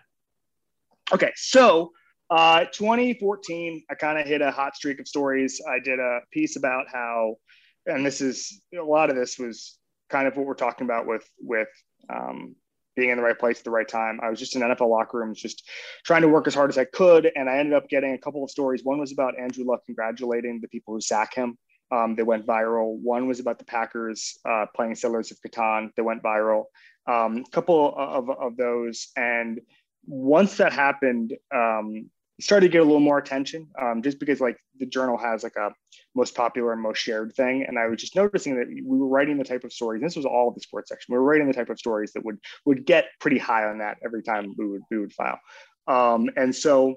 Okay, 1.11 1.31
so 1.35 1.91
uh, 2.29 2.65
2014, 2.71 3.83
I 3.89 3.95
kind 3.95 4.19
of 4.19 4.27
hit 4.27 4.43
a 4.43 4.51
hot 4.51 4.75
streak 4.75 4.99
of 4.99 5.07
stories. 5.07 5.59
I 5.67 5.79
did 5.79 5.99
a 5.99 6.19
piece 6.31 6.55
about 6.55 6.85
how, 6.93 7.37
and 7.85 8.05
this 8.05 8.21
is 8.21 8.61
a 8.77 8.83
lot 8.83 9.09
of 9.09 9.15
this 9.15 9.37
was 9.37 9.77
kind 10.09 10.27
of 10.27 10.35
what 10.35 10.45
we're 10.45 10.53
talking 10.53 10.85
about 10.85 11.07
with 11.07 11.27
with 11.39 11.69
um, 12.13 12.55
being 12.95 13.09
in 13.09 13.17
the 13.17 13.23
right 13.23 13.37
place 13.37 13.59
at 13.59 13.63
the 13.63 13.71
right 13.71 13.87
time. 13.87 14.19
I 14.21 14.29
was 14.29 14.39
just 14.39 14.55
in 14.55 14.61
NFL 14.61 14.89
locker 14.89 15.19
rooms, 15.19 15.41
just 15.41 15.69
trying 16.05 16.21
to 16.21 16.27
work 16.27 16.47
as 16.47 16.53
hard 16.53 16.69
as 16.69 16.77
I 16.77 16.85
could, 16.85 17.31
and 17.35 17.49
I 17.49 17.57
ended 17.57 17.73
up 17.73 17.87
getting 17.89 18.13
a 18.13 18.17
couple 18.17 18.43
of 18.43 18.51
stories. 18.51 18.83
One 18.83 18.99
was 18.99 19.11
about 19.11 19.39
Andrew 19.39 19.65
Luck 19.65 19.85
congratulating 19.85 20.59
the 20.61 20.67
people 20.67 20.93
who 20.93 21.01
sack 21.01 21.33
him 21.33 21.57
um, 21.91 22.15
that 22.15 22.25
went 22.25 22.45
viral. 22.45 22.99
One 22.99 23.27
was 23.27 23.39
about 23.39 23.59
the 23.59 23.65
Packers 23.65 24.37
uh, 24.45 24.65
playing 24.75 24.95
Settlers 24.95 25.31
of 25.31 25.39
Catan 25.41 25.89
that 25.95 26.03
went 26.03 26.23
viral. 26.23 26.65
A 27.07 27.13
um, 27.13 27.43
couple 27.45 27.95
of, 27.97 28.29
of 28.29 28.57
those. 28.57 29.09
And 29.15 29.59
once 30.05 30.57
that 30.57 30.73
happened, 30.73 31.33
um, 31.53 32.09
started 32.41 32.67
to 32.67 32.71
get 32.71 32.81
a 32.81 32.83
little 32.83 32.99
more 32.99 33.17
attention 33.17 33.67
um, 33.81 34.01
just 34.01 34.19
because 34.19 34.41
like 34.41 34.57
the 34.79 34.85
journal 34.85 35.17
has 35.17 35.43
like 35.43 35.55
a 35.55 35.71
most 36.15 36.35
popular 36.35 36.73
and 36.73 36.81
most 36.81 36.97
shared 36.97 37.33
thing. 37.35 37.65
And 37.67 37.77
I 37.79 37.87
was 37.87 38.01
just 38.01 38.15
noticing 38.15 38.57
that 38.57 38.67
we 38.67 38.97
were 38.97 39.07
writing 39.07 39.37
the 39.37 39.43
type 39.43 39.63
of 39.63 39.71
stories. 39.71 40.01
This 40.01 40.15
was 40.15 40.25
all 40.25 40.49
of 40.49 40.55
the 40.55 40.61
sports 40.61 40.89
section. 40.89 41.13
We 41.13 41.19
were 41.19 41.25
writing 41.25 41.47
the 41.47 41.53
type 41.53 41.69
of 41.69 41.79
stories 41.79 42.11
that 42.13 42.25
would 42.25 42.39
would 42.65 42.85
get 42.85 43.05
pretty 43.19 43.37
high 43.37 43.65
on 43.65 43.79
that 43.79 43.97
every 44.03 44.23
time 44.23 44.53
we 44.57 44.67
would 44.67 44.81
we 44.89 44.97
would 44.97 45.13
file. 45.13 45.39
Um, 45.87 46.29
and 46.35 46.55
so 46.55 46.95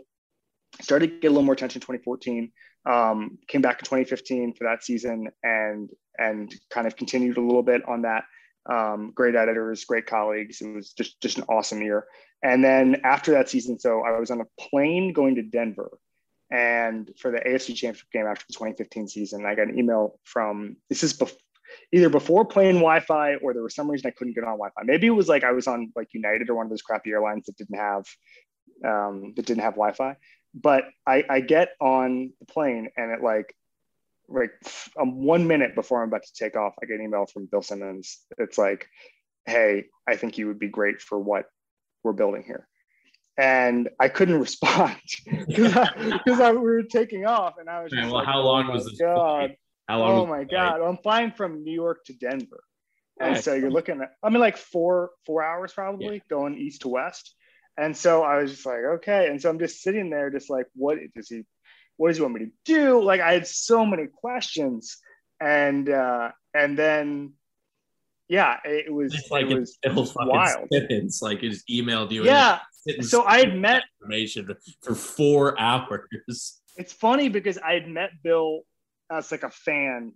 started 0.81 1.07
to 1.07 1.21
get 1.21 1.29
a 1.29 1.31
little 1.31 1.45
more 1.45 1.55
attention 1.55 1.79
in 1.79 1.83
2014 1.83 2.51
um, 2.87 3.39
came 3.49 3.63
back 3.63 3.79
in 3.79 3.85
2015 3.85 4.55
for 4.55 4.65
that 4.65 4.85
season 4.85 5.29
and 5.43 5.91
and 6.19 6.55
kind 6.71 6.87
of 6.87 6.97
continued 6.97 7.39
a 7.39 7.41
little 7.41 7.63
bit 7.63 7.83
on 7.89 8.03
that. 8.03 8.25
Um, 8.71 9.13
great 9.15 9.35
editors, 9.35 9.85
great 9.85 10.07
colleagues. 10.07 10.61
It 10.61 10.75
was 10.75 10.93
just 10.93 11.21
just 11.21 11.39
an 11.39 11.45
awesome 11.49 11.83
year. 11.83 12.07
And 12.43 12.63
then 12.63 13.01
after 13.05 13.33
that 13.33 13.49
season, 13.49 13.79
so 13.79 14.03
I 14.03 14.19
was 14.19 14.31
on 14.31 14.41
a 14.41 14.47
plane 14.61 15.13
going 15.13 15.37
to 15.37 15.43
Denver, 15.43 15.99
and 16.51 17.11
for 17.19 17.31
the 17.31 17.39
AFC 17.39 17.75
Championship 17.75 18.11
game 18.13 18.27
after 18.27 18.45
the 18.49 18.55
2015 18.55 19.09
season, 19.09 19.47
I 19.47 19.55
got 19.55 19.69
an 19.69 19.79
email 19.79 20.19
from 20.25 20.77
this 20.89 21.03
is 21.03 21.15
bef- 21.15 21.37
either 21.93 22.09
before 22.09 22.45
playing 22.45 22.77
Wi-Fi 22.77 23.37
or 23.37 23.55
there 23.55 23.63
was 23.63 23.75
some 23.75 23.91
reason 23.91 24.09
I 24.09 24.11
couldn't 24.17 24.35
get 24.35 24.45
on 24.45 24.59
Wi-Fi. 24.59 24.83
Maybe 24.85 25.07
it 25.07 25.11
was 25.11 25.29
like 25.29 25.45
I 25.45 25.53
was 25.53 25.67
on 25.67 25.93
like 25.97 26.09
United 26.13 26.51
or 26.51 26.55
one 26.55 26.67
of 26.67 26.71
those 26.71 26.83
crappy 26.83 27.11
airlines 27.11 27.47
that 27.47 27.57
didn't 27.57 27.79
have 27.79 28.05
um, 28.85 29.33
that 29.37 29.47
didn't 29.47 29.63
have 29.63 29.75
Wi-Fi 29.75 30.17
but 30.55 30.85
I, 31.07 31.25
I 31.29 31.41
get 31.41 31.71
on 31.81 32.33
the 32.39 32.47
plane 32.47 32.89
and 32.97 33.11
it 33.11 33.23
like 33.23 33.55
like 34.29 34.53
um, 35.01 35.23
one 35.23 35.47
minute 35.47 35.75
before 35.75 36.03
I'm 36.03 36.09
about 36.09 36.25
to 36.25 36.35
take 36.35 36.57
off, 36.57 36.75
I 36.83 36.87
get 36.87 36.99
an 36.99 37.05
email 37.05 37.27
from 37.27 37.47
Bill 37.47 37.63
Simmons. 37.63 38.21
It's 38.39 38.59
like, 38.59 38.89
hey, 39.47 39.85
I 40.07 40.17
think 40.17 40.39
you 40.39 40.47
would 40.49 40.59
be 40.59 40.69
great 40.69 41.01
for 41.01 41.19
what 41.19 41.47
we're 42.03 42.13
building 42.13 42.45
here. 42.47 42.67
And 43.37 43.89
I 44.01 44.09
couldn't 44.09 44.41
respond 44.41 44.97
because 45.27 46.25
we 46.27 46.59
were 46.59 46.83
taking 46.83 47.27
off, 47.27 47.55
and 47.59 47.69
I 47.69 47.83
was. 47.83 47.93
Well, 47.93 48.13
like, 48.13 48.27
how 48.27 48.41
long 48.41 48.69
oh 48.69 48.73
was 48.73 48.85
this? 48.87 48.99
God. 48.99 49.57
How 49.89 49.99
long? 49.99 50.11
Oh 50.11 50.27
my 50.27 50.45
God! 50.45 50.81
I'm 50.81 50.99
flying 50.99 51.33
from 51.33 51.63
New 51.63 51.75
York 51.75 52.05
to 52.07 52.15
Denver, 52.15 52.65
and 53.21 53.39
so 53.39 53.55
you're 53.55 53.71
looking 53.71 54.01
at. 54.01 54.13
I 54.23 54.31
mean, 54.31 54.41
like 54.41 54.57
four 54.57 55.11
four 55.27 55.43
hours 55.43 55.73
probably 55.73 56.17
yeah. 56.17 56.21
going 56.31 56.57
east 56.57 56.83
to 56.83 56.89
west. 56.89 57.35
And 57.77 57.97
so 57.97 58.23
I 58.23 58.41
was 58.41 58.51
just 58.51 58.67
like, 58.67 58.85
okay. 58.97 59.29
And 59.29 59.41
so 59.41 59.51
I'm 59.51 59.59
just 59.59 59.83
sitting 59.83 60.11
there, 60.11 60.31
just 60.31 60.49
like, 60.51 60.67
what 60.75 60.99
does 61.15 61.29
he, 61.29 61.43
what 61.97 62.09
does 62.09 62.17
he 62.17 62.23
want 62.23 62.35
me 62.35 62.47
to 62.47 62.53
do? 62.65 63.03
Like 63.03 63.21
I 63.21 63.33
had 63.33 63.47
so 63.47 63.85
many 63.87 64.07
questions. 64.07 64.99
And 65.41 65.89
uh, 65.89 66.31
and 66.55 66.79
then 66.79 67.35
yeah, 68.29 68.59
it 68.65 68.93
was 68.93 69.15
it's 69.15 69.31
like 69.31 69.47
it 69.47 69.59
was, 69.59 69.79
it 69.83 69.95
was 69.95 70.15
wild. 70.15 70.69
Sentence, 70.73 71.21
like 71.21 71.41
he 71.41 71.51
just 71.51 71.69
emailed 71.69 72.11
you. 72.11 72.25
Yeah. 72.25 72.61
So 73.03 73.25
I 73.25 73.39
had 73.39 73.57
met 73.57 73.83
information 74.03 74.49
for 74.83 74.95
four 74.95 75.61
hours. 75.61 76.61
It's 76.77 76.93
funny 76.93 77.29
because 77.29 77.59
I 77.59 77.75
had 77.75 77.89
met 77.89 78.11
Bill 78.23 78.63
as 79.11 79.31
like 79.31 79.43
a 79.43 79.51
fan 79.51 80.13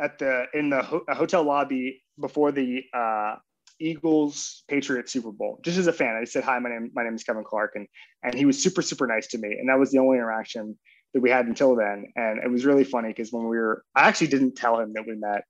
at 0.00 0.18
the 0.18 0.46
in 0.54 0.70
the 0.70 0.82
ho- 0.82 1.04
hotel 1.08 1.42
lobby 1.42 2.02
before 2.20 2.52
the 2.52 2.82
uh, 2.94 3.36
Eagles 3.80 4.64
Patriots 4.68 5.12
Super 5.12 5.32
Bowl, 5.32 5.60
just 5.64 5.78
as 5.78 5.86
a 5.86 5.92
fan. 5.92 6.16
I 6.20 6.24
said, 6.24 6.44
Hi, 6.44 6.58
my 6.58 6.70
name 6.70 6.90
my 6.94 7.02
name 7.02 7.14
is 7.14 7.24
Kevin 7.24 7.44
Clark. 7.44 7.72
And 7.74 7.86
and 8.22 8.34
he 8.34 8.44
was 8.44 8.62
super, 8.62 8.82
super 8.82 9.06
nice 9.06 9.26
to 9.28 9.38
me. 9.38 9.48
And 9.58 9.68
that 9.68 9.78
was 9.78 9.90
the 9.90 9.98
only 9.98 10.16
interaction 10.16 10.78
that 11.14 11.20
we 11.20 11.30
had 11.30 11.46
until 11.46 11.76
then. 11.76 12.12
And 12.16 12.38
it 12.42 12.50
was 12.50 12.64
really 12.64 12.84
funny 12.84 13.08
because 13.08 13.32
when 13.32 13.44
we 13.44 13.56
were 13.56 13.84
I 13.94 14.08
actually 14.08 14.28
didn't 14.28 14.56
tell 14.56 14.78
him 14.80 14.92
that 14.94 15.06
we 15.06 15.14
met 15.14 15.44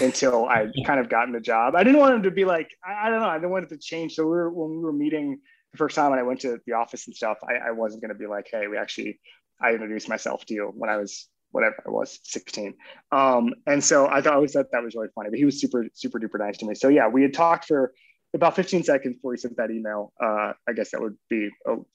until 0.00 0.46
I 0.46 0.68
kind 0.86 1.00
of 1.00 1.08
gotten 1.08 1.32
the 1.32 1.40
job. 1.40 1.74
I 1.74 1.84
didn't 1.84 2.00
want 2.00 2.14
him 2.14 2.22
to 2.24 2.30
be 2.30 2.44
like, 2.44 2.68
I, 2.84 3.06
I, 3.06 3.10
don't 3.10 3.20
know, 3.20 3.28
I 3.28 3.36
didn't 3.36 3.50
want 3.50 3.64
it 3.64 3.70
to 3.70 3.78
change. 3.78 4.14
So 4.14 4.24
we 4.24 4.30
were 4.30 4.50
when 4.50 4.76
we 4.76 4.84
were 4.84 4.92
meeting 4.92 5.38
the 5.72 5.78
first 5.78 5.96
time 5.96 6.12
and 6.12 6.20
I 6.20 6.24
went 6.24 6.40
to 6.40 6.58
the 6.66 6.72
office 6.74 7.06
and 7.06 7.14
stuff, 7.14 7.38
I, 7.48 7.68
I 7.68 7.70
wasn't 7.72 8.02
gonna 8.02 8.14
be 8.14 8.26
like, 8.26 8.48
hey, 8.50 8.66
we 8.68 8.76
actually 8.76 9.20
I 9.60 9.72
introduced 9.72 10.08
myself 10.08 10.44
to 10.46 10.54
you 10.54 10.72
when 10.74 10.90
I 10.90 10.96
was 10.96 11.28
whatever 11.52 11.82
I 11.86 11.90
was 11.90 12.18
16. 12.24 12.74
Um, 13.12 13.52
and 13.66 13.82
so 13.82 14.06
I 14.06 14.20
thought 14.20 14.32
I 14.32 14.36
always 14.36 14.52
thought 14.52 14.66
that 14.72 14.82
was 14.82 14.94
really 14.94 15.08
funny, 15.14 15.30
but 15.30 15.38
he 15.38 15.44
was 15.44 15.60
super, 15.60 15.86
super 15.92 16.18
duper 16.18 16.38
nice 16.38 16.58
to 16.58 16.66
me. 16.66 16.74
So 16.74 16.88
yeah, 16.88 17.08
we 17.08 17.22
had 17.22 17.34
talked 17.34 17.66
for 17.66 17.92
about 18.34 18.56
15 18.56 18.84
seconds 18.84 19.16
before 19.16 19.32
he 19.32 19.38
sent 19.38 19.56
that 19.56 19.70
email. 19.70 20.12
Uh, 20.22 20.52
I 20.68 20.72
guess 20.74 20.92
that 20.92 21.00
would 21.00 21.16
be 21.28 21.50
oh, 21.66 21.86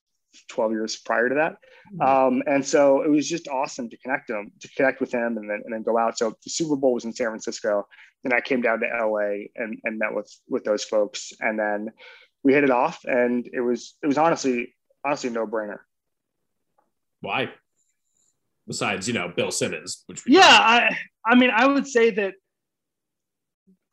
12 0.50 0.71
years 0.71 0.95
prior 0.98 1.30
to 1.30 1.36
that. 1.36 1.58
Mm-hmm. 1.93 2.02
Um, 2.02 2.43
and 2.48 2.65
so 2.65 3.02
it 3.04 3.10
was 3.10 3.28
just 3.28 3.48
awesome 3.48 3.89
to 3.89 3.98
connect 3.98 4.30
him, 4.30 4.52
to 4.60 4.69
connect 4.76 5.00
with 5.00 5.12
him 5.12 5.38
and 5.38 5.50
then, 5.50 5.62
and 5.63 5.74
then 5.74 5.84
go 5.84 5.98
out. 5.98 6.17
So 6.17 6.34
the 6.43 6.50
Super 6.50 6.76
Bowl 6.76 6.93
was 6.93 7.06
in 7.06 7.13
San 7.13 7.28
Francisco. 7.28 7.88
Then 8.24 8.34
I 8.34 8.41
came 8.41 8.62
down 8.62 8.80
to 8.80 8.88
LA 8.88 9.48
and, 9.56 9.80
and 9.84 10.00
met 10.00 10.13
with, 10.13 10.32
with 10.50 10.63
those 10.63 10.84
folks. 10.84 11.32
And 11.39 11.60
then 11.60 11.91
we 12.43 12.54
hit 12.54 12.63
it 12.63 12.71
off 12.71 13.00
and 13.06 13.48
it 13.52 13.62
was, 13.62 13.95
it 14.04 14.08
was 14.08 14.17
honestly, 14.17 14.74
honestly 15.06 15.30
no 15.30 15.45
brainer. 15.45 15.80
Why? 17.21 17.52
Besides, 18.67 19.08
you 19.08 19.13
know, 19.13 19.32
Bill 19.36 19.52
Simmons, 19.52 20.04
which 20.08 20.24
yeah, 20.26 20.41
I, 20.43 20.98
I 21.26 21.36
mean, 21.36 21.52
I 21.52 21.67
would 21.67 21.88
say 21.88 22.10
that 22.12 22.34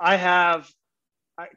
I 0.01 0.17
have 0.17 0.69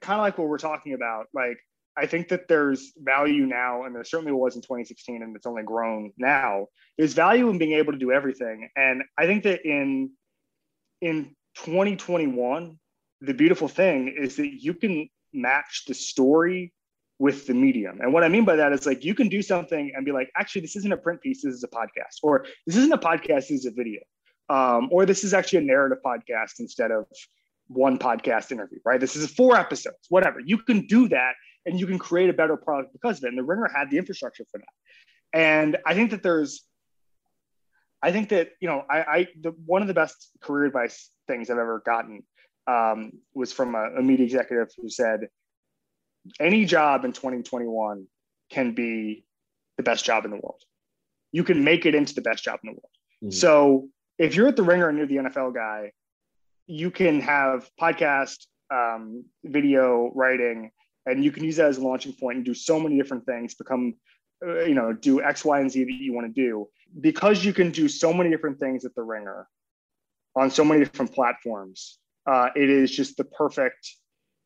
kind 0.01 0.19
of 0.19 0.23
like 0.23 0.37
what 0.37 0.47
we're 0.47 0.57
talking 0.57 0.93
about. 0.93 1.27
Like, 1.33 1.57
I 1.97 2.05
think 2.05 2.27
that 2.29 2.47
there's 2.47 2.91
value 2.97 3.45
now, 3.45 3.83
and 3.83 3.95
there 3.95 4.03
certainly 4.03 4.33
was 4.33 4.55
in 4.55 4.61
2016, 4.61 5.23
and 5.23 5.35
it's 5.35 5.45
only 5.45 5.63
grown 5.63 6.11
now. 6.17 6.67
There's 6.97 7.13
value 7.13 7.49
in 7.49 7.57
being 7.57 7.73
able 7.73 7.93
to 7.93 7.99
do 7.99 8.11
everything, 8.11 8.69
and 8.75 9.03
I 9.17 9.25
think 9.25 9.43
that 9.43 9.65
in 9.65 10.11
in 11.01 11.35
2021, 11.55 12.77
the 13.21 13.33
beautiful 13.33 13.67
thing 13.67 14.15
is 14.17 14.35
that 14.37 14.47
you 14.47 14.73
can 14.73 15.09
match 15.33 15.83
the 15.87 15.93
story 15.93 16.73
with 17.19 17.47
the 17.47 17.53
medium. 17.53 18.01
And 18.01 18.11
what 18.11 18.23
I 18.23 18.27
mean 18.27 18.43
by 18.43 18.57
that 18.57 18.73
is 18.73 18.85
like 18.85 19.05
you 19.05 19.15
can 19.15 19.29
do 19.29 19.41
something 19.41 19.91
and 19.95 20.05
be 20.05 20.11
like, 20.11 20.29
actually, 20.35 20.61
this 20.61 20.75
isn't 20.75 20.91
a 20.91 20.97
print 20.97 21.21
piece, 21.21 21.43
this 21.43 21.53
is 21.53 21.63
a 21.63 21.67
podcast, 21.67 22.19
or 22.23 22.45
this 22.65 22.75
isn't 22.75 22.91
a 22.91 22.97
podcast, 22.97 23.47
this 23.47 23.51
is 23.51 23.65
a 23.65 23.71
video, 23.71 24.01
um, 24.49 24.89
or 24.91 25.05
this 25.05 25.23
is 25.23 25.33
actually 25.33 25.59
a 25.59 25.61
narrative 25.61 25.99
podcast 26.05 26.59
instead 26.59 26.91
of 26.91 27.05
one 27.67 27.97
podcast 27.97 28.51
interview, 28.51 28.79
right? 28.85 28.99
This 28.99 29.15
is 29.15 29.31
four 29.31 29.55
episodes, 29.55 30.07
whatever. 30.09 30.39
You 30.39 30.57
can 30.57 30.85
do 30.87 31.07
that 31.09 31.33
and 31.65 31.79
you 31.79 31.87
can 31.87 31.99
create 31.99 32.29
a 32.29 32.33
better 32.33 32.57
product 32.57 32.93
because 32.93 33.17
of 33.17 33.25
it. 33.25 33.29
And 33.29 33.37
the 33.37 33.43
Ringer 33.43 33.69
had 33.73 33.89
the 33.89 33.97
infrastructure 33.97 34.45
for 34.51 34.59
that. 34.59 35.39
And 35.39 35.77
I 35.85 35.93
think 35.93 36.11
that 36.11 36.23
there's, 36.23 36.63
I 38.01 38.11
think 38.11 38.29
that 38.29 38.51
you 38.59 38.67
know, 38.67 38.83
I, 38.89 38.97
I 38.99 39.27
the, 39.41 39.51
one 39.65 39.81
of 39.81 39.87
the 39.87 39.93
best 39.93 40.29
career 40.41 40.65
advice 40.65 41.09
things 41.27 41.49
I've 41.49 41.57
ever 41.57 41.81
gotten 41.85 42.23
um, 42.67 43.13
was 43.33 43.51
from 43.51 43.75
a, 43.75 43.97
a 43.97 44.01
media 44.01 44.25
executive 44.25 44.69
who 44.77 44.89
said, 44.89 45.27
any 46.39 46.65
job 46.65 47.05
in 47.05 47.13
2021 47.13 48.07
can 48.49 48.73
be 48.73 49.25
the 49.77 49.83
best 49.83 50.05
job 50.05 50.25
in 50.25 50.31
the 50.31 50.37
world. 50.37 50.61
You 51.31 51.43
can 51.43 51.63
make 51.63 51.85
it 51.85 51.95
into 51.95 52.13
the 52.15 52.21
best 52.21 52.43
job 52.43 52.59
in 52.63 52.69
the 52.69 52.73
world. 52.73 52.89
Mm-hmm. 53.23 53.31
So 53.31 53.89
if 54.17 54.35
you're 54.35 54.47
at 54.47 54.55
the 54.55 54.63
Ringer 54.63 54.89
and 54.89 54.97
you're 54.97 55.07
the 55.07 55.17
NFL 55.17 55.53
guy, 55.53 55.91
you 56.67 56.89
can 56.89 57.21
have 57.21 57.69
podcast, 57.79 58.45
um, 58.73 59.25
video, 59.43 60.11
writing, 60.15 60.71
and 61.05 61.23
you 61.23 61.31
can 61.31 61.43
use 61.43 61.57
that 61.57 61.67
as 61.67 61.77
a 61.77 61.81
launching 61.81 62.13
point 62.13 62.37
and 62.37 62.45
do 62.45 62.53
so 62.53 62.79
many 62.79 62.97
different 62.97 63.25
things. 63.25 63.53
Become, 63.55 63.95
uh, 64.45 64.63
you 64.63 64.75
know, 64.75 64.93
do 64.93 65.21
X, 65.21 65.45
Y, 65.45 65.59
and 65.59 65.71
Z 65.71 65.83
that 65.83 65.91
you 65.91 66.13
want 66.13 66.27
to 66.27 66.41
do 66.41 66.67
because 67.01 67.43
you 67.43 67.53
can 67.53 67.71
do 67.71 67.87
so 67.87 68.13
many 68.13 68.29
different 68.29 68.59
things 68.59 68.85
at 68.85 68.95
the 68.95 69.03
Ringer 69.03 69.47
on 70.35 70.49
so 70.49 70.63
many 70.63 70.83
different 70.83 71.13
platforms. 71.13 71.99
Uh, 72.27 72.49
it 72.55 72.69
is 72.69 72.91
just 72.91 73.17
the 73.17 73.23
perfect 73.23 73.95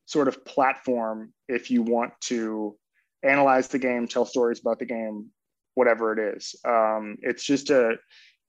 sort 0.05 0.27
of 0.27 0.43
platform 0.45 1.31
if 1.47 1.69
you 1.69 1.81
want 1.81 2.11
to 2.21 2.75
analyze 3.23 3.67
the 3.67 3.79
game, 3.79 4.07
tell 4.07 4.25
stories 4.25 4.59
about 4.59 4.79
the 4.79 4.85
game, 4.85 5.27
whatever 5.75 6.13
it 6.13 6.35
is. 6.35 6.55
Um, 6.67 7.17
it's 7.21 7.43
just 7.43 7.69
a 7.69 7.95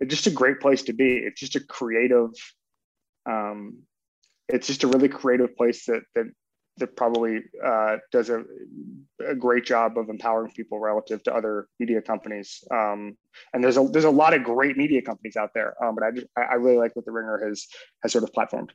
it's 0.00 0.14
just 0.14 0.26
a 0.26 0.30
great 0.30 0.60
place 0.60 0.82
to 0.84 0.92
be. 0.92 1.18
It's 1.18 1.38
just 1.38 1.56
a 1.56 1.60
creative. 1.60 2.30
Um, 3.26 3.82
it's 4.48 4.66
just 4.66 4.84
a 4.84 4.88
really 4.88 5.08
creative 5.08 5.54
place 5.56 5.84
that 5.86 6.02
that 6.14 6.26
that 6.80 6.96
probably 6.96 7.38
uh, 7.64 7.96
does 8.10 8.30
a, 8.30 8.42
a, 9.26 9.34
great 9.34 9.64
job 9.64 9.96
of 9.96 10.08
empowering 10.08 10.50
people 10.52 10.80
relative 10.80 11.22
to 11.22 11.34
other 11.34 11.68
media 11.78 12.02
companies. 12.02 12.64
Um, 12.70 13.16
and 13.52 13.62
there's 13.62 13.76
a 13.76 13.84
there's 13.84 14.04
a 14.04 14.10
lot 14.10 14.34
of 14.34 14.42
great 14.42 14.76
media 14.76 15.02
companies 15.02 15.36
out 15.36 15.50
there, 15.54 15.74
um, 15.82 15.94
but 15.94 16.04
I 16.04 16.10
just 16.10 16.26
I 16.36 16.54
really 16.54 16.76
like 16.76 16.96
what 16.96 17.04
the 17.04 17.12
Ringer 17.12 17.46
has 17.46 17.66
has 18.02 18.12
sort 18.12 18.24
of 18.24 18.32
platformed. 18.32 18.70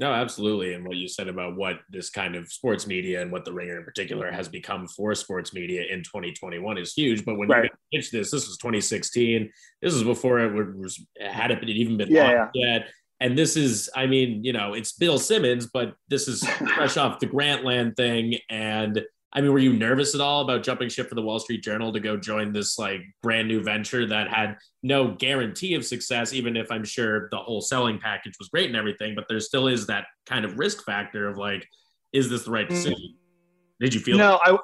No, 0.00 0.12
absolutely. 0.12 0.74
And 0.74 0.84
what 0.84 0.96
you 0.96 1.06
said 1.06 1.28
about 1.28 1.56
what 1.56 1.78
this 1.88 2.10
kind 2.10 2.34
of 2.34 2.50
sports 2.50 2.84
media 2.86 3.22
and 3.22 3.30
what 3.30 3.44
the 3.44 3.52
Ringer 3.52 3.78
in 3.78 3.84
particular 3.84 4.30
has 4.30 4.48
become 4.48 4.88
for 4.88 5.14
sports 5.14 5.54
media 5.54 5.84
in 5.88 6.00
2021 6.00 6.78
is 6.78 6.94
huge. 6.94 7.24
But 7.24 7.38
when 7.38 7.48
right. 7.48 7.70
you 7.92 7.98
pitched 7.98 8.10
this, 8.10 8.32
this 8.32 8.48
was 8.48 8.58
2016. 8.58 9.52
This 9.80 9.94
is 9.94 10.02
before 10.02 10.40
it 10.40 10.76
was 10.76 11.00
had 11.20 11.52
it 11.52 11.62
even 11.68 11.96
been 11.96 12.10
yeah, 12.10 12.24
launched 12.24 12.56
yeah. 12.56 12.72
yet. 12.72 12.88
And 13.20 13.38
this 13.38 13.56
is, 13.56 13.88
I 13.94 14.06
mean, 14.06 14.44
you 14.44 14.52
know, 14.52 14.74
it's 14.74 14.92
Bill 14.92 15.18
Simmons, 15.18 15.66
but 15.72 15.94
this 16.08 16.28
is 16.28 16.46
fresh 16.74 16.96
off 16.96 17.20
the 17.20 17.26
Grantland 17.26 17.96
thing. 17.96 18.38
And 18.50 19.02
I 19.32 19.40
mean, 19.40 19.52
were 19.52 19.58
you 19.58 19.72
nervous 19.72 20.14
at 20.14 20.20
all 20.20 20.42
about 20.42 20.62
jumping 20.62 20.88
ship 20.88 21.08
for 21.08 21.16
the 21.16 21.22
Wall 21.22 21.40
Street 21.40 21.62
Journal 21.62 21.92
to 21.92 21.98
go 22.00 22.16
join 22.16 22.52
this 22.52 22.78
like 22.78 23.00
brand 23.20 23.48
new 23.48 23.62
venture 23.62 24.06
that 24.06 24.28
had 24.28 24.56
no 24.82 25.12
guarantee 25.12 25.74
of 25.74 25.84
success, 25.84 26.32
even 26.32 26.56
if 26.56 26.70
I'm 26.70 26.84
sure 26.84 27.28
the 27.30 27.38
whole 27.38 27.60
selling 27.60 27.98
package 27.98 28.34
was 28.38 28.48
great 28.48 28.66
and 28.66 28.76
everything, 28.76 29.14
but 29.16 29.24
there 29.28 29.40
still 29.40 29.66
is 29.66 29.86
that 29.88 30.06
kind 30.26 30.44
of 30.44 30.58
risk 30.58 30.84
factor 30.84 31.28
of 31.28 31.36
like, 31.36 31.66
is 32.12 32.30
this 32.30 32.44
the 32.44 32.52
right 32.52 32.66
mm. 32.66 32.70
decision? 32.70 33.16
Did 33.80 33.92
you 33.92 34.00
feel? 34.00 34.18
No, 34.18 34.38
I, 34.40 34.56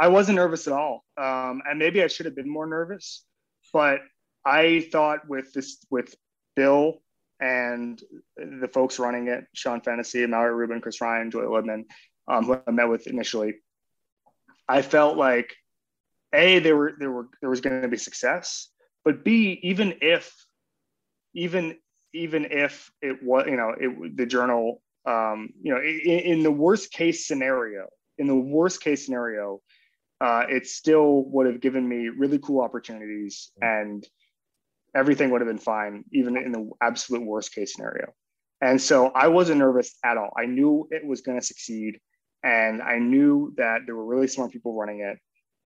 I 0.00 0.08
wasn't 0.08 0.36
nervous 0.36 0.66
at 0.66 0.72
all. 0.72 1.04
Um, 1.16 1.62
and 1.68 1.78
maybe 1.78 2.02
I 2.02 2.08
should 2.08 2.26
have 2.26 2.34
been 2.34 2.50
more 2.50 2.66
nervous, 2.66 3.24
but 3.72 4.00
I 4.44 4.88
thought 4.90 5.28
with 5.28 5.52
this, 5.52 5.78
with 5.88 6.14
Bill 6.56 7.00
and 7.40 8.00
the 8.36 8.68
folks 8.68 8.98
running 8.98 9.28
it, 9.28 9.44
Sean 9.54 9.80
Fennessey, 9.80 10.26
Mallory 10.26 10.54
Rubin, 10.54 10.80
Chris 10.80 11.00
Ryan, 11.00 11.30
Joy 11.30 11.42
Libman, 11.42 11.84
um, 12.28 12.44
who 12.44 12.58
I 12.66 12.70
met 12.70 12.88
with 12.88 13.06
initially, 13.06 13.56
I 14.68 14.82
felt 14.82 15.16
like 15.16 15.54
a 16.32 16.58
there 16.58 16.76
were 16.76 16.94
there 16.98 17.10
were 17.10 17.28
there 17.40 17.50
was 17.50 17.60
going 17.60 17.82
to 17.82 17.88
be 17.88 17.96
success, 17.96 18.68
but 19.04 19.24
b 19.24 19.60
even 19.62 19.94
if 20.00 20.34
even 21.34 21.76
even 22.12 22.46
if 22.50 22.90
it 23.02 23.22
was 23.22 23.44
you 23.46 23.56
know 23.56 23.74
it 23.78 24.16
the 24.16 24.26
journal 24.26 24.82
um, 25.06 25.50
you 25.62 25.72
know 25.72 25.80
in, 25.80 26.18
in, 26.38 26.42
the 26.42 26.50
worst 26.50 26.90
case 26.90 27.28
scenario 27.28 27.86
in 28.18 28.26
the 28.26 28.34
worst 28.34 28.80
case 28.80 29.04
scenario 29.04 29.60
uh, 30.20 30.44
it 30.48 30.66
still 30.66 31.24
would 31.26 31.46
have 31.46 31.60
given 31.60 31.86
me 31.88 32.08
really 32.08 32.38
cool 32.38 32.60
opportunities 32.60 33.52
and 33.60 34.04
everything 34.96 35.30
would 35.30 35.40
have 35.40 35.48
been 35.48 35.58
fine 35.58 36.04
even 36.12 36.36
in 36.36 36.50
the 36.50 36.70
absolute 36.80 37.24
worst 37.24 37.54
case 37.54 37.74
scenario 37.74 38.12
and 38.60 38.80
so 38.80 39.08
i 39.08 39.28
wasn't 39.28 39.58
nervous 39.58 39.96
at 40.04 40.16
all 40.16 40.32
i 40.36 40.46
knew 40.46 40.88
it 40.90 41.06
was 41.06 41.20
going 41.20 41.38
to 41.38 41.46
succeed 41.46 42.00
and 42.46 42.80
I 42.80 42.98
knew 42.98 43.52
that 43.56 43.80
there 43.86 43.96
were 43.96 44.04
really 44.04 44.28
smart 44.28 44.52
people 44.52 44.74
running 44.74 45.00
it. 45.00 45.18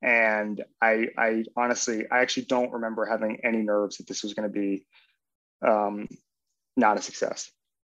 And 0.03 0.63
I, 0.79 1.07
I 1.17 1.43
honestly, 1.55 2.05
I 2.11 2.19
actually 2.19 2.45
don't 2.45 2.71
remember 2.71 3.05
having 3.05 3.39
any 3.43 3.63
nerves 3.63 3.97
that 3.97 4.07
this 4.07 4.21
was 4.21 4.35
going 4.35 4.47
to 4.47 4.53
be 4.53 4.85
um, 5.65 6.07
not 6.75 6.97
a 6.97 7.01
success. 7.01 7.49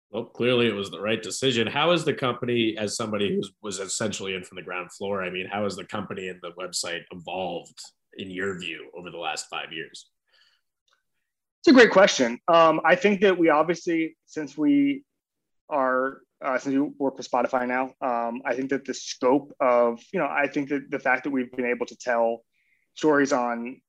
Well, 0.09 0.23
clearly 0.23 0.67
it 0.67 0.73
was 0.73 0.89
the 0.89 1.01
right 1.01 1.21
decision. 1.21 1.67
How 1.67 1.91
is 1.91 2.05
the 2.05 2.13
company, 2.13 2.77
as 2.79 2.95
somebody 2.95 3.35
who 3.35 3.41
was 3.61 3.79
essentially 3.79 4.35
in 4.35 4.43
from 4.45 4.55
the 4.55 4.61
ground 4.61 4.89
floor, 4.93 5.21
I 5.21 5.29
mean, 5.29 5.49
how 5.51 5.65
has 5.65 5.75
the 5.75 5.83
company 5.83 6.29
and 6.29 6.39
the 6.41 6.51
website 6.51 7.01
evolved 7.11 7.77
in 8.17 8.31
your 8.31 8.57
view 8.57 8.89
over 8.97 9.11
the 9.11 9.17
last 9.17 9.47
five 9.49 9.73
years? 9.73 10.09
It's 11.67 11.73
a 11.73 11.75
great 11.75 11.91
question. 11.91 12.39
Um, 12.47 12.79
I 12.85 12.95
think 12.95 13.19
that 13.19 13.37
we 13.37 13.49
obviously, 13.49 14.15
since 14.25 14.57
we 14.57 15.03
are 15.69 16.21
uh, 16.41 16.57
since 16.57 16.73
we 16.73 16.79
work 16.79 17.17
with 17.17 17.29
Spotify 17.29 17.67
now. 17.67 17.91
Um, 17.99 18.41
I 18.45 18.55
think 18.55 18.69
that 18.69 18.85
the 18.85 18.93
scope 18.93 19.53
of, 19.59 19.99
you 20.13 20.19
know, 20.21 20.27
I 20.27 20.47
think 20.47 20.69
that 20.69 20.89
the 20.89 20.97
fact 20.97 21.25
that 21.25 21.31
we've 21.31 21.51
been 21.51 21.65
able 21.65 21.85
to 21.87 21.97
tell 21.97 22.45
stories 22.93 23.33
on 23.33 23.81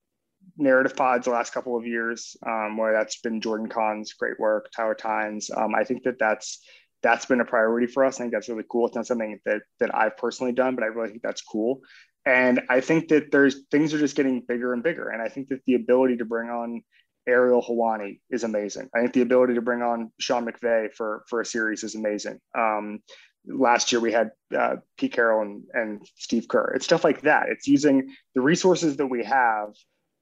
narrative 0.57 0.97
pods 0.97 1.27
the 1.27 1.31
last 1.31 1.53
couple 1.53 1.77
of 1.77 1.87
years, 1.87 2.37
um, 2.45 2.79
where 2.79 2.93
that's 2.93 3.21
been 3.21 3.41
Jordan 3.41 3.69
Conn's 3.69 4.12
great 4.12 4.41
work, 4.41 4.73
Tyler 4.75 4.97
Tynes. 4.97 5.49
Um, 5.57 5.77
I 5.77 5.85
think 5.85 6.03
that 6.03 6.19
that's 6.19 6.59
that's 7.05 7.27
been 7.27 7.41
a 7.41 7.45
priority 7.45 7.87
for 7.87 8.05
us. 8.05 8.17
I 8.17 8.25
think 8.25 8.33
that's 8.33 8.49
really 8.49 8.64
cool. 8.69 8.88
It's 8.88 8.97
not 8.97 9.07
something 9.07 9.38
that 9.45 9.62
that 9.79 9.95
I've 9.95 10.17
personally 10.17 10.53
done, 10.53 10.75
but 10.75 10.83
I 10.83 10.88
really 10.88 11.11
think 11.11 11.23
that's 11.23 11.43
cool. 11.43 11.83
And 12.27 12.61
I 12.69 12.81
think 12.81 13.07
that 13.11 13.31
there's 13.31 13.67
things 13.71 13.95
are 13.95 14.01
just 14.01 14.17
getting 14.17 14.41
bigger 14.49 14.73
and 14.73 14.83
bigger. 14.83 15.11
And 15.11 15.23
I 15.23 15.29
think 15.29 15.51
that 15.51 15.61
the 15.64 15.74
ability 15.74 16.16
to 16.16 16.24
bring 16.24 16.51
on 16.51 16.83
Ariel 17.29 17.62
Helwani 17.62 18.20
is 18.31 18.45
amazing. 18.45 18.89
I 18.95 19.01
think 19.01 19.12
the 19.12 19.20
ability 19.20 19.55
to 19.55 19.62
bring 19.62 19.83
on 19.83 20.11
Sean 20.18 20.47
McVay 20.47 20.93
for 20.95 21.24
for 21.29 21.41
a 21.41 21.47
series 21.47 21.85
is 21.85 21.95
amazing. 21.95 22.41
Um, 22.57 23.01
last 23.47 23.93
year 23.93 24.01
we 24.01 24.12
had 24.12 24.31
uh, 24.57 24.76
Pete 24.97 25.12
Carroll 25.12 25.43
and, 25.43 25.62
and 25.72 26.07
Steve 26.16 26.49
Kerr. 26.49 26.72
It's 26.74 26.85
stuff 26.85 27.05
like 27.05 27.22
that. 27.22 27.49
It's 27.49 27.68
using 27.68 28.14
the 28.35 28.41
resources 28.41 28.97
that 28.97 29.07
we 29.07 29.24
have, 29.24 29.68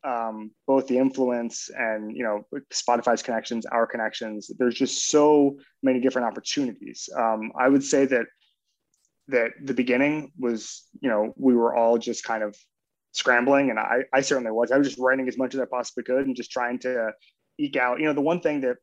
um, 0.04 0.50
both 0.66 0.86
the 0.86 0.98
influence 0.98 1.70
and 1.74 2.16
you 2.16 2.24
know 2.24 2.46
Spotify's 2.72 3.22
connections, 3.22 3.66
our 3.66 3.86
connections. 3.86 4.50
There's 4.58 4.74
just 4.74 5.10
so 5.10 5.58
many 5.82 6.00
different 6.00 6.28
opportunities. 6.28 7.08
Um, 7.16 7.52
I 7.58 7.68
would 7.68 7.84
say 7.84 8.06
that 8.06 8.26
that 9.28 9.52
the 9.62 9.74
beginning 9.74 10.32
was 10.38 10.84
you 11.00 11.08
know 11.08 11.32
we 11.36 11.54
were 11.54 11.74
all 11.74 11.98
just 11.98 12.24
kind 12.24 12.42
of 12.42 12.56
scrambling, 13.16 13.70
and 13.70 13.78
I, 13.78 14.02
I 14.12 14.20
certainly 14.20 14.52
was. 14.52 14.70
I 14.70 14.78
was 14.78 14.88
just 14.88 14.98
writing 14.98 15.28
as 15.28 15.38
much 15.38 15.54
as 15.54 15.60
I 15.60 15.64
possibly 15.64 16.04
could 16.04 16.26
and 16.26 16.36
just 16.36 16.50
trying 16.50 16.78
to 16.80 17.12
eke 17.58 17.76
out. 17.76 17.98
You 17.98 18.06
know, 18.06 18.12
the 18.12 18.20
one 18.20 18.40
thing 18.40 18.60
that, 18.60 18.76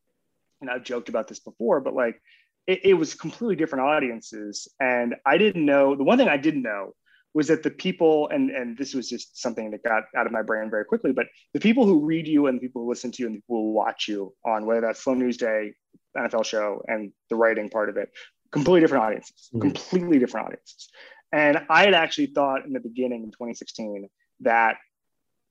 and 0.61 0.69
I've 0.69 0.83
joked 0.83 1.09
about 1.09 1.27
this 1.27 1.39
before, 1.39 1.81
but 1.81 1.93
like 1.93 2.21
it, 2.67 2.81
it 2.83 2.93
was 2.93 3.13
completely 3.13 3.55
different 3.55 3.85
audiences, 3.85 4.67
and 4.79 5.15
I 5.25 5.37
didn't 5.37 5.65
know. 5.65 5.95
The 5.95 6.03
one 6.03 6.17
thing 6.17 6.27
I 6.27 6.37
didn't 6.37 6.63
know 6.63 6.93
was 7.33 7.47
that 7.47 7.63
the 7.63 7.69
people 7.69 8.29
and 8.29 8.49
and 8.51 8.77
this 8.77 8.93
was 8.93 9.09
just 9.09 9.39
something 9.41 9.71
that 9.71 9.83
got 9.83 10.03
out 10.15 10.25
of 10.25 10.31
my 10.31 10.41
brain 10.41 10.69
very 10.69 10.85
quickly 10.85 11.11
but 11.11 11.25
the 11.53 11.59
people 11.59 11.85
who 11.85 12.05
read 12.05 12.27
you 12.27 12.47
and 12.47 12.57
the 12.57 12.61
people 12.61 12.83
who 12.83 12.89
listen 12.89 13.11
to 13.11 13.23
you 13.23 13.27
and 13.27 13.35
the 13.35 13.39
people 13.39 13.63
who 13.63 13.71
watch 13.71 14.07
you 14.07 14.33
on 14.45 14.65
whether 14.65 14.81
that's 14.81 15.03
slow 15.03 15.13
news 15.13 15.37
day 15.37 15.73
nfl 16.15 16.45
show 16.45 16.83
and 16.87 17.11
the 17.29 17.35
writing 17.35 17.69
part 17.69 17.89
of 17.89 17.97
it 17.97 18.09
completely 18.51 18.81
different 18.81 19.03
audiences 19.03 19.49
mm-hmm. 19.49 19.61
completely 19.61 20.19
different 20.19 20.45
audiences 20.45 20.89
and 21.31 21.65
i 21.69 21.83
had 21.83 21.93
actually 21.93 22.27
thought 22.27 22.65
in 22.65 22.73
the 22.73 22.79
beginning 22.79 23.23
in 23.23 23.31
2016 23.31 24.07
that 24.41 24.77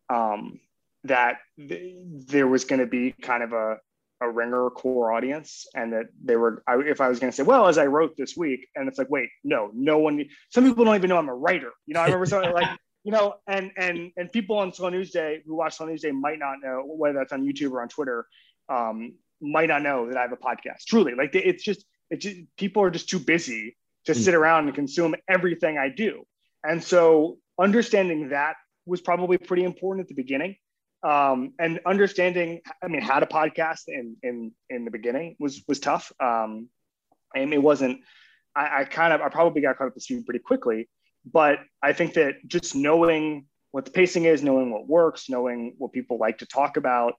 um 0.09 0.59
that 1.05 1.39
th- 1.57 1.97
there 2.28 2.47
was 2.47 2.64
going 2.64 2.80
to 2.80 2.87
be 2.87 3.12
kind 3.12 3.43
of 3.43 3.53
a 3.53 3.76
a 4.20 4.30
ringer 4.30 4.70
core 4.70 5.12
audience 5.12 5.66
and 5.74 5.93
that 5.93 6.07
they 6.22 6.37
were 6.37 6.62
I, 6.68 6.76
if 6.76 7.01
i 7.01 7.09
was 7.09 7.18
going 7.18 7.33
to 7.33 7.37
say 7.37 7.43
well 7.43 7.66
as 7.66 7.76
i 7.76 7.87
wrote 7.87 8.16
this 8.16 8.37
week 8.37 8.68
and 8.76 8.89
it's 8.89 8.99
like 8.99 9.11
wait 9.11 9.28
no 9.43 9.70
no 9.74 9.99
one 9.99 10.24
some 10.51 10.64
people 10.64 10.85
don't 10.85 10.95
even 10.95 11.09
know 11.09 11.18
i'm 11.18 11.28
a 11.28 11.35
writer. 11.35 11.72
You 11.87 11.95
know 11.95 12.01
i 12.01 12.05
remember 12.05 12.26
something 12.26 12.53
like 12.53 12.68
you 13.05 13.11
know 13.11 13.35
and 13.49 13.72
and 13.76 14.12
and 14.16 14.30
people 14.30 14.59
on 14.59 14.72
slow 14.72 14.91
news 14.91 15.11
day 15.11 15.43
who 15.45 15.57
watch 15.57 15.76
slow 15.76 15.87
news 15.87 16.03
day 16.03 16.12
might 16.12 16.39
not 16.39 16.59
know 16.62 16.85
whether 16.87 17.18
that's 17.18 17.33
on 17.33 17.43
youtube 17.43 17.72
or 17.72 17.83
on 17.83 17.89
twitter 17.89 18.26
um, 18.68 19.14
might 19.41 19.68
not 19.68 19.83
know 19.83 20.07
that 20.09 20.16
i 20.16 20.22
have 20.22 20.33
a 20.33 20.37
podcast 20.37 20.85
truly. 20.87 21.14
Like 21.14 21.35
it's 21.35 21.64
just 21.64 21.85
it's 22.11 22.24
just, 22.24 22.39
people 22.57 22.83
are 22.83 22.91
just 22.91 23.09
too 23.09 23.18
busy 23.18 23.76
to 24.05 24.14
sit 24.14 24.35
around 24.35 24.66
and 24.66 24.74
consume 24.74 25.14
everything 25.28 25.78
i 25.78 25.89
do. 25.89 26.24
And 26.64 26.83
so 26.83 27.39
understanding 27.59 28.28
that 28.28 28.57
was 28.87 29.01
probably 29.01 29.39
pretty 29.39 29.64
important 29.64 30.05
at 30.05 30.09
the 30.09 30.14
beginning. 30.14 30.57
Um, 31.05 31.55
and 31.59 31.80
understanding 31.85 32.61
i 32.80 32.87
mean 32.87 33.03
how 33.03 33.18
to 33.18 33.26
podcast 33.26 33.89
in 33.89 34.16
in 34.22 34.53
in 34.70 34.85
the 34.85 34.91
beginning 34.91 35.37
was 35.41 35.62
was 35.66 35.80
tough. 35.80 36.12
Um, 36.20 36.68
and 37.35 37.53
it 37.53 37.62
wasn't 37.62 38.01
I, 38.55 38.80
I 38.80 38.85
kind 38.85 39.12
of 39.12 39.20
i 39.20 39.28
probably 39.28 39.62
got 39.62 39.78
caught 39.78 39.89
up 39.89 39.95
to 39.95 40.01
speed 40.01 40.24
pretty 40.26 40.41
quickly 40.41 40.89
but 41.33 41.59
i 41.83 41.93
think 41.93 42.14
that 42.14 42.35
just 42.47 42.76
knowing 42.76 43.47
what 43.70 43.85
the 43.85 43.91
pacing 43.91 44.26
is 44.26 44.43
knowing 44.43 44.70
what 44.70 44.87
works 44.87 45.28
knowing 45.28 45.74
what 45.78 45.93
people 45.93 46.18
like 46.18 46.39
to 46.39 46.47
talk 46.47 46.76
about 46.76 47.14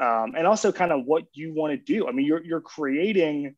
um, 0.00 0.34
and 0.36 0.46
also 0.46 0.72
kind 0.72 0.92
of 0.92 1.04
what 1.06 1.24
you 1.32 1.54
want 1.54 1.72
to 1.72 1.78
do. 1.78 2.06
I 2.06 2.12
mean 2.12 2.26
you're, 2.26 2.44
you're 2.44 2.60
creating 2.60 3.54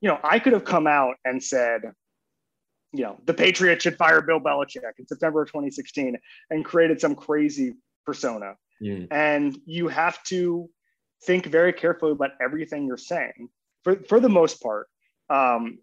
you 0.00 0.08
know 0.08 0.18
i 0.24 0.38
could 0.38 0.52
have 0.52 0.64
come 0.64 0.86
out 0.86 1.16
and 1.24 1.42
said 1.42 1.82
you 2.92 3.02
know 3.04 3.18
the 3.26 3.34
patriots 3.34 3.84
should 3.84 3.96
fire 3.96 4.20
bill 4.20 4.40
belichick 4.40 4.98
in 4.98 5.06
september 5.06 5.42
of 5.42 5.48
2016 5.48 6.16
and 6.50 6.64
created 6.64 7.00
some 7.00 7.14
crazy 7.14 7.74
persona 8.04 8.54
Mm. 8.82 9.08
And 9.10 9.58
you 9.66 9.88
have 9.88 10.22
to 10.24 10.68
think 11.24 11.46
very 11.46 11.72
carefully 11.72 12.12
about 12.12 12.30
everything 12.40 12.86
you're 12.86 12.96
saying. 12.96 13.48
For, 13.84 13.96
for 14.08 14.20
the 14.20 14.28
most 14.28 14.62
part, 14.62 14.88
um, 15.28 15.78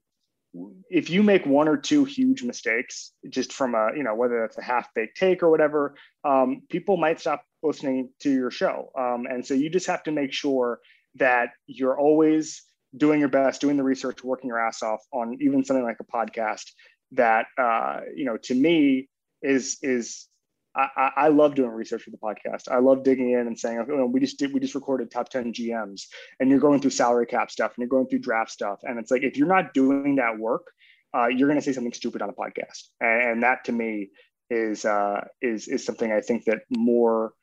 if 0.90 1.10
you 1.10 1.22
make 1.22 1.46
one 1.46 1.68
or 1.68 1.78
two 1.78 2.06
huge 2.06 2.44
mistakes, 2.44 3.12
just 3.30 3.54
from 3.54 3.76
a, 3.76 3.90
you 3.96 4.04
know, 4.04 4.16
whether 4.16 4.40
that's 4.42 4.58
a 4.58 4.64
half 4.64 4.92
baked 4.96 5.18
take 5.18 5.44
or 5.44 5.50
whatever, 5.50 5.96
um, 6.24 6.64
people 6.70 6.98
might 6.98 7.20
stop 7.20 7.44
listening 7.62 8.10
to 8.22 8.32
your 8.32 8.50
show. 8.50 8.92
Um, 8.98 9.28
and 9.30 9.46
so 9.46 9.54
you 9.54 9.70
just 9.70 9.88
have 9.88 10.04
to 10.04 10.12
make 10.12 10.34
sure 10.34 10.80
that 11.16 11.50
you're 11.68 12.00
always 12.00 12.64
doing 12.96 13.20
your 13.20 13.30
best, 13.30 13.62
doing 13.62 13.78
the 13.78 13.84
research, 13.84 14.24
working 14.24 14.48
your 14.48 14.60
ass 14.60 14.82
off 14.82 15.02
on 15.12 15.38
even 15.42 15.64
something 15.64 15.84
like 15.84 15.98
a 16.00 16.06
podcast 16.06 16.72
that, 17.12 17.48
uh, 17.58 18.02
you 18.16 18.26
know, 18.26 18.38
to 18.44 18.56
me 18.56 19.10
is, 19.42 19.78
is 19.82 20.28
I, 20.76 21.12
I, 21.16 21.28
love 21.30 21.56
doing 21.56 21.72
research 21.72 22.04
for 22.04 22.12
the 22.12 22.18
podcast. 22.18 22.70
I 22.70 22.78
love 22.78 23.04
digging 23.04 23.32
in 23.32 23.48
and 23.48 23.58
saying, 23.58 23.86
we 24.12 24.20
just 24.20 24.38
did, 24.38 24.54
we 24.54 24.60
just 24.60 24.76
recorded 24.76 25.10
top 25.10 25.30
10 25.30 25.54
GMs 25.54 26.04
and 26.40 26.50
you're 26.50 26.60
going 26.60 26.80
through 26.80 26.92
salary 26.92 27.26
cap 27.26 27.50
stuff 27.50 27.74
and 27.76 27.82
you're 27.82 27.90
going 27.90 28.08
through 28.08 28.20
draft 28.20 28.52
stuff. 28.52 28.80
And 28.84 29.00
it's 29.00 29.10
like, 29.10 29.24
if 29.24 29.38
you're 29.38 29.48
not 29.48 29.74
doing 29.74 30.16
that 30.18 30.38
work, 30.38 30.68
uh, 31.16 31.28
you're 31.28 31.48
going 31.48 31.60
to 31.60 31.66
say 31.66 31.74
something 31.74 31.94
stupid 31.94 32.22
on 32.22 32.30
a 32.30 32.34
podcast. 32.34 32.84
And, 33.00 33.32
and 33.32 33.44
that 33.44 33.64
to 33.66 33.72
me 33.72 34.10
is, 34.52 34.86
uh, 34.86 35.22
is, 35.42 35.68
is 35.68 35.84
something 35.84 36.12
I 36.12 36.22
think 36.22 36.46
that 36.46 36.60
more 36.70 37.34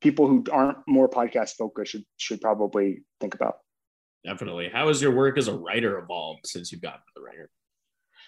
people 0.00 0.26
who 0.26 0.44
aren't 0.50 0.78
more 0.86 1.08
podcast 1.08 1.56
focused 1.56 1.92
should, 1.92 2.04
should 2.16 2.40
probably 2.40 3.02
think 3.20 3.34
about. 3.34 3.56
Definitely. 4.24 4.70
How 4.72 4.88
has 4.88 5.00
your 5.02 5.14
work 5.14 5.38
as 5.38 5.48
a 5.48 5.54
writer 5.54 5.98
evolved 5.98 6.46
since 6.46 6.72
you've 6.72 6.82
gotten 6.82 7.00
to 7.00 7.12
the 7.14 7.22
Ringer? 7.22 7.50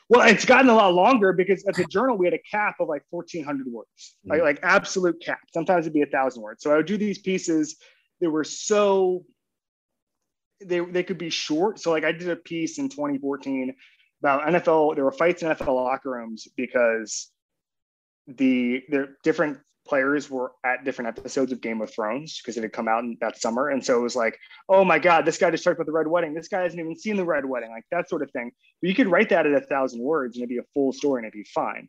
Well, 0.09 0.27
it's 0.27 0.45
gotten 0.45 0.71
a 0.71 0.75
lot 0.75 0.95
longer 0.95 1.33
because 1.35 1.65
at 1.67 1.75
the 1.75 1.85
journal 1.85 2.17
we 2.17 2.27
had 2.27 2.35
a 2.35 2.43
cap 2.51 2.77
of 2.81 2.89
like 2.89 3.03
1,400 3.11 3.67
words, 3.67 4.17
mm. 4.27 4.31
like, 4.31 4.41
like 4.43 4.61
absolute 4.63 5.21
cap. 5.23 5.41
Sometimes 5.53 5.85
it'd 5.85 5.93
be 5.93 6.03
a 6.03 6.07
thousand 6.07 6.43
words. 6.43 6.63
So 6.63 6.73
I 6.73 6.77
would 6.77 6.87
do 6.87 6.97
these 6.97 7.19
pieces 7.19 7.77
They 8.21 8.27
were 8.27 8.45
so 8.45 9.25
they 10.65 10.81
they 10.81 11.03
could 11.03 11.19
be 11.19 11.31
short. 11.31 11.79
So 11.79 11.91
like 11.91 12.05
I 12.05 12.13
did 12.13 12.29
a 12.29 12.37
piece 12.37 12.79
in 12.79 12.89
2014 12.89 13.75
about 14.23 14.47
NFL. 14.47 14.95
There 14.95 15.05
were 15.05 15.13
fights 15.13 15.43
in 15.43 15.49
NFL 15.49 15.75
locker 15.75 16.11
rooms 16.11 16.49
because 16.57 17.31
the 18.27 18.83
the 18.89 19.15
different 19.23 19.59
players 19.89 20.31
were 20.31 20.53
at 20.65 20.85
different 20.85 21.17
episodes 21.17 21.51
of 21.51 21.61
Game 21.61 21.81
of 21.81 21.91
Thrones 21.91 22.41
because 22.41 22.57
it 22.57 22.63
had 22.63 22.73
come 22.73 22.89
out 22.89 23.05
in 23.05 23.17
that 23.21 23.41
summer. 23.41 23.71
And 23.71 23.85
so 23.85 23.99
it 23.99 24.03
was 24.03 24.15
like, 24.15 24.39
oh 24.69 24.85
my 24.85 24.99
God, 24.99 25.25
this 25.25 25.39
guy 25.39 25.51
just 25.51 25.65
talked 25.65 25.77
about 25.77 25.87
the 25.87 25.93
Red 25.93 26.07
Wedding. 26.07 26.35
This 26.35 26.49
guy 26.49 26.63
hasn't 26.63 26.81
even 26.81 26.97
seen 26.97 27.17
the 27.17 27.25
Red 27.25 27.45
Wedding, 27.45 27.71
like 27.71 27.85
that 27.91 28.09
sort 28.09 28.23
of 28.23 28.31
thing. 28.33 28.53
But 28.81 28.89
you 28.89 28.95
could 28.95 29.09
write 29.09 29.31
that 29.31 29.47
at 29.47 29.53
a 29.53 29.61
thousand 29.61 30.01
words 30.03 30.37
and 30.37 30.43
it'd 30.43 30.51
be 30.51 30.59
a 30.59 30.73
full 30.75 30.93
story 30.93 31.21
and 31.21 31.27
it'd 31.27 31.33
be 31.33 31.49
fine. 31.55 31.89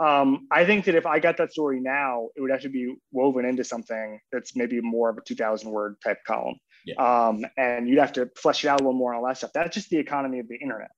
Um, 0.00 0.46
I 0.52 0.64
think 0.64 0.84
that 0.84 0.94
if 0.94 1.06
I 1.06 1.18
got 1.18 1.38
that 1.38 1.50
story 1.50 1.80
now, 1.80 2.28
it 2.36 2.40
would 2.40 2.52
actually 2.52 2.70
be 2.70 2.94
woven 3.10 3.44
into 3.44 3.64
something 3.64 4.20
that's 4.30 4.54
maybe 4.54 4.80
more 4.80 5.10
of 5.10 5.18
a 5.18 5.22
2000 5.22 5.70
word 5.70 5.96
type 6.04 6.18
column. 6.24 6.54
Yeah. 6.84 6.94
Um, 6.96 7.44
and 7.56 7.88
you'd 7.88 7.98
have 7.98 8.12
to 8.12 8.30
flesh 8.36 8.64
it 8.64 8.68
out 8.68 8.80
a 8.80 8.84
little 8.84 8.98
more 8.98 9.12
and 9.12 9.20
all 9.20 9.26
that 9.26 9.38
stuff. 9.38 9.50
That's 9.52 9.74
just 9.74 9.90
the 9.90 9.98
economy 9.98 10.38
of 10.38 10.48
the 10.48 10.56
internet. 10.56 10.90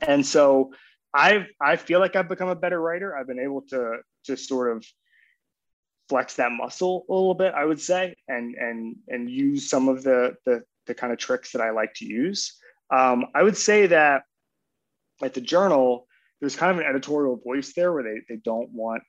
And 0.00 0.24
so 0.24 0.72
I've, 1.12 1.46
I 1.60 1.76
feel 1.76 1.98
like 1.98 2.14
I've 2.14 2.28
become 2.28 2.48
a 2.48 2.54
better 2.54 2.80
writer. 2.80 3.16
I've 3.16 3.26
been 3.26 3.40
able 3.40 3.62
to, 3.70 3.98
to 4.26 4.36
sort 4.36 4.76
of 4.76 4.84
flex 6.08 6.34
that 6.34 6.52
muscle 6.52 7.04
a 7.08 7.12
little 7.12 7.34
bit, 7.34 7.54
I 7.54 7.64
would 7.64 7.80
say, 7.80 8.14
and 8.28 8.54
and 8.54 8.96
and 9.08 9.30
use 9.30 9.68
some 9.68 9.88
of 9.88 10.02
the 10.02 10.36
the, 10.44 10.62
the 10.86 10.94
kind 10.94 11.12
of 11.12 11.18
tricks 11.18 11.52
that 11.52 11.60
I 11.60 11.70
like 11.70 11.94
to 11.94 12.04
use. 12.04 12.56
Um, 12.90 13.26
I 13.34 13.42
would 13.42 13.56
say 13.56 13.86
that 13.86 14.24
at 15.22 15.34
the 15.34 15.40
journal, 15.40 16.06
there's 16.40 16.56
kind 16.56 16.72
of 16.72 16.78
an 16.78 16.86
editorial 16.86 17.36
voice 17.36 17.72
there 17.74 17.92
where 17.92 18.02
they 18.02 18.20
they 18.28 18.40
don't 18.44 18.70
want 18.70 19.02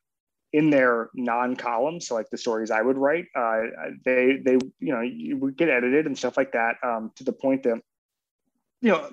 in 0.53 0.69
their 0.69 1.09
non-column, 1.15 1.99
so 1.99 2.15
like 2.15 2.29
the 2.29 2.37
stories 2.37 2.71
I 2.71 2.81
would 2.81 2.97
write, 2.97 3.25
uh, 3.35 3.61
they 4.05 4.37
they 4.43 4.53
you 4.79 4.93
know 4.93 5.01
you 5.01 5.37
would 5.37 5.57
get 5.57 5.69
edited 5.69 6.05
and 6.05 6.17
stuff 6.17 6.37
like 6.37 6.53
that 6.53 6.75
um, 6.83 7.11
to 7.15 7.23
the 7.23 7.33
point 7.33 7.63
that 7.63 7.81
you 8.81 8.91
know 8.91 9.09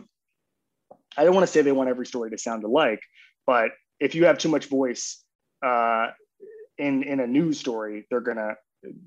I 1.17 1.25
don't 1.25 1.35
want 1.35 1.47
to 1.47 1.53
say 1.53 1.63
they 1.63 1.73
want 1.73 1.91
every 1.91 2.07
story 2.07 2.31
to 2.31 2.39
sound 2.39 2.65
alike, 2.65 3.03
but 3.47 3.71
if 3.99 4.15
you 4.15 4.27
have 4.27 4.39
too 4.39 4.49
much 4.49 4.67
voice, 4.67 5.23
uh, 5.65 6.09
in 6.79 7.03
in 7.03 7.21
a 7.21 7.27
news 7.27 7.59
story, 7.59 8.07
they're 8.11 8.21
gonna 8.21 8.55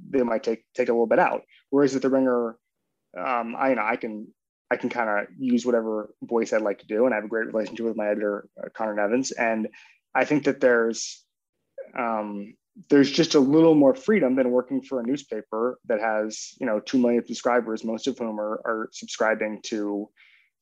they 0.09 0.23
might 0.23 0.43
take 0.43 0.63
take 0.73 0.89
a 0.89 0.91
little 0.91 1.07
bit 1.07 1.19
out. 1.19 1.43
Whereas 1.69 1.95
at 1.95 2.01
the 2.01 2.09
Ringer, 2.09 2.57
um, 3.17 3.55
I 3.57 3.69
you 3.69 3.75
know 3.75 3.85
I 3.85 3.95
can 3.95 4.27
I 4.71 4.77
can 4.77 4.89
kind 4.89 5.09
of 5.09 5.27
use 5.37 5.65
whatever 5.65 6.13
voice 6.23 6.53
I'd 6.53 6.61
like 6.61 6.79
to 6.79 6.87
do, 6.87 7.05
and 7.05 7.13
I 7.13 7.17
have 7.17 7.25
a 7.25 7.29
great 7.29 7.47
relationship 7.47 7.85
with 7.85 7.97
my 7.97 8.07
editor 8.07 8.47
uh, 8.61 8.69
Connor 8.75 8.95
Nevins, 8.95 9.31
and 9.31 9.67
I 10.13 10.25
think 10.25 10.45
that 10.45 10.59
there's 10.59 11.23
um, 11.97 12.55
there's 12.89 13.11
just 13.11 13.35
a 13.35 13.39
little 13.39 13.75
more 13.75 13.95
freedom 13.95 14.35
than 14.35 14.51
working 14.51 14.81
for 14.81 14.99
a 14.99 15.03
newspaper 15.03 15.79
that 15.85 16.01
has 16.01 16.53
you 16.59 16.65
know 16.65 16.79
two 16.79 16.97
million 16.97 17.25
subscribers, 17.25 17.83
most 17.83 18.07
of 18.07 18.17
whom 18.17 18.39
are, 18.39 18.61
are 18.65 18.89
subscribing 18.91 19.61
to 19.63 20.09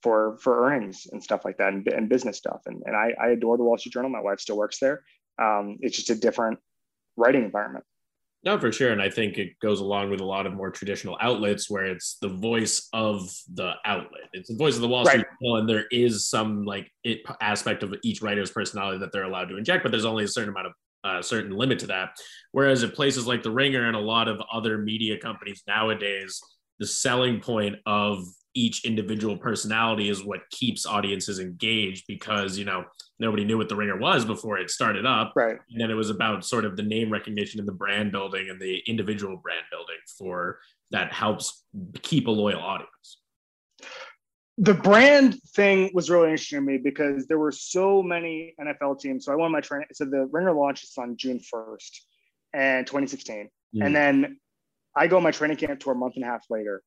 for 0.01 0.38
for 0.41 0.68
earnings 0.68 1.08
and 1.12 1.24
stuff 1.24 1.45
like 1.45 1.58
that 1.58 1.74
and, 1.74 1.88
and 1.88 2.10
business 2.10 2.38
stuff. 2.38 2.62
And, 2.66 2.84
and 2.86 2.95
I, 2.95 3.14
I 3.22 3.30
adore 3.30 3.58
the 3.58 3.64
Wall 3.64 3.78
Street 3.78 3.93
Journal. 3.93 4.10
My 4.10 4.22
wife 4.22 4.39
still 4.39 4.58
works 4.58 4.78
there. 4.80 5.04
Um, 5.41 5.78
it's 5.80 5.95
just 5.95 6.10
a 6.10 6.16
different 6.16 6.60
writing 7.16 7.43
environment. 7.43 7.86
No, 8.43 8.59
for 8.59 8.74
sure. 8.74 8.91
And 8.91 9.01
I 9.01 9.09
think 9.09 9.38
it 9.38 9.57
goes 9.61 9.80
along 9.80 10.09
with 10.09 10.20
a 10.20 10.26
lot 10.26 10.45
of 10.45 10.53
more 10.53 10.70
traditional 10.70 11.18
outlets 11.22 11.70
where 11.70 11.86
it's 11.86 12.18
the 12.22 12.28
voice 12.28 12.89
of 12.91 13.30
the 13.53 13.74
outlet. 13.86 14.24
It's 14.34 14.49
the 14.49 14.57
voice 14.57 14.76
of 14.76 14.82
the 14.82 14.89
Wall 14.89 15.05
Street. 15.05 15.26
Journal, 15.41 15.57
and 15.57 15.70
there 15.70 15.86
is 15.91 16.28
some 16.28 16.66
like 16.66 16.91
it 17.05 17.22
aspect 17.39 17.84
of 17.84 17.95
each 18.03 18.22
writer's 18.22 18.51
personality 18.51 18.99
that 18.99 19.14
they're 19.14 19.24
allowed 19.24 19.47
to 19.49 19.57
inject, 19.57 19.84
but 19.84 19.91
there's 19.91 20.03
only 20.03 20.26
a 20.26 20.28
certain 20.28 20.49
amount 20.49 20.68
of 20.68 20.74
a 21.05 21.07
uh, 21.07 21.22
certain 21.22 21.51
limit 21.51 21.80
to 21.80 21.88
that. 21.88 22.18
Whereas 22.51 22.84
at 22.84 22.93
places 22.93 23.28
like 23.28 23.43
the 23.43 23.51
Ringer 23.51 23.88
and 23.88 23.95
a 23.95 23.99
lot 23.99 24.28
of 24.28 24.41
other 24.51 24.78
media 24.78 25.18
companies 25.18 25.64
nowadays, 25.68 26.39
the 26.80 26.88
selling 26.88 27.39
point 27.39 27.76
of 27.86 28.26
each 28.53 28.86
individual 28.86 29.38
personality 29.38 30.09
is 30.09 30.24
what 30.24 30.49
keeps 30.49 30.86
audiences 30.86 31.39
engaged 31.39 32.05
because 32.07 32.57
you 32.57 32.66
know 32.66 32.84
nobody 33.20 33.45
knew 33.45 33.57
what 33.57 33.70
the 33.70 33.76
ringer 33.76 33.97
was 33.97 34.26
before 34.26 34.57
it 34.57 34.70
started 34.70 35.05
up 35.05 35.34
right 35.36 35.57
and 35.72 35.80
then 35.80 35.91
it 35.91 35.95
was 35.95 36.09
about 36.09 36.45
sort 36.45 36.66
of 36.66 36.76
the 36.76 36.84
name 36.84 37.11
recognition 37.11 37.59
and 37.59 37.68
the 37.68 37.74
brand 37.74 38.11
building 38.11 38.49
and 38.49 38.59
the 38.59 38.82
individual 38.88 39.38
brand 39.38 39.66
building 39.72 39.95
for 40.18 40.59
that 40.91 41.11
helps 41.11 41.64
keep 42.01 42.28
a 42.28 42.32
loyal 42.32 42.59
audience 42.59 43.20
the 44.57 44.74
brand 44.74 45.41
thing 45.55 45.89
was 45.93 46.09
really 46.09 46.30
interesting 46.30 46.59
to 46.59 46.66
me 46.66 46.78
because 46.78 47.26
there 47.26 47.39
were 47.39 47.51
so 47.51 48.03
many 48.03 48.53
NFL 48.61 48.99
teams. 48.99 49.26
So 49.26 49.34
I 49.34 49.36
won 49.36 49.51
my 49.51 49.61
training. 49.61 49.88
So 49.93 50.05
the 50.05 50.28
Ringer 50.32 50.53
launches 50.53 50.93
on 50.97 51.18
June 51.18 51.39
1st. 51.39 51.99
and 52.53 52.86
2016. 52.86 53.49
Mm. 53.76 53.86
And 53.86 53.95
then 53.95 54.39
I 54.95 55.07
go 55.07 55.18
on 55.18 55.24
my 55.24 55.32
training 55.32 55.57
camp 55.57 55.80
tour 55.80 55.93
a 55.93 55.95
month 55.95 56.16
and 56.16 56.24
a 56.24 56.28
half 56.28 56.45
later. 56.51 56.84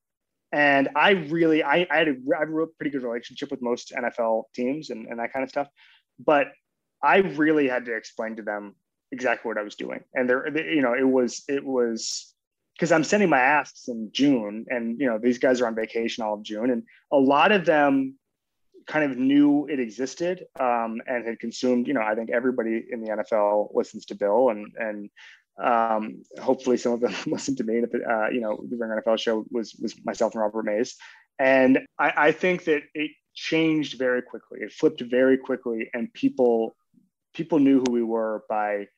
And 0.53 0.91
I 0.95 1.11
really, 1.11 1.65
I, 1.65 1.87
I 1.91 1.97
had 1.97 2.09
a, 2.09 2.15
I 2.37 2.41
had 2.41 2.49
a 2.49 2.67
pretty 2.79 2.91
good 2.91 3.03
relationship 3.03 3.51
with 3.51 3.61
most 3.61 3.93
NFL 3.93 4.45
teams 4.55 4.91
and, 4.91 5.09
and 5.09 5.19
that 5.19 5.33
kind 5.33 5.43
of 5.43 5.51
stuff. 5.51 5.67
But 6.19 6.49
I 7.03 7.19
really 7.19 7.69
had 7.69 7.85
to 7.87 7.97
explain 7.97 8.37
to 8.37 8.43
them 8.43 8.75
exactly 9.13 9.49
what 9.49 9.59
I 9.59 9.63
was 9.63 9.77
doing. 9.77 10.01
And 10.15 10.29
there, 10.29 10.49
you 10.73 10.83
know, 10.83 10.95
it 10.95 11.09
was, 11.09 11.45
it 11.49 11.65
was, 11.65 12.33
because 12.75 12.93
I'm 12.93 13.05
sending 13.05 13.31
my 13.31 13.41
asks 13.41 13.89
in 13.89 14.11
June, 14.13 14.67
and 14.69 15.01
you 15.01 15.07
know 15.07 15.19
these 15.19 15.39
guys 15.39 15.61
are 15.61 15.67
on 15.67 15.75
vacation 15.75 16.23
all 16.23 16.35
of 16.35 16.43
June, 16.43 16.71
and 16.71 16.83
a 17.11 17.17
lot 17.17 17.51
of 17.51 17.65
them 17.65 18.19
kind 18.87 19.11
of 19.11 19.19
knew 19.19 19.67
it 19.67 19.81
existed 19.81 20.45
um, 20.61 21.01
and 21.07 21.27
had 21.27 21.39
consumed. 21.41 21.87
You 21.87 21.95
know, 21.95 22.03
I 22.03 22.15
think 22.15 22.31
everybody 22.31 22.85
in 22.91 23.01
the 23.01 23.11
NFL 23.11 23.75
listens 23.75 24.05
to 24.07 24.15
Bill, 24.15 24.51
and 24.51 24.73
and 24.79 25.11
um, 25.63 26.23
hopefully 26.41 26.77
some 26.77 26.93
of 26.93 27.01
them 27.01 27.15
listen 27.27 27.57
to 27.57 27.65
me. 27.65 27.83
Uh, 27.83 28.29
you 28.29 28.41
know, 28.41 28.63
the 28.69 28.77
Ring 28.77 28.91
NFL 28.91 29.19
show 29.19 29.47
was 29.51 29.75
was 29.81 29.95
myself 30.05 30.35
and 30.35 30.43
Robert 30.43 30.65
Mays, 30.65 30.97
and 31.39 31.81
I, 31.99 32.13
I 32.17 32.33
think 32.33 32.65
that 32.65 32.83
it 32.95 33.11
changed 33.37 33.99
very 33.99 34.23
quickly. 34.23 34.61
It 34.63 34.73
flipped 34.73 35.03
very 35.03 35.39
quickly, 35.39 35.89
and 35.95 36.13
people 36.13 36.75
people 37.35 37.59
knew 37.59 37.81
who 37.81 37.93
we 37.93 38.03
were 38.03 38.43
by 38.49 38.89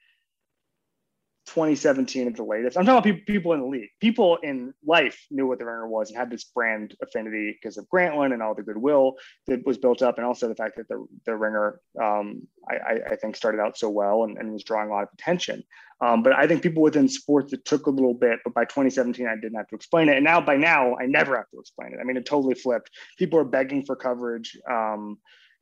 2017 1.48 2.26
at 2.26 2.36
the 2.36 2.44
latest. 2.44 2.76
I'm 2.76 2.84
talking 2.84 3.12
about 3.12 3.26
people 3.26 3.52
in 3.54 3.60
the 3.60 3.66
league. 3.66 3.88
People 4.00 4.38
in 4.42 4.74
life 4.86 5.18
knew 5.30 5.46
what 5.46 5.58
the 5.58 5.64
Ringer 5.64 5.88
was 5.88 6.10
and 6.10 6.18
had 6.18 6.30
this 6.30 6.44
brand 6.44 6.94
affinity 7.02 7.58
because 7.60 7.78
of 7.78 7.86
Grantland 7.92 8.32
and 8.32 8.42
all 8.42 8.54
the 8.54 8.62
goodwill 8.62 9.14
that 9.46 9.64
was 9.66 9.78
built 9.78 10.02
up, 10.02 10.18
and 10.18 10.26
also 10.26 10.48
the 10.48 10.54
fact 10.54 10.76
that 10.76 10.88
the 10.88 11.06
the 11.26 11.34
Ringer, 11.34 11.80
um, 12.00 12.46
I, 12.68 13.00
I, 13.12 13.16
think, 13.16 13.34
started 13.34 13.60
out 13.60 13.78
so 13.78 13.88
well 13.88 14.24
and, 14.24 14.36
and 14.36 14.52
was 14.52 14.62
drawing 14.62 14.90
a 14.90 14.92
lot 14.92 15.04
of 15.04 15.08
attention. 15.14 15.62
Um, 16.00 16.22
but 16.22 16.34
I 16.34 16.46
think 16.46 16.62
people 16.62 16.82
within 16.82 17.08
sports 17.08 17.52
it 17.52 17.64
took 17.64 17.86
a 17.86 17.90
little 17.90 18.14
bit, 18.14 18.38
but 18.44 18.54
by 18.54 18.64
2017 18.64 19.26
I 19.26 19.34
didn't 19.34 19.56
have 19.56 19.68
to 19.68 19.74
explain 19.74 20.08
it, 20.08 20.16
and 20.16 20.24
now 20.24 20.40
by 20.40 20.56
now 20.56 20.96
I 20.96 21.06
never 21.06 21.36
have 21.36 21.48
to 21.50 21.60
explain 21.60 21.94
it. 21.94 21.98
I 22.00 22.04
mean, 22.04 22.16
it 22.16 22.26
totally 22.26 22.54
flipped. 22.54 22.90
People 23.18 23.38
are 23.38 23.44
begging 23.44 23.84
for 23.84 23.96
coverage. 23.96 24.56
Um, 24.70 25.18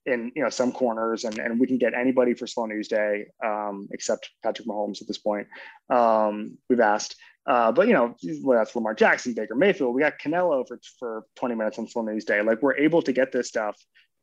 in 0.06 0.32
you 0.34 0.42
know 0.42 0.50
some 0.50 0.72
corners, 0.72 1.24
and, 1.24 1.38
and 1.38 1.58
we 1.60 1.66
can 1.66 1.78
get 1.78 1.94
anybody 1.94 2.34
for 2.34 2.46
Slow 2.46 2.66
News 2.66 2.88
Day 2.88 3.26
um, 3.44 3.88
except 3.90 4.30
Patrick 4.42 4.66
Mahomes 4.66 5.00
at 5.00 5.08
this 5.08 5.18
point. 5.18 5.46
Um, 5.90 6.58
we've 6.68 6.80
asked, 6.80 7.16
uh, 7.46 7.72
but 7.72 7.88
you 7.88 7.94
know 7.94 8.14
well, 8.42 8.58
that's 8.58 8.74
Lamar 8.74 8.94
Jackson, 8.94 9.34
Baker 9.34 9.54
Mayfield. 9.54 9.94
We 9.94 10.00
got 10.00 10.18
Canelo 10.18 10.66
for 10.66 10.80
for 10.98 11.24
20 11.36 11.54
minutes 11.54 11.78
on 11.78 11.88
Slow 11.88 12.02
News 12.02 12.24
Day. 12.24 12.42
Like 12.42 12.62
we're 12.62 12.76
able 12.76 13.02
to 13.02 13.12
get 13.12 13.32
this 13.32 13.48
stuff, 13.48 13.76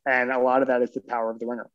and 0.06 0.32
a 0.32 0.40
lot 0.40 0.62
of 0.62 0.68
that 0.70 0.82
is 0.82 0.92
the 0.92 1.02
power 1.02 1.30
of 1.30 1.40
the 1.40 1.46
Ringer. 1.46 1.70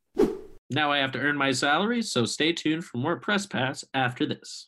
Now 0.71 0.91
I 0.91 0.99
have 0.99 1.11
to 1.13 1.19
earn 1.19 1.37
my 1.37 1.51
salary, 1.51 2.01
so 2.01 2.25
stay 2.25 2.53
tuned 2.53 2.85
for 2.85 2.97
more 2.97 3.17
press 3.17 3.45
pass 3.45 3.83
after 3.93 4.25
this. 4.25 4.67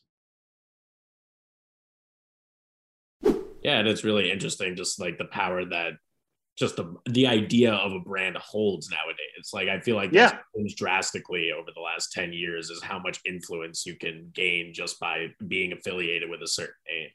Yeah, 3.62 3.78
and 3.78 3.86
it's 3.86 4.02
really 4.02 4.30
interesting, 4.30 4.74
just 4.74 5.00
like 5.00 5.18
the 5.18 5.26
power 5.26 5.64
that 5.64 5.92
just 6.56 6.76
the 6.76 6.94
the 7.08 7.26
idea 7.26 7.72
of 7.72 7.92
a 7.92 8.00
brand 8.00 8.36
holds 8.36 8.90
nowadays. 8.90 9.50
Like 9.52 9.68
I 9.68 9.80
feel 9.80 9.96
like 9.96 10.12
yeah. 10.12 10.38
changed 10.54 10.76
drastically 10.76 11.50
over 11.50 11.70
the 11.74 11.80
last 11.80 12.12
10 12.12 12.32
years 12.32 12.70
is 12.70 12.82
how 12.82 12.98
much 12.98 13.20
influence 13.26 13.86
you 13.86 13.96
can 13.96 14.30
gain 14.34 14.72
just 14.74 15.00
by 15.00 15.28
being 15.48 15.72
affiliated 15.72 16.28
with 16.28 16.42
a 16.42 16.48
certain 16.48 16.74
name. 16.88 17.08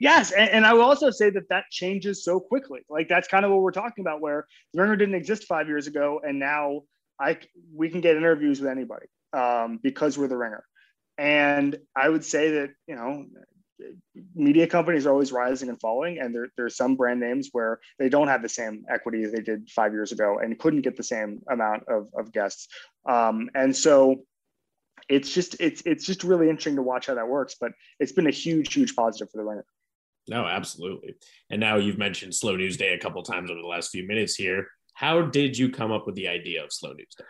Yes, 0.00 0.30
and, 0.30 0.48
and, 0.50 0.64
I 0.64 0.74
will 0.74 0.82
also 0.82 1.10
say 1.10 1.28
that 1.30 1.48
that 1.48 1.64
changes 1.72 2.22
so 2.22 2.38
quickly. 2.38 2.82
Like 2.88 3.08
that's 3.08 3.26
kind 3.26 3.44
of 3.44 3.50
what 3.50 3.62
we're 3.62 3.72
talking 3.72 4.02
about, 4.02 4.20
where 4.20 4.46
the 4.72 4.80
Ringer 4.80 4.94
didn't 4.94 5.16
exist 5.16 5.44
five 5.44 5.66
years 5.66 5.88
ago, 5.88 6.20
and 6.24 6.38
now 6.38 6.82
I 7.20 7.38
we 7.74 7.88
can 7.88 8.00
get 8.00 8.16
interviews 8.16 8.60
with 8.60 8.70
anybody 8.70 9.06
um, 9.32 9.80
because 9.82 10.16
we're 10.16 10.28
the 10.28 10.36
Ringer. 10.36 10.64
And 11.16 11.76
I 11.96 12.08
would 12.08 12.24
say 12.24 12.52
that 12.52 12.70
you 12.86 12.94
know 12.94 13.26
media 14.34 14.66
companies 14.66 15.06
are 15.06 15.10
always 15.10 15.32
rising 15.32 15.68
and 15.68 15.80
falling 15.80 16.18
and 16.18 16.34
there, 16.34 16.48
there's 16.56 16.76
some 16.76 16.96
brand 16.96 17.20
names 17.20 17.50
where 17.52 17.78
they 17.98 18.08
don't 18.08 18.28
have 18.28 18.42
the 18.42 18.48
same 18.48 18.84
equity 18.90 19.22
as 19.22 19.32
they 19.32 19.40
did 19.40 19.68
five 19.70 19.92
years 19.92 20.12
ago 20.12 20.38
and 20.38 20.58
couldn't 20.58 20.82
get 20.82 20.96
the 20.96 21.02
same 21.02 21.40
amount 21.50 21.84
of, 21.88 22.08
of 22.16 22.32
guests. 22.32 22.68
Um, 23.08 23.48
and 23.54 23.74
so 23.74 24.22
it's 25.08 25.32
just 25.32 25.56
it's 25.60 25.82
it's 25.86 26.04
just 26.04 26.24
really 26.24 26.48
interesting 26.48 26.76
to 26.76 26.82
watch 26.82 27.06
how 27.06 27.14
that 27.14 27.26
works 27.26 27.56
but 27.58 27.72
it's 27.98 28.12
been 28.12 28.26
a 28.26 28.32
huge 28.32 28.74
huge 28.74 28.94
positive 28.94 29.30
for 29.30 29.38
the 29.38 29.44
ringer 29.44 29.64
no 30.28 30.44
absolutely. 30.44 31.14
And 31.48 31.58
now 31.58 31.76
you've 31.76 31.96
mentioned 31.96 32.34
slow 32.34 32.54
news 32.54 32.76
day 32.76 32.92
a 32.92 32.98
couple 32.98 33.22
times 33.22 33.50
over 33.50 33.60
the 33.60 33.66
last 33.66 33.90
few 33.90 34.06
minutes 34.06 34.34
here. 34.34 34.66
How 34.92 35.22
did 35.22 35.56
you 35.56 35.70
come 35.70 35.90
up 35.90 36.04
with 36.04 36.16
the 36.16 36.28
idea 36.28 36.62
of 36.62 36.70
slow 36.70 36.92
news 36.92 37.14
day? 37.16 37.24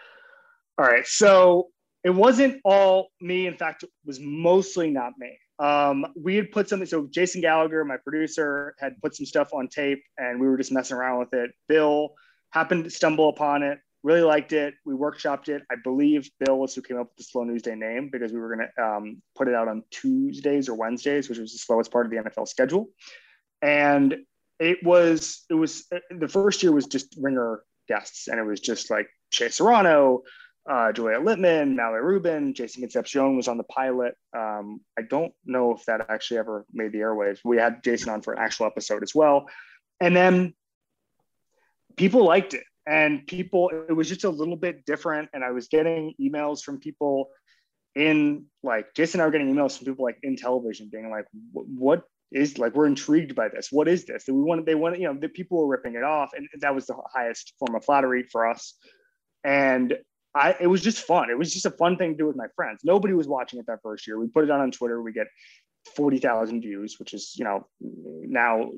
All 0.79 0.85
right 0.85 1.07
so 1.07 1.69
it 2.05 2.11
wasn't 2.11 2.61
all 2.65 3.09
me. 3.21 3.47
In 3.47 3.55
fact 3.55 3.85
it 3.85 3.91
was 4.05 4.19
mostly 4.19 4.91
not 4.91 5.13
me 5.19 5.39
um, 5.59 6.07
we 6.17 6.37
had 6.37 6.53
put 6.53 6.69
something. 6.69 6.87
So 6.87 7.09
Jason 7.11 7.41
Gallagher, 7.41 7.85
my 7.85 7.97
producer, 7.97 8.75
had 8.79 9.01
put 9.03 9.17
some 9.17 9.27
stuff 9.27 9.53
on 9.53 9.69
tape, 9.69 10.03
and 10.17 10.41
we 10.41 10.47
were 10.47 10.57
just 10.57 10.73
messing 10.73 10.97
around 10.97 11.19
with 11.19 11.35
it. 11.35 11.51
Bill 11.69 12.15
happened 12.51 12.85
to 12.85 12.91
stumble 12.91 13.29
upon 13.29 13.63
it, 13.63 13.79
really 14.03 14.23
liked 14.23 14.53
it. 14.53 14.75
We 14.85 14.95
workshopped 14.95 15.49
it. 15.49 15.63
I 15.71 15.75
believe 15.83 16.31
Bill 16.41 16.59
was 16.59 16.75
who 16.75 16.83
came 16.83 16.99
up 16.99 17.09
with 17.09 17.17
the 17.17 17.25
Slow 17.25 17.45
News 17.45 17.63
Day 17.63 17.75
name 17.75 18.09
because 18.11 18.33
we 18.33 18.39
were 18.39 18.55
going 18.55 18.69
to 18.77 18.83
um, 18.83 19.23
put 19.37 19.49
it 19.49 19.55
out 19.55 19.69
on 19.69 19.83
Tuesdays 19.91 20.69
or 20.69 20.75
Wednesdays, 20.75 21.29
which 21.29 21.39
was 21.39 21.53
the 21.53 21.59
slowest 21.59 21.91
part 21.91 22.07
of 22.07 22.13
the 22.13 22.19
NFL 22.19 22.47
schedule. 22.49 22.89
And 23.61 24.17
it 24.61 24.83
was 24.83 25.45
it 25.51 25.55
was 25.55 25.87
the 26.11 26.29
first 26.29 26.63
year 26.63 26.73
was 26.73 26.87
just 26.87 27.17
ringer 27.21 27.63
guests, 27.89 28.29
and 28.29 28.39
it 28.39 28.45
was 28.45 28.61
just 28.61 28.91
like 28.91 29.09
Shea 29.31 29.49
Serrano, 29.49 30.23
uh, 30.69 30.93
Juliet 30.93 31.21
Litman, 31.21 31.75
Mallory 31.75 32.03
Rubin, 32.03 32.55
Jason 32.55 32.83
Concepcion 32.83 33.37
was 33.37 33.49
on 33.49 33.57
the 33.57 33.65
pilot. 33.65 34.15
Um, 34.37 34.81
I 34.99 35.03
don't 35.03 35.33
know 35.45 35.75
if 35.75 35.85
that 35.87 36.07
actually 36.09 36.39
ever 36.39 36.67
made 36.73 36.93
the 36.93 36.99
airwaves. 36.99 37.39
We 37.45 37.57
had 37.57 37.83
Jason 37.83 38.11
on 38.11 38.23
for 38.23 38.35
an 38.35 38.39
actual 38.39 38.67
episode 38.67 39.03
as 39.03 39.15
well. 39.15 39.47
And 40.01 40.15
then 40.15 40.55
people 41.97 42.25
liked 42.25 42.55
it. 42.55 42.65
And 42.87 43.27
people, 43.27 43.71
it 43.89 43.93
was 43.93 44.09
just 44.09 44.25
a 44.25 44.31
little 44.31 44.57
bit 44.57 44.87
different. 44.87 45.31
And 45.35 45.45
I 45.45 45.51
was 45.51 45.69
getting 45.69 46.15
emails 46.21 46.63
from 46.63 46.81
people 46.81 47.29
in 47.95 48.47
like 48.63 48.95
Jason 48.95 49.21
and 49.21 49.25
I 49.25 49.27
were 49.27 49.33
getting 49.33 49.55
emails 49.55 49.77
from 49.77 49.87
people 49.87 50.05
like 50.05 50.19
in 50.23 50.37
television 50.37 50.89
being 50.91 51.11
like, 51.11 51.27
what 51.53 52.05
is 52.31 52.59
like, 52.59 52.75
we're 52.75 52.87
intrigued 52.87 53.35
by 53.35 53.49
this. 53.49 53.69
What 53.71 53.89
is 53.89 54.05
this? 54.05 54.29
And 54.29 54.37
we 54.37 54.43
wanted, 54.43 54.67
they 54.67 54.75
wanted, 54.75 55.01
you 55.01 55.09
know, 55.09 55.19
the 55.19 55.29
people 55.29 55.59
were 55.59 55.67
ripping 55.67 55.95
it 55.95 56.03
off. 56.03 56.31
And 56.35 56.49
that 56.61 56.75
was 56.75 56.87
the 56.87 56.97
highest 57.13 57.55
form 57.59 57.75
of 57.75 57.85
flattery 57.85 58.23
for 58.23 58.47
us. 58.47 58.75
And 59.45 59.97
I, 60.35 60.55
it 60.61 60.67
was 60.67 60.83
just 60.83 61.01
fun. 61.01 61.31
It 61.31 61.39
was 61.39 61.53
just 61.53 61.67
a 61.67 61.71
fun 61.71 61.97
thing 61.97 62.13
to 62.13 62.19
do 62.19 62.27
with 62.27 62.37
my 62.37 62.47
friends. 62.55 62.81
Nobody 62.85 63.15
was 63.15 63.27
watching 63.27 63.59
it 63.59 63.67
that 63.67 63.81
first 63.83 64.07
year. 64.07 64.19
We 64.19 64.29
put 64.29 64.45
it 64.45 64.51
on 64.51 64.61
on 64.61 64.71
Twitter. 64.71 65.03
We 65.03 65.13
get 65.13 65.27
40,000 65.97 66.61
views, 66.61 66.99
which 66.99 67.15
is, 67.15 67.35
you 67.37 67.45
know, 67.45 67.67
now 67.81 68.71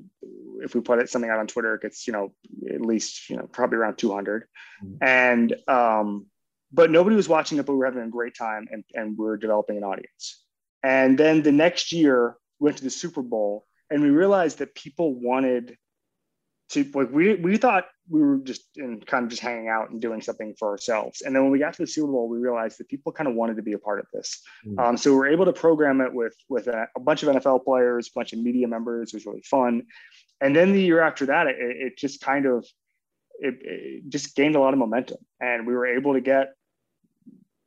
if 0.61 0.74
we 0.74 0.80
put 0.80 1.01
it 1.01 1.11
something 1.11 1.30
out 1.30 1.38
on 1.38 1.46
Twitter, 1.46 1.74
it 1.74 1.82
gets, 1.82 2.07
you 2.07 2.12
know, 2.12 2.32
at 2.72 2.80
least, 2.80 3.28
you 3.28 3.36
know, 3.36 3.48
probably 3.51 3.78
around 3.78 3.96
200. 3.96 4.44
Mm-hmm. 4.84 4.94
And, 5.01 5.57
um, 5.66 6.26
but 6.72 6.90
nobody 6.90 7.16
was 7.16 7.28
watching 7.28 7.59
it, 7.59 7.66
but 7.66 7.72
we 7.72 7.78
were 7.78 7.86
having 7.86 8.03
a 8.03 8.09
great 8.09 8.36
time 8.36 8.68
and, 8.70 8.84
and 8.94 9.18
we 9.18 9.26
are 9.26 9.36
developing 9.36 9.76
an 9.76 9.84
audience. 9.84 10.44
And 10.82 11.18
then 11.18 11.42
the 11.42 11.53
next 11.53 11.92
year, 11.92 12.36
we 12.59 12.66
went 12.66 12.78
to 12.78 12.84
the 12.84 12.90
Super 12.90 13.22
Bowl 13.22 13.66
and 13.90 14.03
we 14.03 14.11
realized 14.11 14.59
that 14.59 14.74
people 14.74 15.14
wanted 15.14 15.76
to 16.70 16.88
like 16.94 17.11
we 17.11 17.34
we 17.34 17.57
thought 17.57 17.86
we 18.11 18.20
were 18.20 18.38
just 18.38 18.62
in 18.76 19.00
kind 19.00 19.24
of 19.24 19.30
just 19.30 19.40
hanging 19.40 19.68
out 19.68 19.90
and 19.90 20.00
doing 20.00 20.20
something 20.20 20.54
for 20.58 20.68
ourselves. 20.68 21.22
And 21.22 21.34
then 21.34 21.44
when 21.44 21.52
we 21.52 21.61
got 21.61 21.74
to 21.74 21.82
the 21.82 21.86
Super 21.86 22.08
Bowl, 22.08 22.28
we 22.28 22.38
realized 22.38 22.78
that 22.78 22.88
people 22.88 23.12
kind 23.12 23.28
of 23.28 23.36
wanted 23.36 23.56
to 23.56 23.62
be 23.62 23.72
a 23.72 23.78
part 23.78 24.00
of 24.00 24.06
this. 24.12 24.42
Mm-hmm. 24.66 24.78
Um, 24.78 24.96
so 24.96 25.12
we 25.12 25.16
were 25.16 25.28
able 25.28 25.44
to 25.44 25.52
program 25.52 26.00
it 26.00 26.12
with 26.12 26.34
with 26.48 26.66
a, 26.66 26.88
a, 26.96 27.00
bunch 27.00 27.22
of 27.22 27.34
NFL 27.34 27.64
players, 27.64 28.08
a 28.08 28.18
bunch 28.18 28.32
of 28.32 28.40
media 28.40 28.66
members. 28.66 29.14
It 29.14 29.16
was 29.16 29.26
really 29.26 29.42
fun. 29.42 29.82
And 30.40 30.54
then 30.56 30.72
the 30.72 30.82
year 30.82 31.00
after 31.00 31.26
that, 31.26 31.46
it, 31.46 31.56
it 31.58 31.98
just 31.98 32.20
kind 32.20 32.46
of 32.46 32.66
it, 33.38 33.54
it 33.62 34.08
just 34.08 34.34
gained 34.34 34.56
a 34.56 34.61
lot 34.61 34.74
of 34.74 34.78
momentum, 34.78 35.18
and 35.40 35.66
we 35.66 35.72
were 35.72 35.86
able 35.86 36.14
to 36.14 36.20
get 36.20 36.54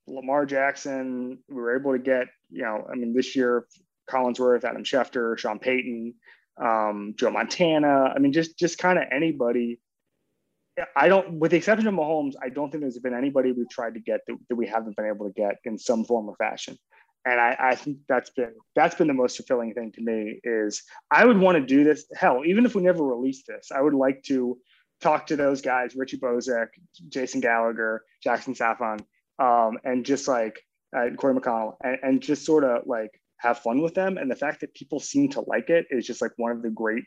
Lamar 0.08 0.46
Jackson. 0.46 1.40
We 1.48 1.56
were 1.56 1.80
able 1.80 1.94
to 1.94 2.00
get 2.00 2.28
you 2.52 2.64
know, 2.64 2.86
I 2.92 2.96
mean, 2.96 3.14
this 3.14 3.36
year 3.36 3.66
Collinsworth, 4.10 4.66
Adam 4.66 4.84
Schefter, 4.84 5.38
Sean 5.38 5.58
Payton 5.58 6.16
um, 6.62 7.16
Joe 7.18 7.32
Montana. 7.32 8.14
I 8.16 8.20
mean, 8.20 8.34
just 8.34 8.58
just 8.58 8.78
kind 8.78 9.00
of 9.00 9.06
anybody. 9.12 9.80
I 10.96 11.08
don't, 11.08 11.40
with 11.40 11.52
the 11.52 11.58
exception 11.58 11.88
of 11.88 11.94
Mahomes, 11.94 12.34
I 12.42 12.50
don't 12.50 12.72
think 12.72 12.82
there's 12.82 12.98
been 13.00 13.14
anybody 13.14 13.52
we've 13.52 13.70
tried 13.70 13.94
to 13.94 14.00
get 14.00 14.22
that, 14.28 14.38
that 14.50 14.56
we 14.56 14.68
haven't 14.68 14.96
been 14.96 15.06
able 15.06 15.28
to 15.28 15.34
get 15.34 15.56
in 15.66 15.78
some 15.78 16.04
form 16.04 16.28
or 16.28 16.36
fashion. 16.36 16.78
And 17.26 17.40
I, 17.40 17.56
I 17.58 17.76
think 17.76 18.00
that's 18.10 18.32
been 18.32 18.54
that's 18.76 18.96
been 18.96 19.08
the 19.08 19.14
most 19.14 19.38
fulfilling 19.38 19.74
thing 19.74 19.92
to 19.94 20.02
me 20.02 20.40
is 20.44 20.84
I 21.10 21.26
would 21.26 21.38
want 21.38 21.58
to 21.58 21.66
do 21.66 21.84
this. 21.84 22.06
Hell, 22.16 22.42
even 22.46 22.66
if 22.66 22.76
we 22.76 22.82
never 22.82 23.04
release 23.04 23.44
this, 23.48 23.72
I 23.72 23.82
would 23.82 23.94
like 23.94 24.24
to 24.24 24.58
talk 25.00 25.28
to 25.28 25.36
those 25.36 25.62
guys, 25.62 25.96
Richie 25.96 26.18
Bozek, 26.18 26.68
Jason 27.08 27.40
Gallagher, 27.40 28.04
Jackson 28.22 28.56
Safon, 28.56 29.00
um, 29.40 29.78
and 29.86 30.06
just 30.06 30.28
like 30.28 30.60
uh, 30.96 31.12
Corey 31.16 31.36
McConnell, 31.36 31.76
and, 31.82 31.98
and 32.04 32.22
just 32.22 32.46
sort 32.46 32.66
of 32.66 32.84
like 32.88 33.12
have 33.38 33.60
fun 33.60 33.82
with 33.82 33.94
them. 33.94 34.18
And 34.18 34.30
the 34.30 34.36
fact 34.36 34.62
that 34.62 34.74
people 34.74 35.00
seem 35.00 35.30
to 35.30 35.42
like 35.48 35.70
it 35.70 35.86
is 35.92 36.06
just 36.06 36.22
like 36.22 36.32
one 36.38 36.52
of 36.52 36.62
the 36.62 36.72
great 36.72 37.04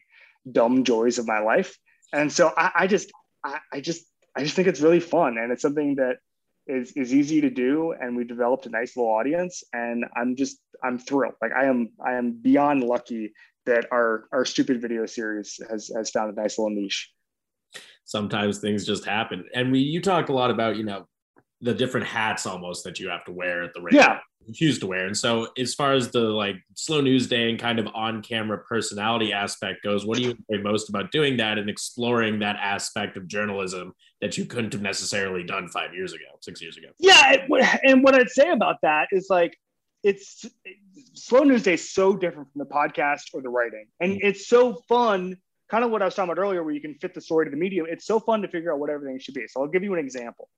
dumb 0.51 0.85
joys 0.85 1.19
of 1.19 1.27
my 1.27 1.41
life. 1.41 1.77
And 2.13 2.33
so 2.33 2.53
I, 2.57 2.71
I 2.75 2.87
just, 2.87 3.11
I, 3.47 3.59
I, 3.75 3.81
just, 3.81 4.05
I 4.37 4.43
just 4.43 4.55
think 4.55 4.69
it's 4.69 4.81
really 4.81 5.01
fun. 5.01 5.39
And 5.39 5.53
it's 5.53 5.63
something 5.63 5.95
that 5.97 6.17
is, 6.67 6.93
is 6.93 7.15
easy 7.15 7.41
to 7.41 7.51
do. 7.51 7.95
And 7.99 8.17
we 8.17 8.25
developed 8.25 8.67
a 8.67 8.71
nice 8.71 8.97
little 8.97 9.13
audience. 9.13 9.63
And 9.73 10.05
I'm 10.17 10.37
just, 10.37 10.59
I'm 10.83 10.99
thrilled. 10.99 11.35
Like 11.41 11.53
I 11.53 11.67
am 11.67 11.91
I 12.05 12.15
am 12.15 12.33
beyond 12.33 12.83
lucky 12.83 13.33
that 13.67 13.87
our 13.91 14.29
our 14.33 14.45
stupid 14.45 14.81
video 14.81 15.07
series 15.07 15.61
has 15.71 15.91
has 15.95 16.11
found 16.11 16.37
a 16.37 16.41
nice 16.41 16.59
little 16.59 16.75
niche. 16.75 17.11
Sometimes 18.05 18.59
things 18.59 18.87
just 18.87 19.05
happen, 19.05 19.45
and 19.55 19.73
we 19.73 19.81
you 19.81 20.01
talked 20.01 20.29
a 20.29 20.33
lot 20.33 20.51
about 20.51 20.77
you 20.77 20.85
know 20.85 21.07
the 21.61 21.75
different 21.75 22.07
hats 22.07 22.47
almost 22.47 22.85
that 22.85 23.01
you 23.01 23.09
have 23.09 23.25
to 23.25 23.33
wear 23.33 23.63
at 23.63 23.75
the 23.75 23.81
ring. 23.81 23.95
Yeah. 23.95 24.21
Choose 24.53 24.79
to 24.79 24.87
wear. 24.87 25.07
And 25.07 25.17
so 25.17 25.49
as 25.59 25.75
far 25.75 25.95
as 25.95 26.11
the 26.11 26.21
like 26.21 26.57
slow 26.75 27.01
news 27.01 27.27
day 27.27 27.51
and 27.51 27.59
kind 27.59 27.81
of 27.81 27.89
on 27.95 28.23
camera 28.23 28.59
personality 28.59 29.33
aspect 29.33 29.83
goes, 29.83 30.07
what 30.07 30.19
do 30.19 30.23
you 30.23 30.39
enjoy 30.49 30.63
most 30.63 30.89
about 30.89 31.11
doing 31.11 31.37
that 31.39 31.59
and 31.59 31.69
exploring 31.69 32.39
that 32.39 32.57
aspect 32.61 33.17
of 33.17 33.27
journalism 33.27 33.93
that 34.21 34.39
you 34.39 34.45
couldn't 34.45 34.73
have 34.73 34.83
necessarily 34.83 35.43
done 35.43 35.67
five 35.69 35.93
years 35.95 36.13
ago, 36.13 36.27
six 36.41 36.63
years 36.63 36.77
ago? 36.77 36.89
Yeah. 37.01 37.45
And 37.83 38.05
what 38.05 38.15
I'd 38.15 38.31
say 38.31 38.51
about 38.51 38.77
that 38.83 39.09
is 39.11 39.27
like, 39.29 39.59
it's 40.05 40.47
slow 41.15 41.43
news 41.43 41.65
day 41.65 41.75
is 41.75 41.93
so 41.93 42.15
different 42.15 42.49
from 42.53 42.61
the 42.61 42.67
podcast 42.67 43.23
or 43.35 43.43
the 43.43 43.49
writing. 43.49 43.87
And 43.99 44.13
mm-hmm. 44.13 44.29
it's 44.29 44.47
so 44.47 44.75
fun, 44.89 45.39
kind 45.69 45.85
of 45.85 45.91
what 45.91 46.03
I 46.03 46.05
was 46.05 46.15
talking 46.15 46.31
about 46.31 46.41
earlier, 46.41 46.63
where 46.63 46.73
you 46.73 46.81
can 46.81 46.95
fit 46.95 47.15
the 47.15 47.21
story 47.21 47.47
to 47.47 47.51
the 47.51 47.57
medium. 47.57 47.87
It's 47.91 48.07
so 48.07 48.21
fun 48.21 48.43
to 48.43 48.49
figure 48.49 48.73
out 48.73 48.79
what 48.79 48.91
everything 48.91 49.19
should 49.19 49.35
be. 49.35 49.49
So 49.49 49.63
I'll 49.63 49.69
give 49.69 49.83
you 49.83 49.95
an 49.95 49.99
example. 49.99 50.49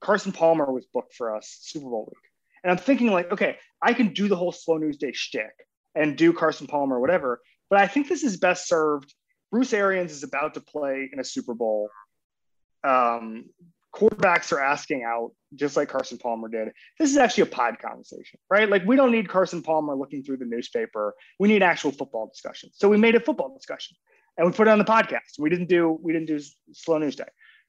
Carson 0.00 0.32
Palmer 0.32 0.70
was 0.70 0.86
booked 0.92 1.14
for 1.14 1.34
us 1.34 1.58
Super 1.60 1.88
Bowl 1.88 2.04
week. 2.08 2.30
And 2.62 2.70
I'm 2.70 2.78
thinking, 2.78 3.10
like, 3.10 3.32
okay, 3.32 3.56
I 3.82 3.92
can 3.92 4.12
do 4.12 4.28
the 4.28 4.36
whole 4.36 4.52
slow 4.52 4.76
news 4.76 4.96
day 4.96 5.12
shtick 5.12 5.52
and 5.94 6.16
do 6.16 6.32
Carson 6.32 6.66
Palmer 6.66 6.96
or 6.96 7.00
whatever. 7.00 7.40
But 7.70 7.80
I 7.80 7.86
think 7.86 8.08
this 8.08 8.22
is 8.22 8.36
best 8.36 8.68
served. 8.68 9.14
Bruce 9.50 9.72
Arians 9.72 10.12
is 10.12 10.22
about 10.22 10.54
to 10.54 10.60
play 10.60 11.08
in 11.12 11.20
a 11.20 11.24
Super 11.24 11.54
Bowl. 11.54 11.90
Um, 12.84 13.46
quarterbacks 13.94 14.52
are 14.52 14.60
asking 14.60 15.04
out, 15.04 15.32
just 15.54 15.76
like 15.76 15.88
Carson 15.88 16.18
Palmer 16.18 16.48
did. 16.48 16.68
This 16.98 17.10
is 17.10 17.16
actually 17.16 17.44
a 17.44 17.46
pod 17.46 17.78
conversation, 17.78 18.38
right? 18.50 18.68
Like, 18.68 18.84
we 18.84 18.96
don't 18.96 19.10
need 19.10 19.28
Carson 19.28 19.62
Palmer 19.62 19.94
looking 19.94 20.22
through 20.22 20.36
the 20.38 20.44
newspaper. 20.44 21.14
We 21.38 21.48
need 21.48 21.62
actual 21.62 21.92
football 21.92 22.26
discussion. 22.26 22.70
So 22.74 22.88
we 22.88 22.96
made 22.96 23.14
a 23.14 23.20
football 23.20 23.54
discussion 23.54 23.96
and 24.36 24.46
we 24.46 24.52
put 24.52 24.68
it 24.68 24.70
on 24.70 24.78
the 24.78 24.84
podcast. 24.84 25.38
We 25.38 25.50
didn't 25.50 25.68
do 25.68 25.98
we 26.02 26.12
didn't 26.12 26.26
do 26.26 26.38
slow 26.72 26.98
news 26.98 27.16
day. 27.16 27.24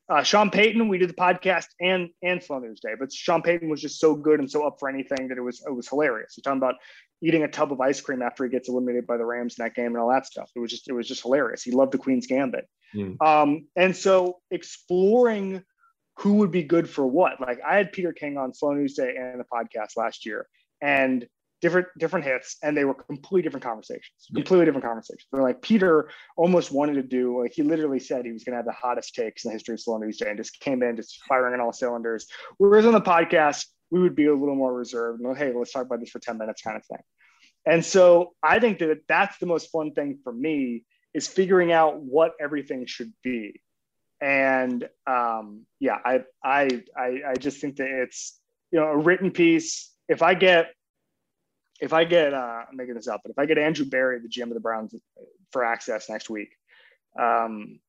Uh, 0.10 0.24
Sean 0.24 0.50
Payton, 0.50 0.88
we 0.88 0.98
did 0.98 1.10
the 1.10 1.14
podcast 1.14 1.68
and 1.82 2.10
and 2.24 2.42
Slow 2.42 2.60
News 2.60 2.80
Day, 2.80 2.94
but 2.98 3.12
Sean 3.12 3.42
Payton 3.42 3.70
was 3.70 3.82
just 3.82 4.00
so 4.00 4.16
good 4.16 4.40
and 4.40 4.50
so 4.50 4.66
up 4.66 4.78
for 4.80 4.88
anything 4.88 5.28
that 5.28 5.38
it 5.38 5.42
was 5.42 5.62
it 5.68 5.74
was 5.74 5.90
hilarious. 5.90 6.36
You're 6.38 6.44
talking 6.44 6.60
about 6.60 6.76
eating 7.22 7.44
a 7.44 7.48
tub 7.48 7.74
of 7.74 7.82
ice 7.82 8.00
cream 8.00 8.22
after 8.22 8.46
he 8.46 8.50
gets 8.50 8.70
eliminated 8.70 9.06
by 9.06 9.18
the 9.18 9.26
Rams 9.26 9.56
in 9.58 9.66
that 9.66 9.76
game 9.76 9.88
and 9.88 9.98
all 9.98 10.10
that 10.10 10.26
stuff. 10.26 10.50
It 10.56 10.60
was 10.60 10.72
just 10.72 10.88
it 10.88 10.94
was 10.94 11.08
just 11.08 11.24
hilarious. 11.24 11.62
He 11.62 11.72
loved 11.72 11.92
the 11.92 11.98
Queen's 11.98 12.26
Gambit, 12.26 12.68
mm. 12.96 13.22
um, 13.22 13.68
and 13.76 13.96
so 13.96 14.38
exploring 14.50 15.64
who 16.20 16.36
would 16.36 16.52
be 16.52 16.64
good 16.64 16.90
for 16.90 17.06
what. 17.06 17.42
Like 17.42 17.60
I 17.68 17.76
had 17.76 17.92
Peter 17.92 18.14
King 18.14 18.38
on 18.38 18.54
Slow 18.54 18.74
News 18.74 18.94
Day 18.94 19.16
and 19.18 19.40
the 19.40 19.46
podcast 19.46 19.98
last 19.98 20.26
year, 20.26 20.48
and 20.82 21.28
different 21.62 21.88
different 21.98 22.26
hits 22.26 22.58
and 22.62 22.78
they 22.78 22.86
were 22.86 22.94
completely 22.94 23.42
different 23.42 23.64
conversations 23.64 24.28
completely 24.34 24.66
different 24.66 24.86
conversations. 24.86 25.26
They're 25.32 25.42
like 25.42 25.62
peter 25.62 26.10
almost 26.36 26.72
wanted 26.72 26.94
to 26.96 27.04
do 27.04 27.42
like 27.42 27.54
he 27.54 27.64
literally 27.64 28.00
said 28.00 28.26
he 28.26 28.32
was 28.32 28.44
going 28.44 28.54
to 28.54 28.58
have 28.58 28.66
the 28.66 28.72
hottest 28.72 29.16
takes 29.16 29.44
in 29.44 29.50
the 29.50 29.54
history 29.54 29.74
of 29.74 29.82
slow 29.82 29.98
news 29.98 30.18
day 30.18 30.30
and 30.30 30.38
just 30.38 30.60
came 30.60 30.84
in 30.84 30.96
just 30.96 31.20
firing 31.28 31.54
on 31.54 31.62
all 31.62 31.74
cylinders. 31.74 32.28
Whereas 32.58 32.86
on 32.86 32.94
the 32.94 33.02
podcast 33.02 33.66
we 33.90 34.02
would 34.02 34.16
be 34.16 34.26
a 34.26 34.36
little 34.36 34.56
more 34.56 34.74
reserved 34.74 35.22
and 35.22 35.38
hey 35.38 35.52
let's 35.56 35.72
talk 35.72 35.86
about 35.86 36.00
this 36.00 36.10
for 36.10 36.20
10 36.20 36.38
minutes 36.38 36.62
kind 36.62 36.78
of 36.78 36.86
thing. 36.86 37.04
And 37.66 37.84
so 37.84 38.34
i 38.44 38.60
think 38.60 38.80
that 38.80 39.00
that's 39.08 39.38
the 39.40 39.48
most 39.48 39.72
fun 39.72 39.94
thing 39.94 40.20
for 40.24 40.34
me 40.34 40.84
is 41.14 41.28
figuring 41.28 41.72
out 41.72 42.00
what 42.00 42.34
everything 42.40 42.86
should 42.86 43.12
be. 43.24 43.62
And 44.22 44.88
um, 45.08 45.66
yeah 45.80 45.98
I, 46.06 46.24
I 46.44 46.84
i 46.96 47.22
i 47.30 47.34
just 47.36 47.60
think 47.62 47.78
that 47.78 47.88
it's 47.88 48.40
you 48.72 48.80
know 48.80 48.88
a 48.88 48.98
written 48.98 49.32
piece. 49.32 49.92
If 50.10 50.22
i 50.22 50.34
get 50.34 50.68
if 51.80 51.94
I 51.94 52.04
get, 52.04 52.34
uh, 52.34 52.64
I'm 52.70 52.76
making 52.76 52.96
this 52.96 53.08
up, 53.08 53.22
but 53.24 53.32
if 53.32 53.40
I 53.40 53.46
get 53.46 53.58
Andrew 53.58 53.86
Berry, 53.86 54.20
the 54.20 54.30
GM 54.30 54.44
of 54.44 54.54
the 54.54 54.60
Browns, 54.60 54.96
for 55.52 55.64
access 55.64 56.10
next 56.10 56.30
week, 56.30 56.50
um, 57.20 57.80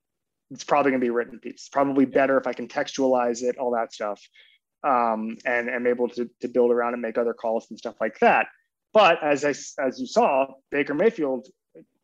it's 0.51 0.65
probably 0.65 0.93
going 0.93 1.01
to 1.01 1.05
be 1.05 1.11
a 1.11 1.13
written 1.13 1.39
piece. 1.39 1.69
Probably 1.71 2.05
better 2.05 2.39
if 2.39 2.47
I 2.47 2.53
can 2.53 2.69
textualize 2.69 3.43
it, 3.43 3.59
all 3.59 3.73
that 3.73 3.93
stuff, 3.93 4.21
um, 4.85 5.37
and 5.45 5.69
am 5.69 5.87
able 5.87 6.09
to, 6.11 6.31
to 6.41 6.49
build 6.49 6.71
around 6.71 6.95
and 6.95 7.03
make 7.03 7.19
other 7.19 7.35
calls 7.35 7.67
and 7.71 7.79
stuff 7.79 7.97
like 8.01 8.19
that. 8.21 8.47
But 8.93 9.23
as 9.23 9.45
I, 9.45 9.51
as 9.51 10.01
you 10.01 10.07
saw, 10.07 10.47
Baker 10.71 10.95
Mayfield 10.95 11.49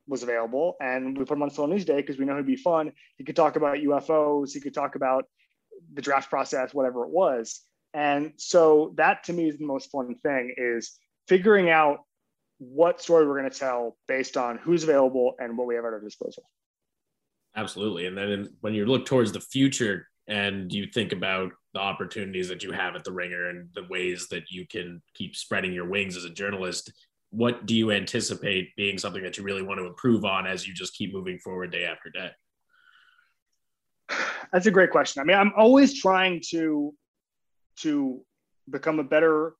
was 0.06 0.22
available, 0.22 0.76
and 0.80 1.16
we 1.16 1.24
put 1.24 1.36
him 1.36 1.42
on 1.42 1.50
Slow 1.50 1.66
News 1.66 1.84
Day 1.84 1.96
because 1.96 2.18
we 2.18 2.26
know 2.26 2.36
he'd 2.36 2.46
be 2.46 2.56
fun. 2.56 2.92
He 3.16 3.24
could 3.24 3.36
talk 3.36 3.56
about 3.56 3.78
UFOs. 3.78 4.52
He 4.52 4.60
could 4.60 4.74
talk 4.74 4.94
about 4.94 5.24
the 5.94 6.02
draft 6.02 6.28
process, 6.28 6.74
whatever 6.74 7.04
it 7.04 7.10
was. 7.10 7.62
And 7.94 8.32
so 8.36 8.92
that 8.96 9.24
to 9.24 9.32
me 9.32 9.48
is 9.48 9.56
the 9.56 9.66
most 9.66 9.90
fun 9.90 10.14
thing 10.16 10.54
is 10.56 10.98
figuring 11.28 11.70
out 11.70 11.98
what 12.58 13.00
story 13.00 13.26
we're 13.26 13.38
going 13.38 13.50
to 13.50 13.58
tell 13.58 13.96
based 14.08 14.36
on 14.36 14.58
who's 14.58 14.84
available 14.84 15.34
and 15.38 15.56
what 15.56 15.66
we 15.66 15.74
have 15.74 15.84
at 15.84 15.92
our 15.92 16.00
disposal. 16.00 16.44
Absolutely. 17.56 18.06
And 18.06 18.16
then 18.16 18.28
in, 18.30 18.48
when 18.60 18.74
you 18.74 18.86
look 18.86 19.06
towards 19.06 19.32
the 19.32 19.40
future 19.40 20.08
and 20.26 20.72
you 20.72 20.86
think 20.86 21.12
about 21.12 21.52
the 21.74 21.80
opportunities 21.80 22.48
that 22.48 22.62
you 22.62 22.72
have 22.72 22.94
at 22.96 23.04
the 23.04 23.12
ringer 23.12 23.48
and 23.48 23.68
the 23.74 23.86
ways 23.90 24.28
that 24.30 24.50
you 24.50 24.66
can 24.66 25.02
keep 25.14 25.36
spreading 25.36 25.72
your 25.72 25.88
wings 25.88 26.16
as 26.16 26.24
a 26.24 26.30
journalist, 26.30 26.92
what 27.30 27.66
do 27.66 27.76
you 27.76 27.90
anticipate 27.90 28.74
being 28.76 28.96
something 28.98 29.22
that 29.22 29.36
you 29.36 29.44
really 29.44 29.62
want 29.62 29.78
to 29.78 29.86
improve 29.86 30.24
on 30.24 30.46
as 30.46 30.66
you 30.66 30.74
just 30.74 30.94
keep 30.94 31.12
moving 31.12 31.38
forward 31.38 31.72
day 31.72 31.84
after 31.84 32.10
day? 32.10 32.30
That's 34.52 34.66
a 34.66 34.70
great 34.70 34.90
question. 34.90 35.20
I 35.20 35.24
mean, 35.24 35.36
I'm 35.36 35.52
always 35.56 36.00
trying 36.00 36.42
to 36.50 36.94
to 37.80 38.24
become 38.70 39.00
a 39.00 39.04
better 39.04 39.54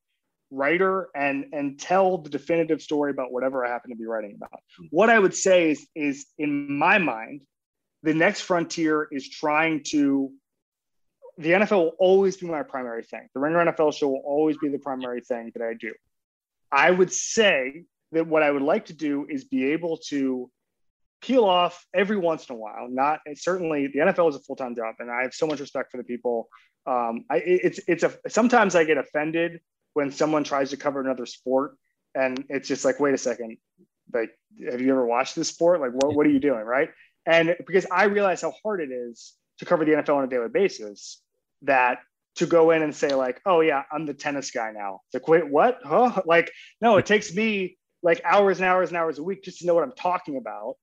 writer 0.55 1.09
and 1.15 1.47
and 1.53 1.79
tell 1.79 2.19
the 2.19 2.31
definitive 2.31 2.81
story 2.81 3.11
about 3.11 3.33
whatever 3.33 3.65
I 3.65 3.71
happen 3.71 3.91
to 3.91 3.97
be 3.97 4.07
writing 4.07 4.35
about. 4.37 4.61
What 4.91 5.11
I 5.11 5.19
would 5.19 5.35
say 5.35 5.71
is 5.71 5.87
is 5.95 6.27
in 6.39 6.79
my 6.79 6.99
mind, 6.99 7.43
the 8.03 8.15
next 8.15 8.43
frontier 8.43 9.09
is 9.11 9.29
trying 9.29 9.83
to 9.89 10.33
the 11.37 11.51
NFL 11.51 11.79
will 11.79 11.97
always 11.99 12.37
be 12.37 12.47
my 12.47 12.63
primary 12.63 13.03
thing. 13.03 13.29
The 13.35 13.41
Ringer 13.41 13.65
NFL 13.67 13.95
show 13.95 14.09
will 14.09 14.23
always 14.25 14.57
be 14.59 14.69
the 14.69 14.79
primary 14.79 15.21
thing 15.21 15.51
that 15.55 15.65
I 15.65 15.75
do. 15.75 15.93
I 16.71 16.91
would 16.91 17.13
say 17.13 17.85
that 18.13 18.27
what 18.27 18.43
I 18.43 18.51
would 18.51 18.63
like 18.63 18.87
to 18.87 18.93
do 18.93 19.27
is 19.29 19.45
be 19.45 19.73
able 19.73 19.99
to 20.09 20.51
peel 21.21 21.45
off 21.45 21.85
every 21.95 22.17
once 22.17 22.49
in 22.49 22.55
a 22.55 22.59
while. 22.59 22.89
Not 22.89 23.21
certainly 23.35 23.89
the 23.89 24.01
NFL 24.01 24.29
is 24.31 24.37
a 24.37 24.41
full 24.41 24.57
time 24.57 24.77
job, 24.77 24.97
and 24.99 25.11
I 25.11 25.23
have 25.23 25.35
so 25.35 25.47
much 25.47 25.61
respect 25.61 25.91
for 25.91 25.97
the 25.97 26.05
people. 26.05 26.49
Um, 26.87 27.25
I, 27.31 27.37
it's 27.39 27.81
it's 27.89 28.05
a 28.05 28.13
sometimes 28.29 28.75
I 28.75 28.85
get 28.85 28.99
offended 28.99 29.61
when 29.95 30.13
someone 30.13 30.45
tries 30.45 30.71
to 30.71 30.77
cover 30.77 31.01
another 31.01 31.27
sport 31.27 31.77
and 32.15 32.45
it's 32.49 32.69
just 32.69 32.85
like, 32.85 33.01
wait 33.01 33.15
a 33.15 33.19
second, 33.19 33.57
like, 34.13 34.31
have 34.71 34.81
you 34.81 34.91
ever 34.91 35.07
watched 35.07 35.35
this 35.35 35.49
sport? 35.49 35.81
Like, 35.81 35.93
what, 35.93 36.15
what 36.15 36.27
are 36.27 36.31
you 36.31 36.41
doing? 36.41 36.61
Right. 36.61 36.91
And 37.27 37.57
because 37.67 37.87
I 37.91 38.05
realize 38.05 38.43
how 38.43 38.53
hard 38.63 38.81
it 38.81 38.93
is 38.93 39.35
to 39.59 39.65
cover 39.65 39.85
the 39.85 39.93
NFL 39.93 40.17
on 40.17 40.25
a 40.25 40.29
daily 40.29 40.49
basis, 40.49 41.21
that 41.63 41.99
to 42.37 42.47
go 42.47 42.73
in 42.73 42.83
and 42.83 42.95
say, 42.95 43.15
like, 43.15 43.41
oh, 43.47 43.61
yeah, 43.61 43.83
I'm 43.91 44.07
the 44.07 44.15
tennis 44.15 44.51
guy 44.51 44.73
now. 44.73 45.01
It's 45.07 45.15
like, 45.15 45.29
wait, 45.29 45.49
what? 45.49 45.79
Huh? 45.85 46.23
Like, 46.27 46.51
no, 46.81 46.97
it 46.97 47.07
takes 47.07 47.35
me 47.35 47.79
like 48.03 48.21
hours 48.25 48.59
and 48.59 48.67
hours 48.67 48.91
and 48.91 48.99
hours 48.99 49.19
a 49.19 49.23
week 49.23 49.43
just 49.43 49.61
to 49.61 49.67
know 49.67 49.75
what 49.75 49.85
I'm 49.85 49.95
talking 49.97 50.37
about. 50.37 50.75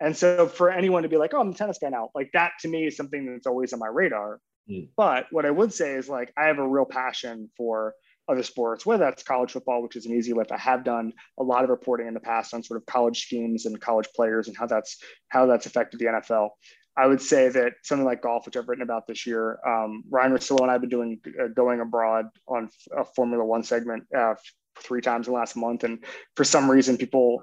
And 0.00 0.16
so 0.16 0.46
for 0.46 0.70
anyone 0.70 1.02
to 1.02 1.08
be 1.08 1.18
like, 1.18 1.34
oh, 1.34 1.40
I'm 1.40 1.52
the 1.52 1.58
tennis 1.58 1.78
guy 1.78 1.90
now, 1.90 2.10
like 2.14 2.30
that 2.32 2.52
to 2.60 2.68
me 2.68 2.86
is 2.86 2.96
something 2.96 3.26
that's 3.26 3.46
always 3.46 3.72
on 3.74 3.78
my 3.78 3.86
radar. 3.86 4.40
Mm. 4.68 4.88
But 4.96 5.26
what 5.30 5.44
I 5.44 5.50
would 5.50 5.74
say 5.74 5.92
is 5.94 6.08
like, 6.08 6.32
I 6.38 6.46
have 6.46 6.58
a 6.58 6.66
real 6.66 6.86
passion 6.86 7.50
for 7.56 7.94
other 8.30 8.42
sports, 8.42 8.86
whether 8.86 9.04
that's 9.04 9.22
college 9.22 9.52
football, 9.52 9.82
which 9.82 9.96
is 9.96 10.06
an 10.06 10.12
easy 10.12 10.32
lift. 10.32 10.52
I 10.52 10.58
have 10.58 10.84
done 10.84 11.12
a 11.38 11.42
lot 11.42 11.64
of 11.64 11.70
reporting 11.70 12.06
in 12.06 12.14
the 12.14 12.20
past 12.20 12.54
on 12.54 12.62
sort 12.62 12.80
of 12.80 12.86
college 12.86 13.22
schemes 13.22 13.66
and 13.66 13.80
college 13.80 14.08
players 14.14 14.48
and 14.48 14.56
how 14.56 14.66
that's 14.66 14.98
how 15.28 15.46
that's 15.46 15.66
affected 15.66 16.00
the 16.00 16.06
NFL. 16.06 16.50
I 16.96 17.06
would 17.06 17.20
say 17.20 17.48
that 17.48 17.74
something 17.82 18.04
like 18.04 18.22
golf, 18.22 18.46
which 18.46 18.56
I've 18.56 18.68
written 18.68 18.82
about 18.82 19.06
this 19.06 19.26
year, 19.26 19.58
um, 19.66 20.04
Ryen 20.10 20.32
Russillo 20.32 20.60
and 20.62 20.70
I 20.70 20.74
have 20.74 20.80
been 20.80 20.90
doing 20.90 21.20
uh, 21.40 21.48
going 21.48 21.80
abroad 21.80 22.26
on 22.46 22.68
a 22.96 23.04
Formula 23.04 23.44
One 23.44 23.62
segment 23.62 24.04
uh, 24.16 24.34
three 24.78 25.00
times 25.00 25.26
in 25.26 25.32
the 25.32 25.38
last 25.38 25.56
month, 25.56 25.84
and 25.84 26.04
for 26.36 26.44
some 26.44 26.70
reason, 26.70 26.96
people 26.96 27.42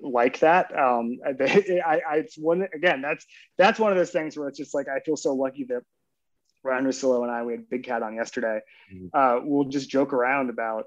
like 0.00 0.38
that. 0.40 0.76
Um, 0.78 1.18
I, 1.26 2.00
I, 2.08 2.16
it's 2.18 2.38
one 2.38 2.66
again. 2.74 3.02
That's 3.02 3.26
that's 3.58 3.78
one 3.78 3.92
of 3.92 3.98
those 3.98 4.10
things 4.10 4.36
where 4.36 4.48
it's 4.48 4.58
just 4.58 4.74
like 4.74 4.88
I 4.88 5.00
feel 5.00 5.16
so 5.16 5.34
lucky 5.34 5.64
that 5.64 5.82
Russillo 6.66 7.22
and 7.22 7.30
I, 7.30 7.42
we 7.42 7.52
had 7.52 7.68
Big 7.68 7.84
Cat 7.84 8.02
on 8.02 8.14
yesterday. 8.14 8.60
Mm-hmm. 8.92 9.06
Uh, 9.12 9.40
we'll 9.44 9.68
just 9.68 9.88
joke 9.90 10.12
around 10.12 10.50
about 10.50 10.84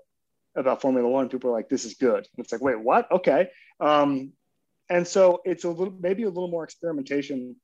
about 0.56 0.82
Formula 0.82 1.08
One. 1.08 1.30
People 1.30 1.52
are 1.52 1.54
like, 1.54 1.70
"This 1.70 1.86
is 1.86 1.96
good." 1.96 2.18
And 2.18 2.44
it's 2.44 2.52
like, 2.52 2.62
"Wait, 2.62 2.80
what?" 2.80 3.12
Okay. 3.12 3.50
Um, 3.80 4.34
and 4.90 5.08
so 5.08 5.42
it's 5.46 5.64
a 5.64 5.70
little, 5.70 5.94
maybe 6.00 6.24
a 6.24 6.30
little 6.30 6.50
more 6.50 6.64
experimentation 6.64 7.56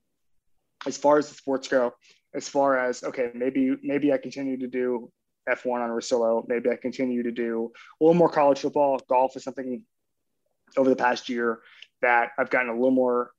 as 0.86 0.98
far 0.98 1.18
as 1.18 1.30
the 1.30 1.36
sports 1.36 1.68
go. 1.68 1.94
As 2.34 2.48
far 2.50 2.78
as 2.78 3.04
okay, 3.04 3.32
maybe 3.34 3.76
maybe 3.82 4.12
I 4.12 4.18
continue 4.18 4.58
to 4.58 4.68
do 4.68 5.12
F1 5.50 5.82
on 5.82 5.90
Russillo. 5.90 6.46
Maybe 6.48 6.70
I 6.70 6.76
continue 6.76 7.24
to 7.24 7.32
do 7.32 7.72
a 8.00 8.04
little 8.04 8.18
more 8.18 8.30
college 8.30 8.60
football. 8.60 9.00
Golf 9.08 9.36
is 9.38 9.44
something 9.44 9.84
over 10.78 10.90
the 10.90 10.96
past 10.96 11.30
year 11.30 11.60
that 12.02 12.32
I've 12.38 12.50
gotten 12.50 12.70
a 12.70 12.74
little 12.74 12.92
more 12.92 13.32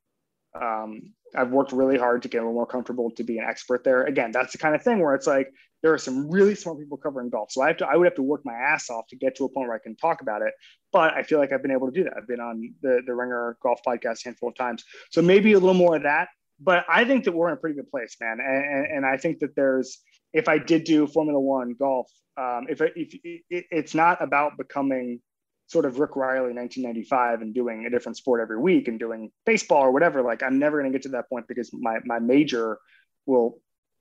um, 0.63 1.13
I've 1.35 1.51
worked 1.51 1.73
really 1.73 1.99
hard 1.99 2.23
to 2.23 2.29
get 2.29 2.39
a 2.39 2.41
little 2.43 2.55
more 2.55 2.67
comfortable 2.67 3.11
to 3.13 3.25
be 3.25 3.39
an 3.39 3.45
expert 3.45 3.85
there. 3.85 4.05
Again, 4.05 4.33
that's 4.33 4.53
the 4.53 4.59
kind 4.59 4.75
of 4.75 4.83
thing 4.83 5.01
where 5.01 5.15
it's 5.15 5.27
like 5.27 5.53
there 5.83 5.93
are 5.93 5.99
some 5.99 6.31
really 6.31 6.55
smart 6.55 6.79
people 6.79 6.97
covering 6.97 7.31
golf. 7.31 7.51
So 7.53 7.63
I 7.63 7.69
have 7.69 7.77
to 7.79 7.87
I 7.87 7.97
would 7.97 8.07
have 8.07 8.15
to 8.17 8.23
work 8.23 8.43
my 8.45 8.55
ass 8.55 8.91
off 8.91 9.07
to 9.09 9.17
get 9.17 9.37
to 9.37 9.45
a 9.45 9.49
point 9.49 9.69
where 9.69 9.77
I 9.77 9.83
can 9.83 9.97
talk 9.97 10.23
about 10.23 10.43
it. 10.43 10.55
But 10.93 11.15
I 11.15 11.23
feel 11.23 11.39
like 11.39 11.53
I've 11.53 11.63
been 11.63 11.71
able 11.73 11.91
to 11.91 11.93
do 11.93 12.05
that. 12.05 12.15
I've 12.17 12.29
been 12.29 12.41
on 12.41 12.75
the 12.83 13.03
the 13.07 13.15
Ringer 13.15 13.57
Golf 13.63 13.81
Podcast 13.87 14.25
a 14.25 14.29
handful 14.29 14.49
of 14.49 14.57
times. 14.57 14.85
So 15.11 15.23
maybe 15.23 15.53
a 15.53 15.59
little 15.59 15.75
more 15.75 15.97
of 15.97 16.03
that. 16.05 16.29
But 16.59 16.87
I 16.89 17.05
think 17.05 17.25
that 17.25 17.33
we're 17.33 17.49
in 17.49 17.55
a 17.55 17.59
pretty 17.59 17.77
good 17.77 17.91
place, 17.91 18.17
man. 18.21 18.39
And, 18.41 18.87
and 18.87 19.07
I 19.07 19.19
think 19.19 19.41
that 19.41 19.55
there's 19.55 19.99
if 20.33 20.49
I 20.49 20.59
did 20.59 20.85
do 20.85 21.07
Formula 21.07 21.39
One 21.39 21.75
golf, 21.79 22.11
um, 22.37 22.67
if, 22.69 22.81
if 22.81 23.15
it, 23.25 23.67
it's 23.71 23.95
not 23.95 24.23
about 24.23 24.57
becoming 24.57 25.21
sort 25.67 25.85
of 25.85 25.99
Rick 25.99 26.15
Reilly 26.15 26.53
1995 26.53 27.43
and 27.43 27.55
doing 27.55 27.87
a 27.87 27.91
different 27.91 28.17
sport 28.17 28.41
every 28.41 28.59
week 28.59 28.89
and 28.89 28.99
doing 28.99 29.31
baseball 29.45 29.83
or 29.83 29.93
whatever, 29.93 30.23
like 30.23 30.43
I'm 30.43 30.59
never 30.59 30.81
going 30.81 30.93
to 30.93 30.97
get 30.97 31.03
to 31.03 31.09
that 31.11 31.29
point 31.29 31.49
because 31.49 31.71
my, 31.73 31.99
my 32.05 32.19
major 32.19 32.79
will 33.27 33.61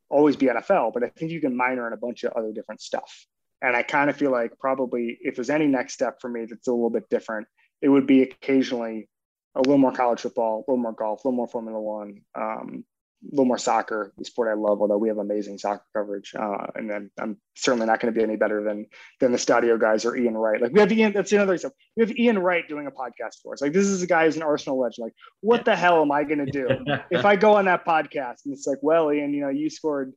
always 0.10 0.36
be 0.36 0.46
NFL, 0.46 0.94
but 0.94 1.04
I 1.04 1.10
think 1.10 1.32
you 1.32 1.42
can 1.42 1.58
minor 1.58 1.88
in 1.88 1.94
a 1.94 1.98
bunch 1.98 2.24
of 2.24 2.34
other 2.34 2.52
different 2.54 2.82
stuff. 2.82 3.26
And 3.62 3.76
I 3.76 3.82
kind 3.82 4.10
of 4.10 4.16
feel 4.16 4.32
like 4.32 4.60
probably 4.60 5.18
if 5.22 5.36
there's 5.36 5.50
any 5.50 5.66
next 5.66 5.94
step 5.94 6.18
for 6.22 6.30
me 6.30 6.46
that's 6.46 6.68
a 6.68 6.72
little 6.72 6.92
bit 6.92 7.10
different, 7.10 7.48
it 7.82 7.90
would 7.90 8.06
be 8.06 8.22
occasionally 8.22 9.10
a 9.56 9.60
little 9.60 9.78
more 9.78 9.92
college 9.92 10.22
football, 10.22 10.58
a 10.58 10.72
little 10.72 10.82
more 10.82 10.94
golf, 10.94 11.24
a 11.24 11.28
little 11.28 11.38
more 11.38 11.48
Formula 11.48 11.80
One, 11.80 12.22
um, 12.36 12.86
a 13.24 13.32
little 13.32 13.46
more 13.46 13.58
soccer, 13.58 14.14
the 14.18 14.26
sport 14.26 14.50
I 14.50 14.54
love, 14.54 14.82
although 14.82 14.98
we 14.98 15.08
have 15.08 15.18
amazing 15.18 15.58
soccer 15.58 15.84
coverage. 15.96 16.34
Uh, 16.38 16.68
and 16.76 16.90
then 16.90 17.10
I'm 17.20 17.38
certainly 17.56 17.88
not 17.88 18.00
going 18.00 18.14
to 18.14 18.18
be 18.18 18.24
any 18.24 18.36
better 18.36 18.64
than 18.64 18.88
than 19.20 19.32
the 19.32 19.38
Stadio 19.38 19.80
guys 19.80 20.06
or 20.06 20.16
Ian 20.16 20.38
Wright. 20.38 20.62
Like 20.62 20.74
we 20.74 20.80
have 20.80 20.92
Ian, 20.92 21.14
that's 21.14 21.32
another 21.32 21.58
stuff. 21.58 21.72
We 21.96 22.06
have 22.06 22.18
Ian 22.18 22.40
Wright 22.40 22.68
doing 22.68 22.88
a 22.88 22.92
podcast 22.92 23.42
for 23.42 23.54
us. 23.54 23.62
Like 23.62 23.74
this 23.74 23.88
is 23.88 24.02
a 24.02 24.08
guy 24.08 24.26
who's 24.26 24.36
an 24.36 24.44
Arsenal 24.44 24.80
legend. 24.80 25.06
Like, 25.06 25.14
what 25.42 25.66
the 25.66 25.76
hell 25.76 26.02
am 26.02 26.12
I 26.12 26.24
going 26.24 26.46
to 26.46 26.52
do 26.52 26.68
if 27.12 27.26
I 27.26 27.36
go 27.36 27.56
on 27.56 27.66
that 27.66 27.86
podcast 27.86 28.46
and 28.46 28.54
it's 28.54 28.68
like, 28.68 28.80
well, 28.82 29.12
Ian, 29.12 29.34
you 29.34 29.42
know, 29.42 29.50
you 29.50 29.70
scored 29.70 30.14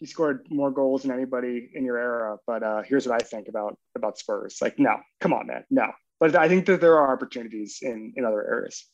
you 0.00 0.06
scored 0.06 0.46
more 0.48 0.70
goals 0.70 1.02
than 1.02 1.10
anybody 1.10 1.70
in 1.74 1.84
your 1.84 1.98
era, 1.98 2.36
but 2.46 2.62
uh, 2.62 2.82
here's 2.82 3.06
what 3.06 3.20
I 3.20 3.24
think 3.24 3.48
about 3.48 3.76
about 3.96 4.18
Spurs. 4.18 4.58
Like, 4.62 4.78
no, 4.78 4.96
come 5.20 5.32
on, 5.32 5.46
man, 5.48 5.64
no. 5.70 5.92
But 6.20 6.34
I 6.36 6.48
think 6.48 6.66
that 6.66 6.80
there 6.80 6.98
are 6.98 7.12
opportunities 7.12 7.78
in 7.82 8.14
in 8.16 8.24
other 8.24 8.42
areas. 8.46 8.86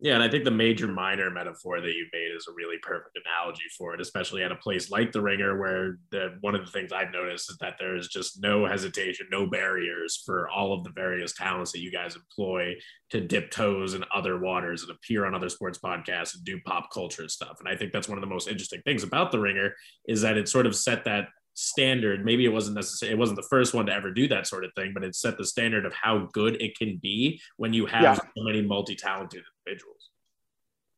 Yeah, 0.00 0.14
and 0.14 0.22
I 0.22 0.28
think 0.28 0.44
the 0.44 0.52
major 0.52 0.86
minor 0.86 1.28
metaphor 1.28 1.80
that 1.80 1.88
you 1.88 2.06
made 2.12 2.30
is 2.36 2.46
a 2.48 2.52
really 2.52 2.76
perfect 2.82 3.18
analogy 3.26 3.64
for 3.76 3.94
it, 3.94 4.00
especially 4.00 4.44
at 4.44 4.52
a 4.52 4.56
place 4.56 4.92
like 4.92 5.10
the 5.10 5.20
Ringer, 5.20 5.58
where 5.58 5.98
the 6.12 6.36
one 6.40 6.54
of 6.54 6.64
the 6.64 6.70
things 6.70 6.92
I've 6.92 7.10
noticed 7.10 7.50
is 7.50 7.58
that 7.58 7.74
there 7.80 7.96
is 7.96 8.06
just 8.06 8.40
no 8.40 8.64
hesitation, 8.64 9.26
no 9.28 9.48
barriers 9.48 10.22
for 10.24 10.48
all 10.50 10.72
of 10.72 10.84
the 10.84 10.92
various 10.94 11.34
talents 11.34 11.72
that 11.72 11.80
you 11.80 11.90
guys 11.90 12.14
employ 12.14 12.74
to 13.10 13.20
dip 13.20 13.50
toes 13.50 13.94
in 13.94 14.04
other 14.14 14.38
waters 14.38 14.82
and 14.82 14.92
appear 14.92 15.26
on 15.26 15.34
other 15.34 15.48
sports 15.48 15.80
podcasts 15.84 16.36
and 16.36 16.44
do 16.44 16.60
pop 16.64 16.92
culture 16.92 17.28
stuff. 17.28 17.56
And 17.58 17.68
I 17.68 17.74
think 17.74 17.92
that's 17.92 18.08
one 18.08 18.18
of 18.18 18.22
the 18.22 18.32
most 18.32 18.46
interesting 18.46 18.82
things 18.82 19.02
about 19.02 19.32
the 19.32 19.40
Ringer 19.40 19.74
is 20.06 20.20
that 20.20 20.36
it 20.36 20.48
sort 20.48 20.66
of 20.66 20.76
set 20.76 21.06
that 21.06 21.28
standard. 21.54 22.24
Maybe 22.24 22.44
it 22.44 22.52
wasn't 22.52 22.76
necessarily 22.76 23.14
it 23.14 23.18
wasn't 23.18 23.36
the 23.36 23.48
first 23.50 23.74
one 23.74 23.86
to 23.86 23.92
ever 23.92 24.12
do 24.12 24.28
that 24.28 24.46
sort 24.46 24.64
of 24.64 24.70
thing, 24.76 24.92
but 24.94 25.02
it 25.02 25.16
set 25.16 25.36
the 25.36 25.44
standard 25.44 25.84
of 25.84 25.92
how 25.92 26.28
good 26.32 26.62
it 26.62 26.78
can 26.78 26.98
be 27.02 27.40
when 27.56 27.72
you 27.72 27.84
have 27.86 28.02
yeah. 28.02 28.14
so 28.14 28.22
many 28.36 28.62
multi-talented 28.62 29.42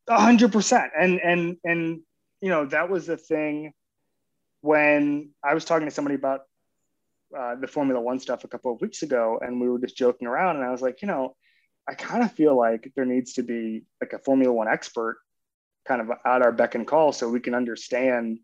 A 0.08 0.20
hundred 0.20 0.52
percent. 0.52 0.92
And 0.98 1.20
and 1.20 1.56
and 1.64 2.00
you 2.40 2.48
know, 2.48 2.66
that 2.66 2.90
was 2.90 3.06
the 3.06 3.16
thing 3.16 3.72
when 4.62 5.30
I 5.44 5.54
was 5.54 5.64
talking 5.64 5.86
to 5.86 5.94
somebody 5.94 6.16
about 6.16 6.40
uh, 7.36 7.54
the 7.56 7.68
Formula 7.68 8.00
One 8.00 8.18
stuff 8.18 8.44
a 8.44 8.48
couple 8.48 8.72
of 8.72 8.80
weeks 8.80 9.02
ago, 9.02 9.38
and 9.40 9.60
we 9.60 9.68
were 9.68 9.78
just 9.78 9.96
joking 9.96 10.26
around, 10.26 10.56
and 10.56 10.64
I 10.64 10.70
was 10.70 10.82
like, 10.82 11.02
you 11.02 11.08
know, 11.08 11.36
I 11.88 11.94
kind 11.94 12.22
of 12.22 12.32
feel 12.32 12.56
like 12.56 12.92
there 12.96 13.04
needs 13.04 13.34
to 13.34 13.42
be 13.42 13.84
like 14.00 14.12
a 14.12 14.18
Formula 14.18 14.52
One 14.52 14.68
expert 14.68 15.18
kind 15.86 16.00
of 16.00 16.10
at 16.10 16.42
our 16.42 16.52
beck 16.52 16.74
and 16.74 16.86
call 16.86 17.12
so 17.12 17.28
we 17.28 17.40
can 17.40 17.54
understand 17.54 18.38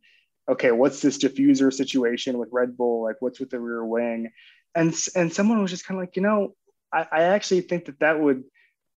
okay, 0.49 0.71
what's 0.71 1.03
this 1.03 1.19
diffuser 1.19 1.73
situation 1.73 2.39
with 2.39 2.49
Red 2.53 2.77
Bull? 2.77 3.03
Like, 3.03 3.17
what's 3.21 3.41
with 3.41 3.51
the 3.51 3.61
rear 3.61 3.85
wing? 3.85 4.31
And 4.75 4.95
and 5.15 5.33
someone 5.33 5.61
was 5.61 5.71
just 5.71 5.87
kind 5.87 5.99
of 5.99 6.03
like, 6.03 6.17
you 6.17 6.23
know, 6.23 6.55
I, 6.93 7.07
I 7.11 7.23
actually 7.23 7.63
think 7.63 7.87
that 7.87 8.01
that 8.01 8.21
would 8.21 8.45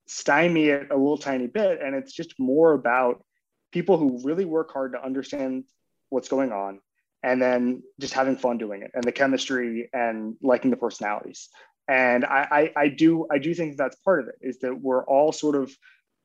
stymie 0.09 0.69
it 0.69 0.87
a 0.89 0.97
little 0.97 1.19
tiny 1.19 1.45
bit, 1.45 1.79
and 1.81 1.95
it's 1.95 2.11
just 2.11 2.33
more 2.39 2.73
about 2.73 3.23
people 3.71 3.97
who 3.97 4.21
really 4.23 4.45
work 4.45 4.73
hard 4.73 4.93
to 4.93 5.05
understand 5.05 5.63
what's 6.09 6.27
going 6.27 6.51
on 6.51 6.79
and 7.21 7.39
then 7.39 7.83
just 7.99 8.13
having 8.13 8.35
fun 8.35 8.57
doing 8.57 8.81
it 8.81 8.89
and 8.95 9.03
the 9.03 9.11
chemistry 9.11 9.87
and 9.93 10.35
liking 10.41 10.71
the 10.71 10.77
personalities. 10.77 11.49
And 11.87 12.25
I, 12.25 12.71
I, 12.75 12.81
I 12.83 12.87
do 12.89 13.27
i 13.31 13.39
do 13.39 13.53
think 13.53 13.77
that's 13.77 13.95
part 13.97 14.21
of 14.21 14.27
it 14.27 14.35
is 14.41 14.59
that 14.59 14.79
we're 14.79 15.03
all 15.05 15.31
sort 15.31 15.55
of 15.55 15.75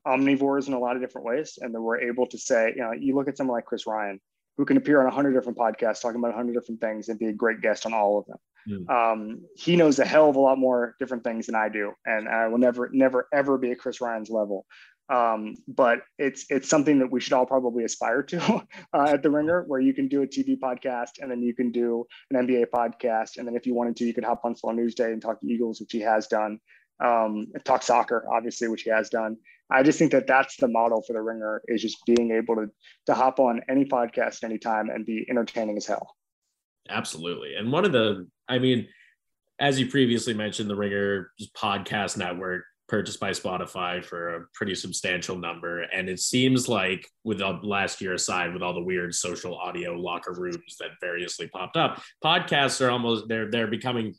omnivores 0.07 0.67
in 0.67 0.75
a 0.75 0.79
lot 0.79 0.97
of 0.97 1.03
different 1.03 1.27
ways 1.27 1.59
and 1.61 1.75
that 1.75 1.81
we're 1.81 2.01
able 2.01 2.27
to 2.27 2.39
say 2.39 2.73
you 2.77 2.83
know 2.83 2.93
you 2.93 3.15
look 3.15 3.29
at 3.29 3.39
someone 3.39 3.57
like 3.57 3.65
chris 3.65 3.87
ryan 3.87 4.21
who 4.57 4.65
can 4.65 4.77
appear 4.77 5.01
on 5.01 5.07
a 5.07 5.11
hundred 5.11 5.33
different 5.33 5.59
podcasts 5.59 6.01
talking 6.01 6.19
about 6.19 6.33
a 6.33 6.37
hundred 6.37 6.55
different 6.55 6.81
things 6.81 7.09
and 7.09 7.19
be 7.19 7.27
a 7.27 7.33
great 7.33 7.61
guest 7.61 7.87
on 7.87 7.95
all 7.95 8.19
of 8.19 8.27
them. 8.27 8.39
Mm. 8.69 8.89
Um, 8.91 9.41
he 9.57 9.77
knows 9.77 9.99
a 9.99 10.07
hell 10.07 10.31
of 10.31 10.37
a 10.37 10.41
lot 10.41 10.59
more 10.59 10.95
different 10.99 11.25
things 11.25 11.47
than 11.47 11.55
I 11.55 11.69
do, 11.69 11.93
and 12.07 12.29
I 12.29 12.49
will 12.49 12.59
never, 12.59 12.89
never, 12.93 13.29
ever 13.33 13.59
be 13.59 13.73
at 13.73 13.79
Chris 13.79 14.01
Ryan's 14.01 14.31
level. 14.31 14.67
Um, 15.11 15.57
but 15.69 15.99
it's 16.19 16.47
it's 16.49 16.69
something 16.69 16.99
that 17.01 17.11
we 17.11 17.21
should 17.21 17.35
all 17.35 17.45
probably 17.45 17.85
aspire 17.85 18.23
to 18.23 18.67
uh, 18.95 19.09
at 19.09 19.23
the 19.23 19.31
Ringer, 19.31 19.65
where 19.67 19.81
you 19.81 19.93
can 19.93 20.09
do 20.09 20.23
a 20.23 20.27
TV 20.27 20.59
podcast 20.59 21.21
and 21.21 21.31
then 21.31 21.43
you 21.43 21.55
can 21.55 21.71
do 21.71 22.07
an 22.31 22.47
NBA 22.47 22.67
podcast, 22.75 23.37
and 23.37 23.47
then 23.47 23.55
if 23.55 23.67
you 23.67 23.75
wanted 23.75 23.97
to, 23.97 24.07
you 24.07 24.15
could 24.15 24.25
hop 24.25 24.41
on 24.45 24.57
Slow 24.57 24.73
News 24.73 24.95
Day 24.95 25.13
and 25.13 25.21
talk 25.21 25.41
to 25.41 25.47
Eagles, 25.47 25.81
which 25.81 25.93
he 25.93 26.01
has 26.01 26.27
done, 26.27 26.59
um, 27.05 27.47
talk 27.65 27.83
soccer, 27.83 28.27
obviously, 28.33 28.69
which 28.69 28.83
he 28.83 28.91
has 28.91 29.11
done. 29.11 29.37
I 29.71 29.83
just 29.83 29.99
think 29.99 30.13
that 30.13 30.27
that's 30.27 30.57
the 30.57 30.69
model 30.69 31.03
for 31.07 31.15
the 31.15 31.23
ringer 31.23 31.63
is 31.67 31.83
just 31.83 32.05
being 32.07 32.33
able 32.33 32.55
to 32.57 32.67
to 33.07 33.15
hop 33.15 33.41
on 33.41 33.63
any 33.69 33.85
podcast 33.85 34.45
anytime 34.45 34.91
and 34.91 35.07
be 35.07 35.27
entertaining 35.29 35.77
as 35.77 35.87
hell. 35.87 36.17
Absolutely. 36.89 37.55
And 37.55 37.73
one 37.73 37.85
of 37.85 37.93
the, 37.93 38.29
I 38.49 38.59
mean, 38.59 38.89
as 39.59 39.79
you 39.79 39.87
previously 39.87 40.35
mentioned, 40.35 40.69
the 40.69 40.77
Ringer 40.77 41.31
podcast 41.57 42.17
network 42.17 42.65
purchased 42.89 43.19
by 43.19 43.31
Spotify 43.31 44.05
for 44.05 44.37
a 44.37 44.45
pretty 44.53 44.75
substantial 44.75 45.37
number. 45.37 45.83
And 45.83 46.09
it 46.09 46.21
seems 46.21 46.69
like, 46.69 47.09
with 47.23 47.39
the 47.39 47.59
last 47.63 48.01
year 48.01 48.15
aside, 48.15 48.53
with 48.53 48.63
all 48.63 48.75
the 48.75 48.83
weird 48.83 49.15
social 49.15 49.57
audio 49.57 49.93
locker 49.93 50.35
rooms 50.37 50.77
that 50.81 50.91
variously 51.01 51.49
popped 51.49 51.77
up, 51.77 52.03
podcasts 52.23 52.85
are 52.85 52.91
almost 52.91 53.27
they're 53.29 53.51
they're 53.51 53.67
becoming 53.67 54.15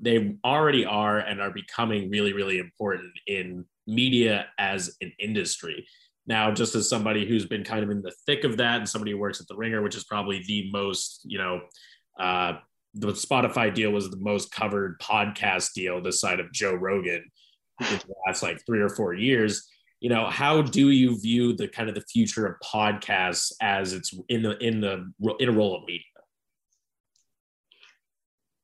they 0.00 0.36
already 0.44 0.84
are 0.84 1.18
and 1.18 1.40
are 1.40 1.50
becoming 1.50 2.10
really 2.10 2.32
really 2.32 2.58
important 2.58 3.10
in 3.26 3.64
media 3.86 4.46
as 4.58 4.96
an 5.00 5.12
industry. 5.18 5.86
Now, 6.26 6.50
just 6.52 6.74
as 6.74 6.88
somebody 6.88 7.26
who's 7.26 7.46
been 7.46 7.62
kind 7.62 7.84
of 7.84 7.90
in 7.90 8.02
the 8.02 8.12
thick 8.26 8.44
of 8.44 8.56
that 8.56 8.78
and 8.78 8.88
somebody 8.88 9.12
who 9.12 9.18
works 9.18 9.40
at 9.40 9.46
the 9.46 9.56
Ringer, 9.56 9.82
which 9.82 9.94
is 9.94 10.04
probably 10.04 10.42
the 10.46 10.68
most, 10.72 11.20
you 11.24 11.38
know, 11.38 11.60
uh, 12.18 12.54
the 12.94 13.08
Spotify 13.08 13.72
deal 13.72 13.90
was 13.90 14.10
the 14.10 14.16
most 14.16 14.50
covered 14.50 14.98
podcast 15.00 15.72
deal 15.74 16.02
this 16.02 16.20
side 16.20 16.40
of 16.40 16.50
Joe 16.50 16.74
Rogan 16.74 17.24
in 17.80 17.86
the 17.86 18.14
last 18.26 18.42
like 18.42 18.64
three 18.66 18.80
or 18.80 18.88
four 18.88 19.14
years. 19.14 19.68
You 20.00 20.08
know, 20.10 20.26
how 20.26 20.62
do 20.62 20.90
you 20.90 21.20
view 21.20 21.54
the 21.54 21.68
kind 21.68 21.88
of 21.88 21.94
the 21.94 22.00
future 22.02 22.46
of 22.46 22.56
podcasts 22.60 23.52
as 23.60 23.92
it's 23.92 24.12
in 24.28 24.42
the 24.42 24.56
in 24.58 24.80
the 24.80 25.12
in 25.38 25.48
a 25.48 25.52
role 25.52 25.76
of 25.76 25.84
media? 25.84 26.04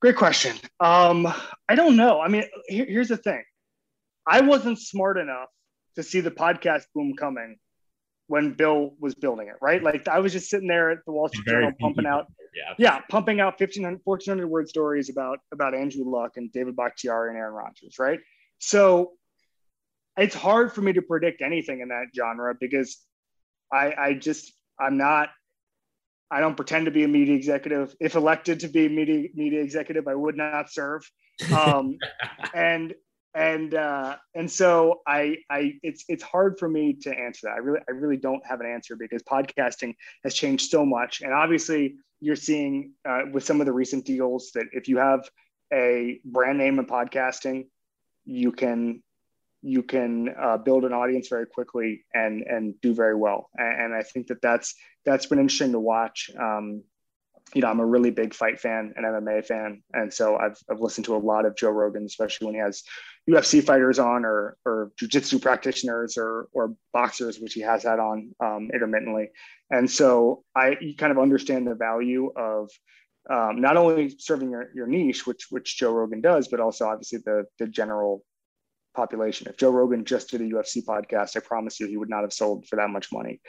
Great 0.00 0.16
question. 0.16 0.56
Um, 0.80 1.32
I 1.68 1.74
don't 1.74 1.96
know. 1.96 2.20
I 2.20 2.28
mean, 2.28 2.44
here, 2.66 2.86
here's 2.86 3.08
the 3.08 3.16
thing. 3.16 3.42
I 4.26 4.40
wasn't 4.40 4.78
smart 4.78 5.18
enough 5.18 5.48
to 5.96 6.02
see 6.02 6.20
the 6.20 6.30
podcast 6.30 6.84
boom 6.94 7.14
coming 7.18 7.56
when 8.28 8.52
Bill 8.52 8.94
was 8.98 9.14
building 9.14 9.48
it, 9.48 9.56
right? 9.60 9.82
Like 9.82 10.08
I 10.08 10.20
was 10.20 10.32
just 10.32 10.48
sitting 10.48 10.68
there 10.68 10.90
at 10.90 11.04
the 11.04 11.12
Wall 11.12 11.28
Street 11.28 11.46
Journal 11.46 11.72
pumping 11.78 12.06
out, 12.06 12.26
yeah. 12.56 12.74
yeah, 12.78 13.00
pumping 13.10 13.40
out 13.40 13.60
1500, 13.60 14.00
1400 14.04 14.46
word 14.46 14.68
stories 14.68 15.10
about, 15.10 15.40
about 15.52 15.74
Andrew 15.74 16.04
Luck 16.08 16.36
and 16.36 16.50
David 16.52 16.76
Bakhtiari 16.76 17.30
and 17.30 17.38
Aaron 17.38 17.52
Rodgers, 17.52 17.96
right? 17.98 18.20
So 18.58 19.12
it's 20.16 20.34
hard 20.34 20.72
for 20.72 20.80
me 20.80 20.92
to 20.94 21.02
predict 21.02 21.42
anything 21.42 21.80
in 21.80 21.88
that 21.88 22.06
genre 22.16 22.54
because 22.58 22.98
I, 23.72 23.94
I 23.98 24.14
just, 24.14 24.52
I'm 24.78 24.96
not, 24.96 25.30
I 26.30 26.40
don't 26.40 26.56
pretend 26.56 26.86
to 26.86 26.90
be 26.90 27.04
a 27.04 27.08
media 27.08 27.34
executive. 27.34 27.94
If 28.00 28.14
elected 28.14 28.60
to 28.60 28.68
be 28.68 28.88
media 28.88 29.28
media 29.34 29.60
executive, 29.60 30.08
I 30.08 30.14
would 30.14 30.36
not 30.36 30.72
serve. 30.72 31.02
Um, 31.54 31.98
and 32.54 32.94
and 33.34 33.74
uh, 33.74 34.16
and 34.34 34.50
so 34.50 35.00
I 35.06 35.38
I 35.48 35.74
it's 35.82 36.04
it's 36.08 36.22
hard 36.22 36.58
for 36.58 36.68
me 36.68 36.94
to 37.02 37.10
answer 37.10 37.46
that. 37.46 37.54
I 37.54 37.58
really 37.58 37.80
I 37.88 37.92
really 37.92 38.16
don't 38.16 38.44
have 38.46 38.60
an 38.60 38.66
answer 38.66 38.96
because 38.96 39.22
podcasting 39.22 39.94
has 40.24 40.34
changed 40.34 40.70
so 40.70 40.84
much, 40.84 41.22
and 41.22 41.32
obviously 41.32 41.96
you're 42.20 42.36
seeing 42.36 42.92
uh, 43.08 43.22
with 43.32 43.44
some 43.44 43.60
of 43.60 43.66
the 43.66 43.72
recent 43.72 44.04
deals 44.04 44.52
that 44.54 44.66
if 44.72 44.86
you 44.86 44.98
have 44.98 45.28
a 45.72 46.20
brand 46.24 46.58
name 46.58 46.78
in 46.78 46.86
podcasting, 46.86 47.66
you 48.24 48.52
can 48.52 49.02
you 49.62 49.82
can 49.82 50.28
uh, 50.38 50.56
build 50.58 50.84
an 50.84 50.92
audience 50.92 51.28
very 51.28 51.46
quickly 51.46 52.04
and 52.12 52.42
and 52.42 52.80
do 52.80 52.94
very 52.94 53.14
well. 53.14 53.48
And, 53.56 53.82
and, 53.82 53.94
I 53.94 54.02
think 54.02 54.26
that 54.26 54.42
that's 54.42 54.74
that's 55.04 55.26
been 55.26 55.38
interesting 55.38 55.72
to 55.72 55.80
watch. 55.80 56.30
Um, 56.38 56.82
you 57.54 57.60
know, 57.60 57.68
I'm 57.68 57.80
a 57.80 57.86
really 57.86 58.10
big 58.10 58.34
fight 58.34 58.60
fan 58.60 58.92
and 58.96 59.04
MMA 59.04 59.44
fan, 59.44 59.82
and 59.92 60.12
so 60.12 60.36
I've 60.36 60.56
I've 60.70 60.80
listened 60.80 61.04
to 61.06 61.16
a 61.16 61.18
lot 61.18 61.44
of 61.44 61.56
Joe 61.56 61.70
Rogan, 61.70 62.04
especially 62.04 62.46
when 62.46 62.54
he 62.54 62.60
has 62.60 62.82
UFC 63.28 63.62
fighters 63.62 63.98
on 63.98 64.24
or 64.24 64.56
or 64.64 64.92
jujitsu 65.00 65.40
practitioners 65.40 66.16
or 66.16 66.48
or 66.52 66.74
boxers, 66.92 67.38
which 67.38 67.54
he 67.54 67.60
has 67.60 67.82
had 67.82 67.98
on 67.98 68.34
um, 68.40 68.70
intermittently, 68.72 69.30
and 69.70 69.90
so 69.90 70.44
I 70.54 70.76
kind 70.98 71.12
of 71.12 71.18
understand 71.18 71.66
the 71.66 71.74
value 71.74 72.32
of 72.36 72.70
um, 73.30 73.60
not 73.60 73.76
only 73.76 74.14
serving 74.18 74.50
your, 74.50 74.70
your 74.74 74.86
niche, 74.86 75.26
which 75.26 75.46
which 75.50 75.76
Joe 75.78 75.92
Rogan 75.92 76.20
does, 76.20 76.48
but 76.48 76.60
also 76.60 76.86
obviously 76.86 77.18
the 77.24 77.44
the 77.58 77.66
general 77.66 78.24
population. 78.94 79.46
If 79.48 79.56
Joe 79.56 79.70
Rogan 79.70 80.04
just 80.04 80.30
did 80.30 80.40
a 80.40 80.44
UFC 80.44 80.84
podcast, 80.84 81.36
I 81.36 81.40
promise 81.40 81.80
you 81.80 81.86
he 81.86 81.96
would 81.96 82.10
not 82.10 82.22
have 82.22 82.32
sold 82.32 82.66
for 82.66 82.76
that 82.76 82.90
much 82.90 83.12
money. 83.12 83.40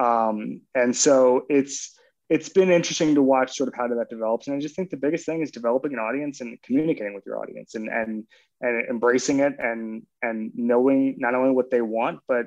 Um, 0.00 0.62
and 0.74 0.96
so 0.96 1.44
it's 1.48 1.98
it's 2.32 2.48
been 2.48 2.70
interesting 2.70 3.14
to 3.14 3.20
watch 3.20 3.58
sort 3.58 3.68
of 3.68 3.74
how 3.74 3.86
that 3.86 4.08
develops. 4.08 4.46
And 4.46 4.56
I 4.56 4.58
just 4.58 4.74
think 4.74 4.88
the 4.88 4.96
biggest 4.96 5.26
thing 5.26 5.42
is 5.42 5.50
developing 5.50 5.92
an 5.92 5.98
audience 5.98 6.40
and 6.40 6.60
communicating 6.62 7.14
with 7.14 7.26
your 7.26 7.38
audience 7.38 7.74
and 7.74 7.90
and 7.90 8.24
and 8.62 8.88
embracing 8.88 9.40
it 9.40 9.54
and 9.58 10.06
and 10.22 10.50
knowing 10.54 11.16
not 11.18 11.34
only 11.34 11.50
what 11.50 11.70
they 11.70 11.82
want, 11.82 12.20
but 12.26 12.46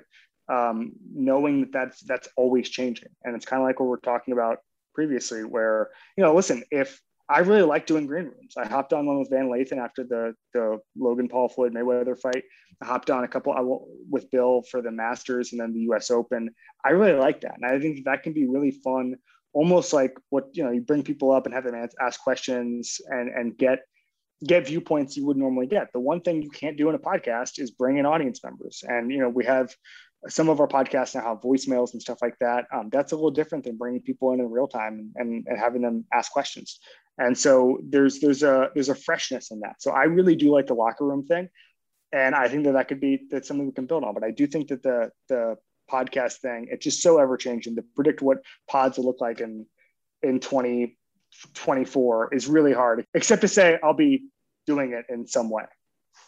um, 0.52 0.94
knowing 1.14 1.62
that 1.62 1.72
that's 1.72 2.02
that's 2.02 2.28
always 2.36 2.68
changing. 2.68 3.10
And 3.24 3.36
it's 3.36 3.46
kind 3.46 3.62
of 3.62 3.68
like 3.68 3.80
what 3.80 3.88
we're 3.88 4.00
talking 4.00 4.34
about 4.34 4.58
previously, 4.96 5.44
where 5.44 5.92
you 6.18 6.24
know, 6.24 6.34
listen, 6.34 6.64
if 6.72 7.00
I 7.30 7.40
really 7.40 7.64
like 7.64 7.86
doing 7.86 8.08
green 8.08 8.26
rooms. 8.26 8.56
I 8.58 8.68
hopped 8.68 8.94
on 8.94 9.06
one 9.06 9.20
with 9.20 9.30
Van 9.30 9.50
Lathan 9.50 9.78
after 9.78 10.04
the 10.04 10.34
the 10.56 10.80
Logan 10.98 11.28
Paul 11.28 11.48
Floyd 11.50 11.74
Mayweather 11.74 12.20
fight. 12.20 12.44
I 12.82 12.86
hopped 12.86 13.12
on 13.12 13.24
a 13.24 13.28
couple 13.28 13.88
with 14.10 14.32
Bill 14.32 14.64
for 14.72 14.82
the 14.82 14.92
Masters 14.92 15.52
and 15.52 15.62
then 15.62 15.74
the 15.74 15.82
U.S. 15.82 16.10
Open. 16.10 16.50
I 16.84 16.90
really 16.90 17.20
like 17.20 17.42
that, 17.42 17.56
and 17.56 17.66
I 17.66 17.80
think 17.80 18.06
that 18.06 18.24
can 18.24 18.34
be 18.34 18.48
really 18.48 18.72
fun 18.72 19.16
almost 19.56 19.94
like 19.94 20.14
what 20.30 20.50
you 20.54 20.64
know 20.64 20.72
you 20.72 20.82
bring 20.82 21.02
people 21.02 21.32
up 21.32 21.46
and 21.46 21.56
have 21.56 21.64
them 21.64 21.88
ask 22.00 22.22
questions 22.22 23.00
and 23.08 23.30
and 23.30 23.58
get 23.58 23.80
get 24.46 24.68
viewpoints 24.68 25.16
you 25.16 25.26
would 25.26 25.38
normally 25.38 25.66
get. 25.66 25.88
The 25.94 26.00
one 26.00 26.20
thing 26.22 26.42
you 26.42 26.50
can't 26.50 26.78
do 26.78 26.90
in 26.90 26.96
a 26.96 27.00
podcast 27.00 27.58
is 27.58 27.72
bring 27.72 27.98
in 27.98 28.06
audience 28.06 28.44
members. 28.44 28.84
And 28.86 29.10
you 29.12 29.20
know 29.20 29.30
we 29.30 29.46
have 29.46 29.74
some 30.28 30.50
of 30.50 30.60
our 30.60 30.68
podcasts 30.68 31.16
now 31.16 31.22
have 31.22 31.42
voicemails 31.42 31.94
and 31.94 32.02
stuff 32.02 32.18
like 32.22 32.38
that. 32.40 32.66
Um, 32.74 32.90
that's 32.92 33.14
a 33.14 33.16
little 33.16 33.32
different 33.32 33.64
than 33.64 33.78
bringing 33.78 34.02
people 34.02 34.34
in 34.34 34.40
in 34.40 34.52
real 34.52 34.68
time 34.68 35.12
and, 35.16 35.46
and 35.48 35.58
having 35.58 35.82
them 35.82 36.06
ask 36.12 36.32
questions. 36.32 36.80
And 37.18 37.38
so 37.38 37.80
there's 37.88 38.20
there's 38.20 38.44
a 38.44 38.70
there's 38.74 38.90
a 38.90 38.96
freshness 38.96 39.52
in 39.52 39.62
that. 39.62 39.82
So 39.82 39.92
i 39.92 40.04
really 40.04 40.36
do 40.36 40.52
like 40.52 40.68
the 40.68 40.74
locker 40.74 41.06
room 41.06 41.26
thing. 41.26 41.48
And 42.12 42.36
i 42.36 42.50
think 42.50 42.66
that 42.66 42.74
that 42.74 42.90
could 42.90 43.00
be 43.00 43.22
that's 43.32 43.48
something 43.48 43.66
we 43.66 43.72
can 43.72 43.86
build 43.86 44.04
on. 44.04 44.14
But 44.14 44.26
i 44.26 44.32
do 44.32 44.48
think 44.48 44.68
that 44.68 44.84
the 44.84 45.12
the 45.30 45.56
podcast 45.92 46.40
thing. 46.40 46.68
It's 46.70 46.84
just 46.84 47.02
so 47.02 47.18
ever 47.20 47.38
changing. 47.38 47.76
To 47.76 47.84
predict 47.96 48.22
what 48.22 48.40
pods 48.70 48.98
will 48.98 49.06
look 49.06 49.22
like 49.22 49.40
in 49.42 49.66
in 50.24 50.40
2024 50.40 52.34
is 52.34 52.48
really 52.48 52.74
hard, 52.74 53.06
except 53.14 53.42
to 53.42 53.48
say 53.48 53.78
I'll 53.84 53.94
be 53.94 54.26
doing 54.66 54.94
it 54.94 55.06
in 55.14 55.28
some 55.28 55.50
way. 55.50 55.66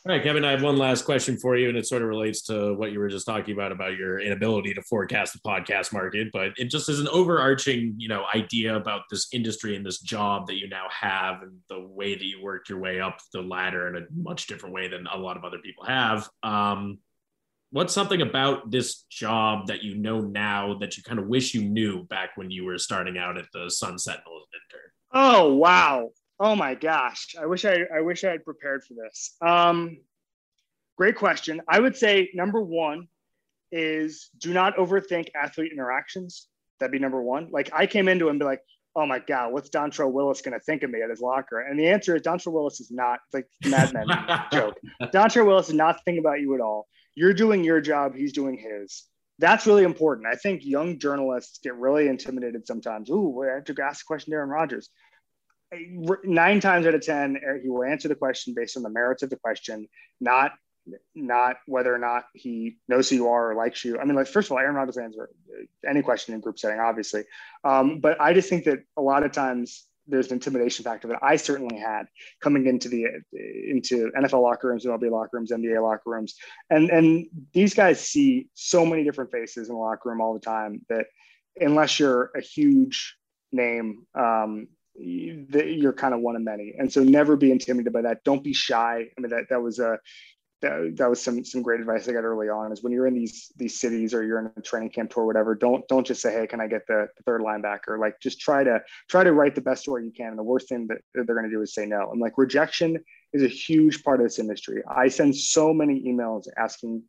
All 0.06 0.14
right, 0.14 0.24
Kevin, 0.24 0.46
I 0.46 0.52
have 0.52 0.64
one 0.64 0.78
last 0.78 1.04
question 1.04 1.38
for 1.38 1.58
you, 1.58 1.68
and 1.68 1.78
it 1.78 1.86
sort 1.86 2.02
of 2.02 2.08
relates 2.08 2.42
to 2.44 2.74
what 2.76 2.92
you 2.94 3.00
were 3.00 3.10
just 3.10 3.26
talking 3.26 3.54
about 3.54 3.74
about 3.74 3.98
your 3.98 4.20
inability 4.20 4.74
to 4.74 4.82
forecast 4.84 5.34
the 5.34 5.40
podcast 5.40 5.92
market. 5.92 6.30
But 6.32 6.52
it 6.56 6.66
just 6.66 6.88
is 6.88 7.02
an 7.02 7.10
overarching, 7.10 7.96
you 7.98 8.08
know, 8.08 8.24
idea 8.34 8.76
about 8.76 9.02
this 9.10 9.28
industry 9.34 9.76
and 9.76 9.86
this 9.86 10.00
job 10.00 10.48
that 10.48 10.56
you 10.56 10.70
now 10.70 10.86
have, 10.90 11.42
and 11.42 11.58
the 11.68 11.82
way 11.82 12.16
that 12.16 12.24
you 12.24 12.42
worked 12.42 12.70
your 12.70 12.80
way 12.80 13.02
up 13.02 13.18
the 13.34 13.42
ladder 13.42 13.88
in 13.90 14.02
a 14.02 14.06
much 14.16 14.48
different 14.48 14.74
way 14.74 14.88
than 14.88 15.08
a 15.08 15.18
lot 15.18 15.36
of 15.36 15.44
other 15.44 15.60
people 15.60 15.84
have. 15.84 16.30
Um, 16.42 17.00
what's 17.72 17.94
something 17.94 18.22
about 18.22 18.72
this 18.72 19.04
job 19.10 19.68
that 19.68 19.84
you 19.84 19.96
know 19.96 20.22
now 20.22 20.78
that 20.80 20.98
you 20.98 21.04
kind 21.04 21.20
of 21.20 21.28
wish 21.28 21.54
you 21.54 21.64
knew 21.64 22.04
back 22.04 22.32
when 22.36 22.50
you 22.50 22.66
were 22.66 22.78
starting 22.78 23.18
out 23.18 23.38
at 23.38 23.46
the 23.54 23.70
Sun 23.70 23.98
Sentinel 24.00 24.42
intern? 24.54 24.92
Oh 25.14 25.54
wow. 25.54 26.10
Oh 26.40 26.56
my 26.56 26.76
gosh. 26.76 27.36
I 27.40 27.46
wish 27.46 27.66
I 27.66 27.80
I 27.96 28.02
wish 28.02 28.24
I 28.24 28.32
had 28.32 28.46
prepared 28.46 28.84
for 28.84 28.94
this. 28.94 29.36
Um 29.42 29.98
great 30.98 31.16
question. 31.16 31.62
I 31.68 31.80
would 31.80 31.96
say 31.96 32.30
number 32.34 32.62
one 32.62 33.08
is 33.72 34.30
do 34.38 34.54
not 34.54 34.78
overthink 34.78 35.30
athlete 35.36 35.72
interactions. 35.72 36.48
That'd 36.80 36.92
be 36.92 37.00
number 37.00 37.22
one. 37.22 37.50
Like 37.52 37.70
I 37.74 37.86
came 37.86 38.08
into 38.08 38.28
it 38.28 38.32
and 38.32 38.40
be 38.40 38.46
like, 38.46 38.62
oh 38.96 39.06
my 39.06 39.20
God, 39.20 39.52
what's 39.52 39.70
Dontrelle 39.70 40.12
Willis 40.12 40.42
going 40.42 40.58
to 40.58 40.60
think 40.60 40.84
of 40.84 40.90
me 40.90 41.02
at 41.02 41.10
his 41.10 41.22
locker? 41.22 41.60
And 41.60 41.80
the 41.80 41.88
answer 41.88 42.16
is 42.16 42.22
Dontrelle 42.24 42.54
Willis 42.54 42.80
is 42.80 42.90
not 42.90 43.20
like 43.32 43.48
Mad 43.66 43.94
Men 43.94 44.08
joke. 44.52 44.80
Dontrelle 45.14 45.46
Willis 45.46 45.68
is 45.68 45.76
not 45.76 46.04
thinking 46.04 46.20
about 46.20 46.40
you 46.40 46.56
at 46.56 46.62
all 46.62 46.88
you're 47.18 47.34
doing 47.34 47.64
your 47.64 47.82
job, 47.82 48.16
he's 48.16 48.32
doing 48.32 48.56
his. 48.56 49.06
That's 49.40 49.66
really 49.66 49.84
important. 49.84 50.28
I 50.28 50.36
think 50.36 50.64
young 50.64 51.00
journalists 51.00 51.60
get 51.64 51.74
really 51.74 52.10
intimidated 52.10 52.68
sometimes. 52.68 53.10
Ooh, 53.10 53.44
I 53.44 53.56
have 53.56 53.64
to 53.66 53.76
ask 53.84 54.04
a 54.04 54.06
question 54.06 54.32
to 54.32 54.36
Aaron 54.36 54.50
Rodgers. 54.50 54.92
Nine 56.24 56.60
times 56.60 56.86
out 56.86 56.94
of 56.94 57.02
ten, 57.02 57.36
he 57.64 57.70
will 57.70 57.84
answer 57.84 58.08
the 58.08 58.14
question 58.14 58.54
based 58.56 58.78
on 58.78 58.84
the 58.84 58.92
merits 58.92 59.24
of 59.24 59.32
the 59.32 59.36
question, 59.36 59.88
not 60.22 60.52
not 61.16 61.58
whether 61.66 61.94
or 61.94 61.98
not 61.98 62.26
he 62.34 62.78
knows 62.88 63.10
who 63.10 63.16
you 63.16 63.28
are 63.28 63.52
or 63.52 63.56
likes 63.56 63.84
you. 63.84 64.00
I 64.00 64.06
mean, 64.06 64.16
like 64.16 64.28
first 64.28 64.48
of 64.48 64.52
all, 64.52 64.60
Aaron 64.60 64.76
Rodgers 64.76 64.98
answer 64.98 65.28
any 65.90 66.04
question 66.04 66.36
in 66.36 66.40
group 66.40 66.60
setting, 66.60 66.80
obviously. 66.80 67.24
Um, 67.64 68.00
but 68.00 68.22
I 68.22 68.34
just 68.34 68.48
think 68.48 68.66
that 68.66 68.80
a 68.96 69.02
lot 69.02 69.24
of 69.24 69.32
times 69.32 69.88
there's 70.08 70.28
an 70.28 70.34
intimidation 70.34 70.84
factor 70.84 71.08
that 71.10 71.20
I 71.22 71.36
certainly 71.36 71.78
had 71.78 72.08
coming 72.42 72.68
into 72.68 72.90
the 72.90 73.06
into 73.34 74.12
NFL 74.18 74.42
locker 74.42 74.70
rooms, 74.70 74.86
MLB 74.86 75.12
locker 75.12 75.38
rooms, 75.38 75.52
NBA 75.52 75.82
locker 75.82 76.10
rooms, 76.10 76.36
and 76.70 76.90
and 76.90 77.26
these 77.54 77.74
guys 77.74 78.00
see 78.00 78.48
so 78.54 78.86
many 78.86 79.04
different 79.04 79.32
faces 79.32 79.70
in 79.70 79.76
the 79.76 79.80
locker 79.80 80.10
room 80.10 80.22
all 80.22 80.34
the 80.34 80.40
time 80.40 80.82
that 80.90 81.06
unless 81.60 82.00
you're 82.00 82.32
a 82.36 82.42
huge 82.42 83.16
name, 83.52 84.06
um, 84.16 84.68
you're 84.96 85.94
kind 85.94 86.14
of 86.14 86.22
one 86.22 86.36
of 86.36 86.42
many. 86.42 86.74
And 86.78 86.92
so 86.92 87.04
never 87.04 87.36
be 87.36 87.52
intimidated 87.52 87.94
by 87.94 88.02
that. 88.02 88.24
Don't 88.24 88.44
be 88.44 88.54
shy. 88.54 89.06
I 89.18 89.22
mean 89.22 89.30
that 89.30 89.50
that 89.50 89.62
was 89.62 89.80
a 89.80 90.00
that, 90.62 90.94
that 90.98 91.10
was 91.10 91.22
some 91.22 91.46
some 91.46 91.62
great 91.62 91.80
advice 91.80 92.08
I 92.08 92.14
got 92.14 92.24
early 92.24 92.50
on 92.50 92.72
is 92.72 92.82
when 92.82 92.92
you're 92.92 93.06
in 93.06 93.14
these 93.14 93.52
these 93.58 93.80
cities 93.80 94.14
or 94.14 94.24
you're 94.24 94.40
in 94.40 94.52
a 94.58 94.62
training 94.62 94.90
camp 94.90 95.12
tour 95.12 95.24
or 95.24 95.28
whatever, 95.28 95.54
don't 95.54 95.88
don't 95.88 96.06
just 96.06 96.22
say, 96.22 96.34
hey, 96.34 96.48
can 96.48 96.60
I 96.60 96.68
get 96.68 96.88
the, 96.88 97.08
the 97.16 97.24
third 97.24 97.42
linebacker? 97.42 98.00
Like 98.00 98.20
just 98.20 98.40
try 98.40 98.64
to 98.64 98.82
try 99.08 99.24
to 99.24 99.34
write 99.34 99.54
the 99.54 99.62
best 99.62 99.84
story 99.84 100.06
you 100.06 100.12
can. 100.12 100.30
And 100.30 100.40
the 100.40 100.44
worst 100.44 100.70
thing 100.70 100.88
that 100.88 100.98
they're 101.14 101.36
going 101.36 101.50
to 101.50 101.56
do 101.56 101.62
is 101.62 101.76
say 101.76 101.86
no. 101.86 102.10
And 102.12 102.20
like 102.20 102.38
rejection 102.38 102.98
is 103.34 103.44
a 103.44 103.48
huge 103.48 104.04
part 104.04 104.20
of 104.20 104.26
this 104.26 104.40
industry. 104.40 104.82
I 104.90 105.10
send 105.10 105.36
so 105.36 105.74
many 105.74 106.02
emails 106.08 106.48
asking 106.58 107.04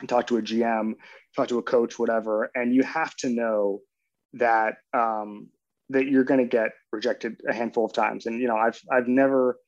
and 0.00 0.08
talk 0.08 0.26
to 0.28 0.38
a 0.38 0.42
GM, 0.42 0.94
talk 1.36 1.48
to 1.48 1.58
a 1.58 1.62
coach, 1.62 1.98
whatever, 1.98 2.50
and 2.54 2.74
you 2.74 2.82
have 2.84 3.14
to 3.16 3.28
know 3.28 3.80
that 4.34 4.74
um, 4.94 5.48
that 5.90 6.06
you're 6.06 6.24
going 6.24 6.40
to 6.40 6.46
get 6.46 6.70
rejected 6.92 7.40
a 7.48 7.54
handful 7.54 7.84
of 7.84 7.92
times. 7.92 8.26
And 8.26 8.40
you 8.40 8.48
know, 8.48 8.56
I've 8.56 8.80
I've 8.90 9.08
never 9.08 9.58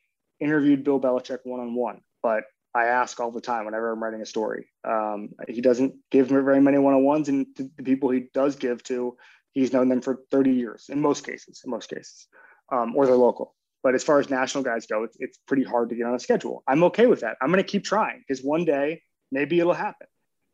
interviewed 0.41 0.85
Bill 0.85 1.01
Belichick 1.01 1.41
one 1.45 1.61
on 1.61 1.75
one, 1.75 2.01
but 2.23 2.45
I 2.75 2.87
ask 2.87 3.19
all 3.19 3.33
the 3.33 3.41
time 3.41 3.65
whenever 3.65 3.91
I'm 3.91 4.03
writing 4.03 4.23
a 4.23 4.27
story. 4.27 4.69
Um, 4.87 5.31
he 5.49 5.61
doesn't 5.61 5.95
give 6.11 6.29
very 6.29 6.61
many 6.61 6.79
one-on-ones, 6.79 7.29
and 7.29 7.47
the 7.57 7.83
people 7.83 8.11
he 8.11 8.27
does 8.33 8.57
give 8.57 8.83
to, 8.85 9.17
he's 9.53 9.73
known 9.73 9.89
them 9.89 10.01
for 10.01 10.21
30 10.31 10.53
years 10.53 10.87
in 10.89 11.01
most 11.01 11.27
cases. 11.27 11.63
In 11.65 11.71
most 11.71 11.91
cases, 11.91 12.29
um, 12.71 12.95
or 12.97 13.07
they're 13.07 13.17
local. 13.17 13.55
But 13.83 13.95
as 13.95 14.05
far 14.05 14.21
as 14.21 14.31
national 14.31 14.63
guys 14.63 14.87
go, 14.87 15.05
it's, 15.05 15.17
it's 15.19 15.39
pretty 15.47 15.65
hard 15.65 15.89
to 15.89 15.97
get 15.97 16.07
on 16.07 16.15
a 16.15 16.21
schedule. 16.21 16.63
I'm 16.69 16.85
okay 16.85 17.07
with 17.07 17.21
that. 17.21 17.37
I'm 17.41 17.51
going 17.51 17.65
to 17.65 17.69
keep 17.69 17.85
trying 17.85 18.23
because 18.27 18.45
one 18.45 18.65
day 18.65 19.03
maybe 19.33 19.59
it'll 19.59 19.73
happen 19.73 20.07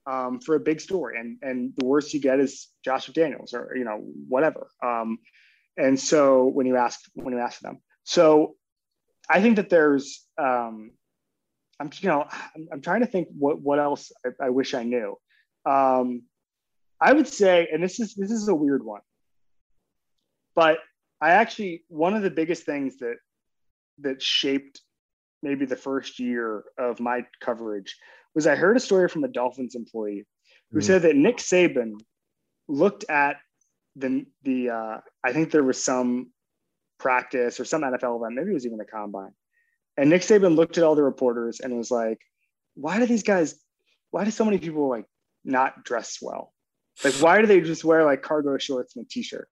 um, 0.07 0.41
for 0.41 0.55
a 0.55 0.61
big 0.61 0.81
story. 0.81 1.19
And 1.19 1.39
and 1.43 1.73
the 1.77 1.85
worst 1.85 2.15
you 2.15 2.21
get 2.21 2.41
is 2.41 2.69
Josh 2.85 3.11
McDaniels 3.11 3.53
or 3.53 3.77
you 3.77 3.85
know 3.85 3.99
whatever. 4.29 4.69
Um, 4.83 5.19
and 5.77 5.99
so 5.99 6.47
when 6.47 6.67
you 6.67 6.77
ask 6.77 7.01
when 7.15 7.35
you 7.35 7.41
ask 7.41 7.61
them, 7.61 7.81
so 8.05 8.55
I 9.29 9.43
think 9.43 9.57
that 9.57 9.69
there's 9.69 10.25
um, 10.39 10.93
I'm 11.81 11.91
you 12.01 12.09
know 12.09 12.27
I'm, 12.55 12.69
I'm 12.73 12.81
trying 12.81 13.01
to 13.01 13.07
think 13.07 13.29
what 13.37 13.61
what 13.61 13.79
else 13.79 14.13
I, 14.25 14.47
I 14.47 14.51
wish 14.51 14.75
I 14.75 14.83
knew. 14.83 15.17
Um, 15.65 16.23
I 17.01 17.13
would 17.13 17.29
say, 17.29 17.69
and 17.73 17.83
this 17.83 18.01
is 18.01 18.15
this 18.15 18.31
is 18.31 18.49
a 18.49 18.55
weird 18.55 18.85
one, 18.85 19.03
but 20.55 20.79
I 21.21 21.31
actually 21.31 21.85
one 21.89 22.15
of 22.15 22.23
the 22.23 22.31
biggest 22.31 22.65
things 22.65 22.99
that 22.99 23.17
that 24.01 24.23
shaped 24.23 24.81
maybe 25.43 25.67
the 25.67 25.77
first 25.77 26.19
year 26.19 26.65
of 26.79 27.01
my 27.01 27.25
coverage 27.41 27.97
was 28.35 28.47
I 28.47 28.55
heard 28.55 28.77
a 28.77 28.81
story 28.81 29.09
from 29.09 29.25
a 29.25 29.29
Dolphins 29.29 29.75
employee 29.75 30.27
who 30.71 30.79
mm-hmm. 30.79 30.87
said 30.87 31.03
that 31.03 31.17
Nick 31.17 31.39
Saban 31.39 31.95
looked 32.69 33.05
at 33.09 33.37
the 33.97 34.27
the 34.43 34.71
uh, 34.71 34.99
I 35.25 35.33
think 35.33 35.51
there 35.51 35.65
was 35.65 35.83
some 35.83 36.31
practice 36.99 37.61
or 37.61 37.65
some 37.65 37.83
NFL 37.83 38.21
event, 38.21 38.35
maybe 38.35 38.51
it 38.51 38.55
was 38.55 38.67
even 38.67 38.79
the 38.79 38.85
combine, 38.85 39.33
and 39.97 40.11
Nick 40.11 40.23
Saban 40.23 40.57
looked 40.57 40.79
at 40.79 40.85
all 40.85 40.95
the 40.95 41.03
reporters 41.03 41.61
and 41.61 41.77
was 41.77 41.91
like, 41.91 42.19
why 42.75 42.99
do 42.99 43.07
these 43.07 43.23
guys, 43.23 43.59
why 44.11 44.25
do 44.25 44.31
so 44.31 44.45
many 44.45 44.59
people 44.59 44.89
like 44.89 45.07
not 45.45 45.85
dress 45.85 46.19
well? 46.21 46.53
Like, 47.05 47.15
why 47.15 47.41
do 47.41 47.47
they 47.47 47.61
just 47.61 47.85
wear 47.85 48.05
like 48.05 48.23
cargo 48.23 48.59
shorts 48.59 48.97
and 48.97 49.07
a 49.07 49.09
t-shirt? 49.09 49.49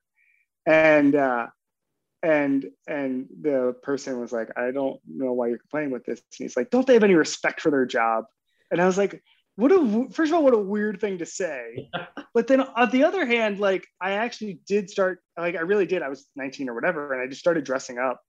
And, 0.67 1.15
uh, 1.15 1.47
and, 2.23 2.67
and 2.87 3.27
the 3.41 3.75
person 3.83 4.21
was 4.21 4.33
like, 4.33 4.49
I 4.57 4.71
don't 4.71 4.99
know 5.07 5.33
why 5.33 5.49
you're 5.49 5.59
complaining 5.59 5.91
with 5.91 6.05
this. 6.05 6.21
And 6.21 6.45
he's 6.45 6.57
like, 6.57 6.71
don't 6.71 6.87
they 6.87 6.95
have 6.95 7.05
any 7.05 7.15
respect 7.15 7.61
for 7.61 7.71
their 7.71 7.87
job? 7.87 8.25
And 8.71 8.81
I 8.81 8.87
was 8.87 8.97
like, 8.97 9.23
what 9.57 9.71
a 9.71 10.09
first 10.11 10.33
of 10.33 10.37
all, 10.37 10.43
what 10.43 10.55
a 10.55 10.59
weird 10.59 11.01
thing 11.01 11.19
to 11.19 11.27
say. 11.27 11.91
but 12.35 12.47
then 12.47 12.61
on 12.61 12.91
the 12.91 13.05
other 13.05 13.25
hand, 13.25 13.61
like 13.61 13.87
I 14.01 14.13
actually 14.13 14.61
did 14.67 14.91
start, 14.91 15.21
like 15.39 15.55
I 15.55 15.61
really 15.61 15.87
did. 15.87 16.03
I 16.03 16.09
was 16.09 16.27
19 16.35 16.69
or 16.69 16.75
whatever, 16.75 17.13
and 17.13 17.23
I 17.23 17.29
just 17.29 17.41
started 17.41 17.65
dressing 17.65 17.99
up 17.99 18.21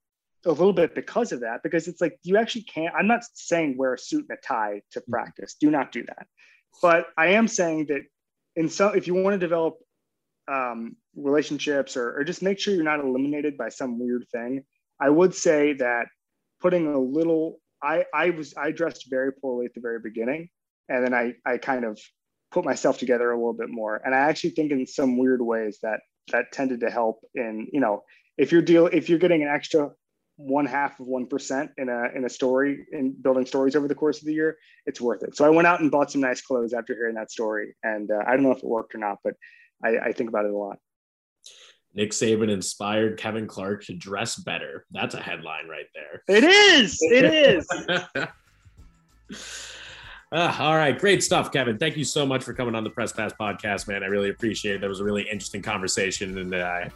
a 0.45 0.51
little 0.51 0.73
bit 0.73 0.95
because 0.95 1.31
of 1.31 1.41
that. 1.41 1.61
Because 1.63 1.87
it's 1.87 2.01
like 2.01 2.17
you 2.23 2.37
actually 2.37 2.63
can't. 2.63 2.93
I'm 2.95 3.07
not 3.07 3.23
saying 3.33 3.77
wear 3.77 3.93
a 3.93 3.97
suit 3.97 4.25
and 4.29 4.37
a 4.37 4.41
tie 4.41 4.81
to 4.91 4.99
mm-hmm. 4.99 5.11
practice. 5.11 5.55
Do 5.59 5.69
not 5.69 5.91
do 5.91 6.03
that. 6.03 6.27
But 6.81 7.07
I 7.17 7.27
am 7.27 7.47
saying 7.47 7.87
that 7.87 8.01
in 8.55 8.69
some, 8.69 8.95
if 8.95 9.07
you 9.07 9.15
want 9.15 9.33
to 9.33 9.37
develop 9.37 9.77
um, 10.47 10.95
relationships 11.15 11.97
or, 11.97 12.17
or 12.17 12.23
just 12.23 12.41
make 12.41 12.59
sure 12.59 12.73
you're 12.73 12.83
not 12.83 12.99
eliminated 12.99 13.57
by 13.57 13.69
some 13.69 13.99
weird 13.99 14.25
thing, 14.31 14.63
I 14.99 15.09
would 15.09 15.33
say 15.33 15.73
that 15.73 16.07
putting 16.61 16.87
a 16.93 16.99
little. 16.99 17.59
I 17.83 18.05
I 18.13 18.29
was 18.31 18.53
I 18.57 18.71
dressed 18.71 19.09
very 19.09 19.33
poorly 19.33 19.65
at 19.65 19.73
the 19.73 19.81
very 19.81 19.99
beginning 19.99 20.49
and 20.89 21.03
then 21.03 21.13
I 21.13 21.33
I 21.45 21.57
kind 21.57 21.85
of 21.85 21.99
put 22.51 22.65
myself 22.65 22.97
together 22.97 23.31
a 23.31 23.37
little 23.37 23.53
bit 23.53 23.69
more. 23.69 24.01
And 24.03 24.13
I 24.13 24.19
actually 24.19 24.51
think 24.51 24.71
in 24.71 24.85
some 24.85 25.17
weird 25.17 25.41
ways 25.41 25.79
that 25.83 26.01
that 26.31 26.51
tended 26.51 26.79
to 26.81 26.89
help 26.89 27.19
in 27.35 27.67
you 27.71 27.79
know 27.79 28.03
if 28.37 28.51
you're 28.51 28.61
deal 28.61 28.87
if 28.87 29.09
you're 29.09 29.19
getting 29.19 29.43
an 29.43 29.49
extra 29.49 29.91
one 30.37 30.65
half 30.65 30.99
of 30.99 31.07
one 31.07 31.27
percent 31.27 31.71
in 31.77 31.89
a 31.89 32.09
in 32.15 32.25
a 32.25 32.29
story 32.29 32.85
in 32.91 33.13
building 33.21 33.45
stories 33.45 33.75
over 33.75 33.87
the 33.87 33.95
course 33.95 34.19
of 34.19 34.25
the 34.25 34.33
year, 34.33 34.57
it's 34.85 34.99
worth 34.99 35.23
it. 35.23 35.35
So 35.35 35.45
I 35.45 35.49
went 35.49 35.67
out 35.67 35.81
and 35.81 35.89
bought 35.89 36.11
some 36.11 36.21
nice 36.21 36.41
clothes 36.41 36.73
after 36.73 36.93
hearing 36.93 37.15
that 37.15 37.31
story, 37.31 37.75
and 37.83 38.11
uh, 38.11 38.23
I 38.27 38.31
don't 38.31 38.43
know 38.43 38.51
if 38.51 38.59
it 38.59 38.65
worked 38.65 38.95
or 38.95 38.97
not, 38.97 39.19
but 39.23 39.35
I, 39.83 39.97
I 39.97 40.11
think 40.11 40.29
about 40.29 40.45
it 40.45 40.51
a 40.51 40.57
lot. 40.57 40.77
Nick 41.93 42.11
Saban 42.11 42.51
inspired 42.51 43.17
Kevin 43.17 43.47
Clark 43.47 43.85
to 43.85 43.93
dress 43.93 44.35
better. 44.35 44.85
That's 44.91 45.15
a 45.15 45.21
headline 45.21 45.69
right 45.69 45.85
there. 45.93 46.21
It 46.27 46.43
is. 46.43 46.97
It 47.01 47.23
is. 47.23 47.65
Uh, 50.29 50.55
all 50.59 50.75
right, 50.75 50.99
great 50.99 51.23
stuff, 51.23 51.53
Kevin. 51.53 51.77
Thank 51.77 51.95
you 51.95 52.03
so 52.03 52.25
much 52.25 52.43
for 52.43 52.53
coming 52.53 52.75
on 52.75 52.83
the 52.83 52.89
Press 52.89 53.13
Pass 53.13 53.31
podcast, 53.39 53.87
man. 53.87 54.03
I 54.03 54.07
really 54.07 54.29
appreciate 54.29 54.75
it. 54.75 54.81
That 54.81 54.89
was 54.89 54.99
a 54.99 55.05
really 55.05 55.23
interesting 55.23 55.61
conversation, 55.61 56.37
and 56.37 56.53
uh, 56.53 56.57
I 56.57 56.91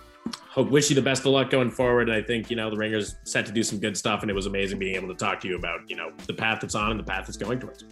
hope 0.49 0.69
wish 0.69 0.89
you 0.89 0.95
the 0.95 1.01
best 1.01 1.25
of 1.25 1.31
luck 1.31 1.49
going 1.49 1.71
forward. 1.71 2.09
And 2.09 2.17
I 2.17 2.21
think 2.21 2.49
you 2.49 2.55
know 2.55 2.69
the 2.69 2.77
Ringers 2.77 3.15
set 3.23 3.45
to 3.45 3.51
do 3.51 3.63
some 3.63 3.79
good 3.79 3.97
stuff, 3.97 4.21
and 4.21 4.31
it 4.31 4.33
was 4.33 4.45
amazing 4.45 4.79
being 4.79 4.95
able 4.95 5.07
to 5.07 5.15
talk 5.15 5.39
to 5.41 5.47
you 5.47 5.55
about 5.55 5.89
you 5.89 5.95
know 5.95 6.11
the 6.27 6.33
path 6.33 6.59
that's 6.61 6.75
on 6.75 6.91
and 6.91 6.99
the 6.99 7.03
path 7.03 7.25
that's 7.27 7.37
going 7.37 7.59
towards. 7.59 7.85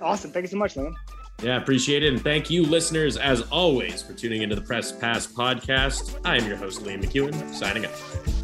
Awesome. 0.00 0.30
Thank 0.30 0.44
you 0.44 0.48
so 0.48 0.56
much, 0.56 0.76
man. 0.76 0.94
Yeah, 1.42 1.56
appreciate 1.56 2.02
it. 2.02 2.12
And 2.12 2.22
thank 2.22 2.48
you, 2.48 2.64
listeners, 2.64 3.16
as 3.16 3.42
always, 3.42 4.02
for 4.02 4.12
tuning 4.12 4.42
into 4.42 4.54
the 4.54 4.62
Press 4.62 4.92
Pass 4.92 5.26
podcast. 5.26 6.20
I 6.24 6.36
am 6.36 6.46
your 6.46 6.56
host, 6.56 6.82
Liam 6.82 7.02
McEwen, 7.02 7.52
signing 7.52 7.86
up. 7.86 8.43